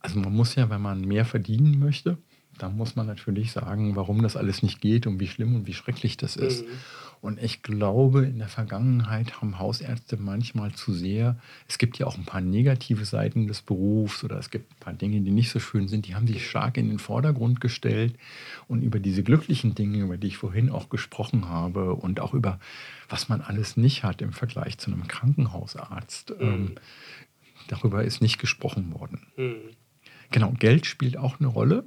also 0.00 0.18
man 0.18 0.34
muss 0.34 0.54
ja, 0.54 0.70
wenn 0.70 0.82
man 0.82 1.02
mehr 1.02 1.24
verdienen 1.24 1.78
möchte, 1.78 2.18
da 2.58 2.68
muss 2.68 2.94
man 2.96 3.06
natürlich 3.06 3.52
sagen, 3.52 3.96
warum 3.96 4.22
das 4.22 4.36
alles 4.36 4.62
nicht 4.62 4.80
geht 4.80 5.06
und 5.06 5.18
wie 5.18 5.28
schlimm 5.28 5.56
und 5.56 5.66
wie 5.66 5.72
schrecklich 5.72 6.16
das 6.18 6.36
ist. 6.36 6.66
Mhm. 6.66 6.70
Und 7.20 7.42
ich 7.42 7.62
glaube, 7.62 8.24
in 8.24 8.38
der 8.38 8.48
Vergangenheit 8.48 9.40
haben 9.40 9.58
Hausärzte 9.58 10.16
manchmal 10.16 10.72
zu 10.72 10.92
sehr, 10.94 11.36
es 11.68 11.76
gibt 11.76 11.98
ja 11.98 12.06
auch 12.06 12.16
ein 12.16 12.24
paar 12.24 12.40
negative 12.40 13.04
Seiten 13.04 13.46
des 13.46 13.60
Berufs 13.60 14.24
oder 14.24 14.38
es 14.38 14.50
gibt 14.50 14.72
ein 14.72 14.80
paar 14.80 14.94
Dinge, 14.94 15.20
die 15.20 15.30
nicht 15.30 15.50
so 15.50 15.60
schön 15.60 15.86
sind, 15.88 16.06
die 16.06 16.14
haben 16.14 16.26
sich 16.26 16.48
stark 16.48 16.78
in 16.78 16.88
den 16.88 16.98
Vordergrund 16.98 17.60
gestellt. 17.60 18.16
Und 18.68 18.82
über 18.82 19.00
diese 19.00 19.22
glücklichen 19.22 19.74
Dinge, 19.74 19.98
über 19.98 20.16
die 20.16 20.28
ich 20.28 20.38
vorhin 20.38 20.70
auch 20.70 20.88
gesprochen 20.88 21.48
habe 21.48 21.94
und 21.94 22.20
auch 22.20 22.32
über 22.32 22.58
was 23.08 23.28
man 23.28 23.42
alles 23.42 23.76
nicht 23.76 24.02
hat 24.02 24.22
im 24.22 24.32
Vergleich 24.32 24.78
zu 24.78 24.90
einem 24.90 25.06
Krankenhausarzt, 25.06 26.30
mhm. 26.38 26.46
ähm, 26.46 26.74
darüber 27.68 28.04
ist 28.04 28.22
nicht 28.22 28.38
gesprochen 28.38 28.94
worden. 28.94 29.26
Mhm. 29.36 29.76
Genau, 30.30 30.52
Geld 30.58 30.86
spielt 30.86 31.16
auch 31.16 31.40
eine 31.40 31.48
Rolle. 31.48 31.84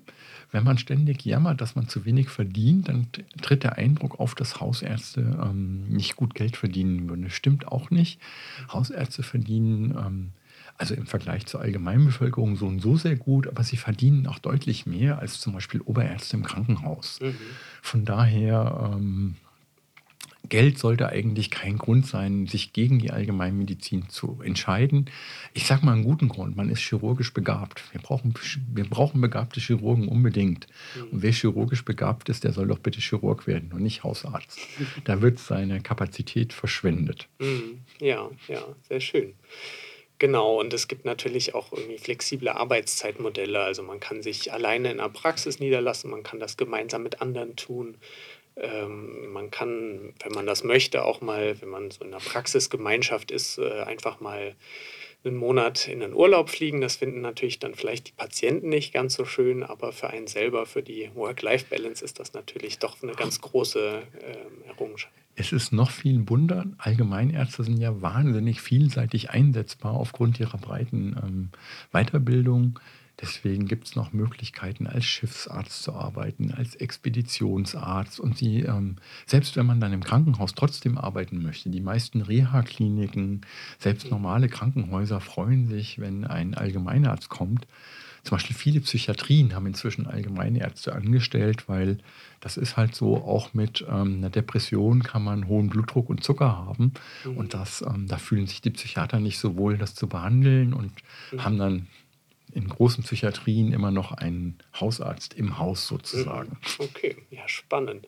Wenn 0.52 0.64
man 0.64 0.78
ständig 0.78 1.26
jammert, 1.26 1.62
dass 1.62 1.76
man 1.76 1.88
zu 1.88 2.06
wenig 2.06 2.30
verdient, 2.30 2.88
dann 2.88 3.08
tritt 3.42 3.64
der 3.64 3.78
Eindruck 3.78 4.20
auf, 4.20 4.36
dass 4.36 4.60
Hausärzte 4.60 5.40
ähm, 5.44 5.88
nicht 5.88 6.16
gut 6.16 6.36
Geld 6.36 6.58
verdienen 6.58 7.10
würden. 7.10 7.24
Das 7.24 7.34
stimmt 7.34 7.68
auch 7.68 7.90
nicht. 7.90 8.20
Hausärzte 8.72 9.24
verdienen 9.24 9.96
ähm, 9.98 10.30
also 10.78 10.96
im 10.96 11.06
Vergleich 11.06 11.46
zur 11.46 11.62
Allgemeinbevölkerung 11.62 12.56
so 12.56 12.66
und 12.68 12.80
so 12.80 12.98
sehr 12.98 13.16
gut, 13.16 13.48
aber 13.48 13.64
sie 13.64 13.78
verdienen 13.78 14.28
auch 14.28 14.40
deutlich 14.40 14.86
mehr 14.86 15.20
als 15.20 15.40
zum 15.40 15.54
Beispiel 15.54 15.82
Oberärzte 15.82 16.38
im 16.38 16.44
Krankenhaus. 16.44 17.20
Mhm. 17.22 17.36
Von 17.82 18.06
daher 18.06 18.92
ähm, 18.96 19.36
Geld 20.50 20.78
sollte 20.78 21.10
eigentlich 21.10 21.50
kein 21.50 21.78
Grund 21.78 22.06
sein, 22.06 22.48
sich 22.48 22.74
gegen 22.74 23.00
die 23.00 23.12
Allgemeinmedizin 23.12 24.10
zu 24.10 24.42
entscheiden. 24.44 25.10
Ich 25.54 25.66
sage 25.66 25.86
mal 25.86 25.94
einen 25.94 26.04
guten 26.04 26.28
Grund, 26.28 26.58
man 26.58 26.70
ist 26.70 26.82
chirurgisch 26.82 27.34
begabt. 27.34 27.82
Wir 27.94 28.02
brauchen, 28.02 28.34
wir 28.74 28.84
brauchen 28.84 29.22
begabte 29.22 29.62
Chirurgen 29.62 30.08
unbedingt. 30.08 30.68
Und 31.12 31.22
wer 31.22 31.32
chirurgisch 31.32 31.86
begabt 31.86 32.28
ist, 32.28 32.44
der 32.44 32.52
soll 32.52 32.68
doch 32.68 32.80
bitte 32.80 33.00
Chirurg 33.00 33.48
werden 33.48 33.72
und 33.74 33.84
nicht 33.84 34.04
Hausarzt. 34.04 34.60
Da 35.06 35.22
wird 35.22 35.40
seine 35.40 35.82
Kapazität 35.82 36.54
verschwendet. 36.54 37.28
Mhm. 37.40 37.82
Ja, 38.00 38.30
ja, 38.48 38.64
sehr 38.88 39.00
schön. 39.00 39.34
Genau, 40.20 40.60
und 40.60 40.74
es 40.74 40.88
gibt 40.88 41.04
natürlich 41.04 41.54
auch 41.54 41.74
irgendwie 41.74 41.98
flexible 41.98 42.48
Arbeitszeitmodelle. 42.50 43.60
Also 43.60 43.84
man 43.84 44.00
kann 44.00 44.22
sich 44.22 44.54
alleine 44.54 44.92
in 44.92 44.98
der 45.00 45.10
Praxis 45.10 45.60
niederlassen, 45.60 46.12
man 46.12 46.24
kann 46.24 46.40
das 46.40 46.56
gemeinsam 46.56 47.04
mit 47.04 47.22
anderen 47.22 47.56
tun. 47.56 47.98
Ähm, 48.56 49.32
man 49.32 49.52
kann, 49.52 50.14
wenn 50.24 50.32
man 50.34 50.46
das 50.46 50.64
möchte, 50.64 51.06
auch 51.06 51.22
mal, 51.22 51.60
wenn 51.62 51.70
man 51.70 51.92
so 51.92 52.04
in 52.04 52.14
einer 52.14 52.24
Praxisgemeinschaft 52.24 53.32
ist, 53.32 53.58
äh, 53.58 53.82
einfach 53.82 54.20
mal 54.20 54.56
einen 55.26 55.38
Monat 55.38 55.88
in 55.88 56.02
den 56.02 56.14
Urlaub 56.14 56.50
fliegen. 56.50 56.82
Das 56.82 56.98
finden 56.98 57.22
natürlich 57.22 57.60
dann 57.60 57.76
vielleicht 57.76 58.10
die 58.10 58.12
Patienten 58.12 58.70
nicht 58.70 58.94
ganz 58.94 59.14
so 59.14 59.26
schön, 59.26 59.64
aber 59.64 59.94
für 59.94 60.10
einen 60.10 60.28
selber, 60.28 60.66
für 60.66 60.84
die 60.84 61.10
Work-Life-Balance 61.16 62.04
ist 62.04 62.20
das 62.20 62.34
natürlich 62.34 62.80
doch 62.80 63.02
eine 63.02 63.14
ganz 63.14 63.40
große 63.42 64.04
äh, 64.22 64.68
Errungenschaft. 64.68 65.14
Es 65.36 65.52
ist 65.52 65.72
noch 65.72 65.90
viel 65.90 66.20
bunter. 66.20 66.66
Allgemeinärzte 66.78 67.64
sind 67.64 67.80
ja 67.80 68.02
wahnsinnig 68.02 68.62
vielseitig 68.62 69.32
einsetzbar 69.32 69.94
aufgrund 69.94 70.40
ihrer 70.40 70.58
breiten 70.58 71.16
ähm, 71.24 71.50
Weiterbildung. 71.92 72.80
Deswegen 73.22 73.68
gibt 73.68 73.86
es 73.86 73.96
noch 73.96 74.12
Möglichkeiten, 74.12 74.88
als 74.88 75.06
Schiffsarzt 75.06 75.84
zu 75.84 75.94
arbeiten, 75.94 76.52
als 76.52 76.76
Expeditionsarzt. 76.76 78.20
Und 78.20 78.38
sie, 78.38 78.62
ähm, 78.62 78.96
selbst 79.28 79.56
wenn 79.56 79.68
man 79.68 79.80
dann 79.80 79.94
im 79.94 80.04
Krankenhaus 80.04 80.56
trotzdem 80.56 80.98
arbeiten 80.98 81.42
möchte, 81.42 81.70
die 81.70 81.82
meisten 81.82 82.22
Reha-Kliniken, 82.22 83.42
selbst 83.78 84.10
normale 84.10 84.50
Krankenhäuser 84.50 85.22
freuen 85.22 85.68
sich, 85.68 86.00
wenn 86.00 86.26
ein 86.26 86.56
Allgemeinarzt 86.56 87.30
kommt. 87.30 87.68
Zum 88.24 88.38
Beispiel 88.38 88.56
viele 88.56 88.80
Psychiatrien 88.80 89.54
haben 89.54 89.68
inzwischen 89.68 90.08
Allgemeinärzte 90.08 90.94
angestellt, 90.94 91.68
weil 91.68 91.98
das 92.40 92.56
ist 92.56 92.78
halt 92.78 92.96
so, 92.96 93.18
auch 93.18 93.54
mit 93.54 93.86
ähm, 93.90 94.18
einer 94.18 94.30
Depression 94.30 95.04
kann 95.04 95.24
man 95.24 95.48
hohen 95.48 95.68
Blutdruck 95.70 96.10
und 96.10 96.24
Zucker 96.24 96.58
haben. 96.58 96.94
Mhm. 97.26 97.38
Und 97.38 97.54
das, 97.54 97.82
ähm, 97.82 98.08
da 98.08 98.18
fühlen 98.18 98.48
sich 98.48 98.62
die 98.62 98.70
Psychiater 98.70 99.20
nicht 99.20 99.40
so 99.40 99.58
wohl, 99.58 99.78
das 99.78 99.94
zu 99.94 100.08
behandeln 100.08 100.74
und 100.74 100.94
mhm. 101.32 101.44
haben 101.44 101.58
dann 101.58 101.88
in 102.54 102.68
großen 102.70 103.04
Psychiatrien 103.04 103.74
immer 103.74 103.92
noch 103.92 104.12
einen 104.12 104.60
Hausarzt 104.80 105.34
im 105.34 105.58
Haus 105.58 105.88
sozusagen. 105.88 106.52
Mhm. 106.52 106.86
Okay, 106.86 107.18
ja, 107.32 107.48
spannend. 107.48 108.08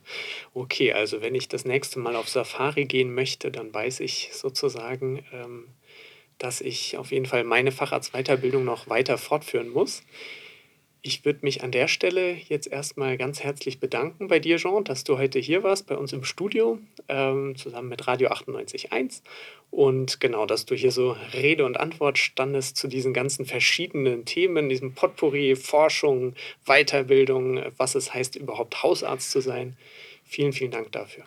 Okay, 0.54 0.93
also 0.93 1.22
wenn 1.22 1.36
ich 1.36 1.48
das 1.48 1.66
nächste 1.66 2.00
Mal 2.00 2.16
auf 2.16 2.30
Safari 2.30 2.86
gehen 2.86 3.14
möchte, 3.14 3.52
dann 3.52 3.74
weiß 3.74 4.02
ich 4.02 4.30
sozusagen, 4.34 5.26
ähm, 5.34 5.68
dass 6.38 6.62
ich 6.62 6.98
auf 6.98 7.12
jeden 7.12 7.26
Fall 7.26 7.43
meine 7.43 7.72
Facharztweiterbildung 7.72 8.64
noch 8.64 8.89
weiter 8.89 9.18
fortführen 9.18 9.70
muss. 9.70 10.04
Ich 11.08 11.24
würde 11.24 11.41
mich 11.43 11.64
an 11.64 11.70
der 11.70 11.88
Stelle 11.88 12.34
jetzt 12.34 12.66
erstmal 12.66 13.16
ganz 13.16 13.43
herzlich 13.43 13.80
bedanken 13.80 14.28
bei 14.28 14.39
dir, 14.39 14.58
Jean, 14.58 14.84
dass 14.84 15.03
du 15.03 15.20
heute 15.20 15.38
hier 15.38 15.62
warst, 15.62 15.86
bei 15.86 15.95
uns 15.95 16.14
im 16.14 16.24
Studio, 16.24 16.80
ähm, 17.08 17.56
zusammen 17.56 17.89
mit 17.89 18.08
Radio 18.08 18.30
98.1. 18.30 19.22
Und 19.70 20.20
genau, 20.20 20.47
dass 20.47 20.66
du 20.66 20.74
hier 20.74 20.91
so 20.91 21.16
Rede 21.32 21.64
und 21.64 21.80
Antwort 21.80 22.18
standest 22.18 22.78
zu 22.78 22.88
diesen 22.88 23.14
ganzen 23.14 23.45
verschiedenen 23.45 24.26
Themen, 24.26 24.68
diesem 24.68 24.95
Potpourri, 24.95 25.56
Forschung, 25.56 26.34
Weiterbildung, 26.66 27.62
was 27.78 27.93
es 27.93 28.12
heißt, 28.12 28.36
überhaupt 28.36 28.82
Hausarzt 28.82 29.30
zu 29.30 29.41
sein. 29.41 29.78
Vielen, 30.24 30.53
vielen 30.53 30.72
Dank 30.72 30.91
dafür. 30.91 31.24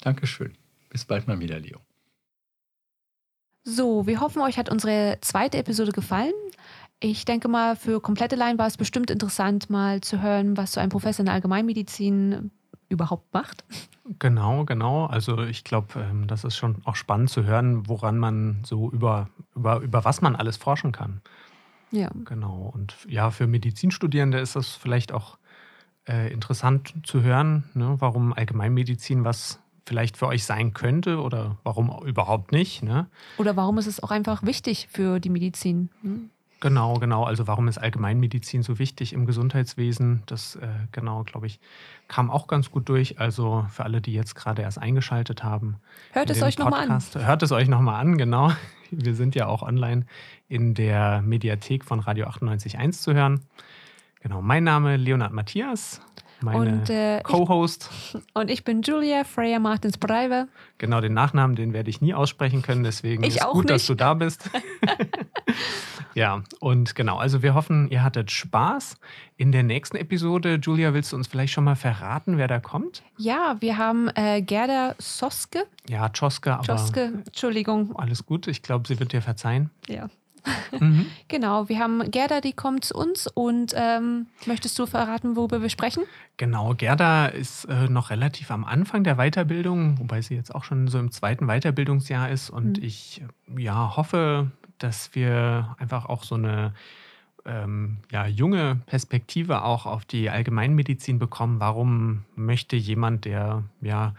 Dankeschön. 0.00 0.58
Bis 0.90 1.04
bald 1.04 1.28
mal 1.28 1.38
wieder, 1.38 1.60
Leo. 1.60 1.78
So, 3.62 4.04
wir 4.04 4.20
hoffen, 4.20 4.42
euch 4.42 4.58
hat 4.58 4.68
unsere 4.68 5.18
zweite 5.20 5.58
Episode 5.58 5.92
gefallen. 5.92 6.34
Ich 7.04 7.24
denke 7.24 7.48
mal, 7.48 7.74
für 7.74 8.00
komplette 8.00 8.36
Laien 8.36 8.58
war 8.58 8.68
es 8.68 8.76
bestimmt 8.76 9.10
interessant, 9.10 9.68
mal 9.68 10.00
zu 10.00 10.22
hören, 10.22 10.56
was 10.56 10.72
so 10.72 10.80
ein 10.80 10.88
Professor 10.88 11.20
in 11.20 11.26
der 11.26 11.34
Allgemeinmedizin 11.34 12.52
überhaupt 12.88 13.34
macht. 13.34 13.64
Genau, 14.20 14.64
genau. 14.64 15.06
Also 15.06 15.42
ich 15.42 15.64
glaube, 15.64 15.98
ähm, 15.98 16.28
das 16.28 16.44
ist 16.44 16.56
schon 16.56 16.76
auch 16.84 16.94
spannend 16.94 17.30
zu 17.30 17.42
hören, 17.42 17.88
woran 17.88 18.18
man 18.18 18.62
so 18.64 18.88
über, 18.88 19.28
über, 19.56 19.80
über 19.80 20.04
was 20.04 20.20
man 20.20 20.36
alles 20.36 20.56
forschen 20.56 20.92
kann. 20.92 21.22
Ja. 21.90 22.10
Genau. 22.24 22.70
Und 22.72 22.94
ja, 23.08 23.32
für 23.32 23.48
Medizinstudierende 23.48 24.38
ist 24.38 24.54
das 24.54 24.68
vielleicht 24.68 25.10
auch 25.10 25.38
äh, 26.08 26.32
interessant 26.32 26.94
zu 27.02 27.22
hören, 27.22 27.64
ne, 27.74 27.96
warum 27.98 28.32
Allgemeinmedizin 28.32 29.24
was 29.24 29.58
vielleicht 29.86 30.16
für 30.16 30.28
euch 30.28 30.44
sein 30.44 30.72
könnte 30.72 31.20
oder 31.20 31.58
warum 31.64 31.90
überhaupt 32.06 32.52
nicht. 32.52 32.84
Ne? 32.84 33.08
Oder 33.38 33.56
warum 33.56 33.78
ist 33.78 33.88
es 33.88 34.00
auch 34.00 34.12
einfach 34.12 34.44
wichtig 34.44 34.88
für 34.90 35.18
die 35.18 35.30
Medizin? 35.30 35.90
Hm? 36.02 36.30
Genau, 36.62 36.94
genau. 36.94 37.24
Also 37.24 37.48
warum 37.48 37.66
ist 37.66 37.78
Allgemeinmedizin 37.78 38.62
so 38.62 38.78
wichtig 38.78 39.14
im 39.14 39.26
Gesundheitswesen? 39.26 40.22
Das, 40.26 40.54
äh, 40.54 40.68
genau, 40.92 41.24
glaube 41.24 41.48
ich, 41.48 41.58
kam 42.06 42.30
auch 42.30 42.46
ganz 42.46 42.70
gut 42.70 42.88
durch. 42.88 43.18
Also 43.18 43.66
für 43.68 43.82
alle, 43.82 44.00
die 44.00 44.12
jetzt 44.12 44.36
gerade 44.36 44.62
erst 44.62 44.78
eingeschaltet 44.78 45.42
haben. 45.42 45.78
Hört 46.12 46.30
es 46.30 46.40
euch 46.40 46.58
nochmal 46.58 46.88
an. 46.88 47.02
Hört 47.14 47.42
es 47.42 47.50
euch 47.50 47.66
nochmal 47.66 48.00
an, 48.00 48.16
genau. 48.16 48.52
Wir 48.92 49.16
sind 49.16 49.34
ja 49.34 49.48
auch 49.48 49.62
online 49.62 50.06
in 50.48 50.74
der 50.74 51.20
Mediathek 51.22 51.84
von 51.84 51.98
Radio 51.98 52.26
98.1 52.26 52.92
zu 52.92 53.12
hören. 53.12 53.40
Genau, 54.20 54.40
mein 54.40 54.62
Name 54.62 54.96
Leonhard 54.96 55.32
Matthias. 55.32 56.00
Meine 56.42 56.72
Und, 56.80 56.90
äh, 56.90 57.20
Co-Host. 57.22 57.90
Und 58.34 58.50
ich 58.50 58.64
bin 58.64 58.82
Julia 58.82 59.24
Freya 59.24 59.58
Martins 59.58 59.98
Breive. 59.98 60.48
Genau, 60.78 61.00
den 61.00 61.14
Nachnamen, 61.14 61.56
den 61.56 61.72
werde 61.72 61.90
ich 61.90 62.00
nie 62.00 62.14
aussprechen 62.14 62.62
können, 62.62 62.82
deswegen 62.84 63.22
Ich 63.24 63.36
ist 63.36 63.46
gut, 63.46 63.70
dass 63.70 63.82
nicht. 63.82 63.90
du 63.90 63.94
da 63.94 64.14
bist. 64.14 64.50
ja, 66.14 66.42
und 66.60 66.94
genau, 66.94 67.16
also 67.18 67.42
wir 67.42 67.54
hoffen, 67.54 67.88
ihr 67.90 68.02
hattet 68.02 68.30
Spaß. 68.30 68.96
In 69.36 69.52
der 69.52 69.62
nächsten 69.62 69.96
Episode, 69.96 70.58
Julia, 70.62 70.94
willst 70.94 71.12
du 71.12 71.16
uns 71.16 71.26
vielleicht 71.26 71.52
schon 71.52 71.64
mal 71.64 71.76
verraten, 71.76 72.38
wer 72.38 72.48
da 72.48 72.60
kommt? 72.60 73.02
Ja, 73.16 73.56
wir 73.60 73.78
haben 73.78 74.08
äh, 74.14 74.42
Gerda 74.42 74.94
Soske. 74.98 75.64
Ja, 75.88 76.10
Czoska, 76.12 76.56
aber 76.56 76.64
Joske, 76.66 77.12
Entschuldigung. 77.26 77.94
alles 77.96 78.26
gut. 78.26 78.46
Ich 78.46 78.62
glaube, 78.62 78.86
sie 78.86 78.98
wird 79.00 79.12
dir 79.12 79.22
verzeihen. 79.22 79.70
Ja. 79.88 80.08
Mhm. 80.78 81.06
Genau, 81.28 81.68
wir 81.70 81.78
haben 81.78 82.10
Gerda, 82.10 82.40
die 82.42 82.52
kommt 82.52 82.84
zu 82.84 82.94
uns 82.94 83.26
und 83.26 83.72
ähm, 83.74 84.26
möchtest 84.44 84.78
du 84.78 84.84
verraten, 84.84 85.34
worüber 85.34 85.62
wir 85.62 85.70
sprechen? 85.70 86.02
Genau, 86.36 86.74
Gerda 86.74 87.26
ist 87.26 87.64
äh, 87.66 87.88
noch 87.88 88.10
relativ 88.10 88.50
am 88.50 88.64
Anfang 88.64 89.02
der 89.02 89.16
Weiterbildung, 89.16 89.98
wobei 89.98 90.20
sie 90.20 90.34
jetzt 90.34 90.54
auch 90.54 90.64
schon 90.64 90.88
so 90.88 90.98
im 90.98 91.10
zweiten 91.10 91.46
Weiterbildungsjahr 91.46 92.28
ist. 92.30 92.50
Und 92.50 92.78
Mhm. 92.78 92.84
ich 92.84 93.22
ja, 93.56 93.96
hoffe, 93.96 94.50
dass 94.78 95.14
wir 95.14 95.74
einfach 95.78 96.04
auch 96.06 96.22
so 96.22 96.34
eine 96.34 96.74
ähm, 97.46 97.98
ja, 98.10 98.26
junge 98.26 98.80
Perspektive 98.86 99.64
auch 99.64 99.86
auf 99.86 100.04
die 100.04 100.28
Allgemeinmedizin 100.28 101.18
bekommen. 101.18 101.60
Warum 101.60 102.24
möchte 102.36 102.76
jemand, 102.76 103.24
der 103.24 103.62
ja 103.80 104.14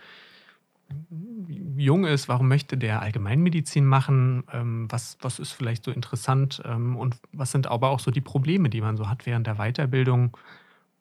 jung 1.78 2.06
ist, 2.06 2.28
warum 2.28 2.48
möchte 2.48 2.78
der 2.78 3.02
Allgemeinmedizin 3.02 3.86
machen? 3.86 4.44
Ähm, 4.52 4.88
was, 4.89 5.18
was 5.22 5.39
ist 5.39 5.52
vielleicht 5.52 5.84
so 5.84 5.91
interessant? 5.91 6.62
Ähm, 6.66 6.96
und 6.96 7.18
was 7.32 7.52
sind 7.52 7.68
aber 7.68 7.89
auch 7.89 8.00
so 8.00 8.12
die 8.12 8.22
Probleme, 8.22 8.70
die 8.70 8.82
man 8.82 8.98
so 8.98 9.10
hat 9.10 9.26
während 9.26 9.48
der 9.48 9.56
Weiterbildung? 9.56 10.38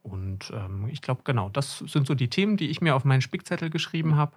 Und 0.03 0.53
ähm, 0.55 0.89
ich 0.89 1.01
glaube, 1.01 1.23
genau, 1.25 1.49
das 1.49 1.79
sind 1.79 2.07
so 2.07 2.15
die 2.15 2.29
Themen, 2.29 2.57
die 2.57 2.69
ich 2.69 2.81
mir 2.81 2.97
auf 2.97 3.05
meinen 3.05 3.21
Spickzettel 3.21 3.71
geschrieben 3.71 4.17
habe. 4.17 4.33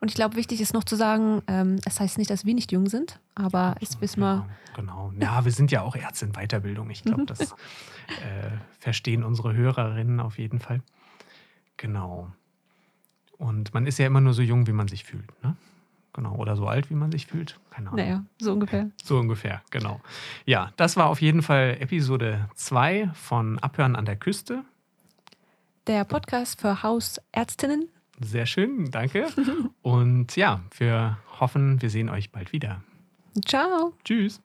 Und 0.00 0.10
ich 0.10 0.14
glaube, 0.14 0.36
wichtig 0.36 0.60
ist 0.60 0.74
noch 0.74 0.84
zu 0.84 0.96
sagen, 0.96 1.42
ähm, 1.46 1.78
es 1.84 2.00
heißt 2.00 2.18
nicht, 2.18 2.30
dass 2.30 2.44
wir 2.44 2.54
nicht 2.54 2.72
jung 2.72 2.88
sind, 2.88 3.20
aber 3.34 3.76
es 3.80 4.00
wissen 4.00 4.20
wir. 4.20 4.46
Genau. 4.74 5.12
Ja, 5.18 5.44
wir 5.44 5.52
sind 5.52 5.70
ja 5.70 5.82
auch 5.82 5.96
Ärzte 5.96 6.26
in 6.26 6.32
Weiterbildung. 6.32 6.90
Ich 6.90 7.02
glaube, 7.02 7.26
das 7.26 7.40
äh, 8.08 8.50
verstehen 8.78 9.22
unsere 9.22 9.54
Hörerinnen 9.54 10.20
auf 10.20 10.38
jeden 10.38 10.58
Fall. 10.58 10.82
Genau. 11.76 12.32
Und 13.42 13.74
man 13.74 13.88
ist 13.88 13.98
ja 13.98 14.06
immer 14.06 14.20
nur 14.20 14.34
so 14.34 14.42
jung, 14.42 14.68
wie 14.68 14.72
man 14.72 14.86
sich 14.86 15.02
fühlt. 15.02 15.26
Ne? 15.42 15.56
Genau. 16.12 16.36
Oder 16.36 16.54
so 16.54 16.68
alt, 16.68 16.90
wie 16.90 16.94
man 16.94 17.10
sich 17.10 17.26
fühlt. 17.26 17.58
Keine 17.70 17.88
Ahnung. 17.88 17.98
Naja, 17.98 18.24
so 18.38 18.52
ungefähr. 18.52 18.90
So 19.02 19.18
ungefähr, 19.18 19.62
genau. 19.70 20.00
Ja, 20.46 20.72
das 20.76 20.96
war 20.96 21.08
auf 21.08 21.20
jeden 21.20 21.42
Fall 21.42 21.76
Episode 21.80 22.48
2 22.54 23.10
von 23.14 23.58
Abhören 23.58 23.96
an 23.96 24.04
der 24.04 24.14
Küste. 24.14 24.62
Der 25.88 26.04
Podcast 26.04 26.60
für 26.60 26.84
Hausärztinnen. 26.84 27.88
Sehr 28.20 28.46
schön, 28.46 28.92
danke. 28.92 29.26
Und 29.82 30.36
ja, 30.36 30.60
wir 30.78 31.18
hoffen, 31.40 31.82
wir 31.82 31.90
sehen 31.90 32.10
euch 32.10 32.30
bald 32.30 32.52
wieder. 32.52 32.84
Ciao. 33.44 33.92
Tschüss. 34.04 34.40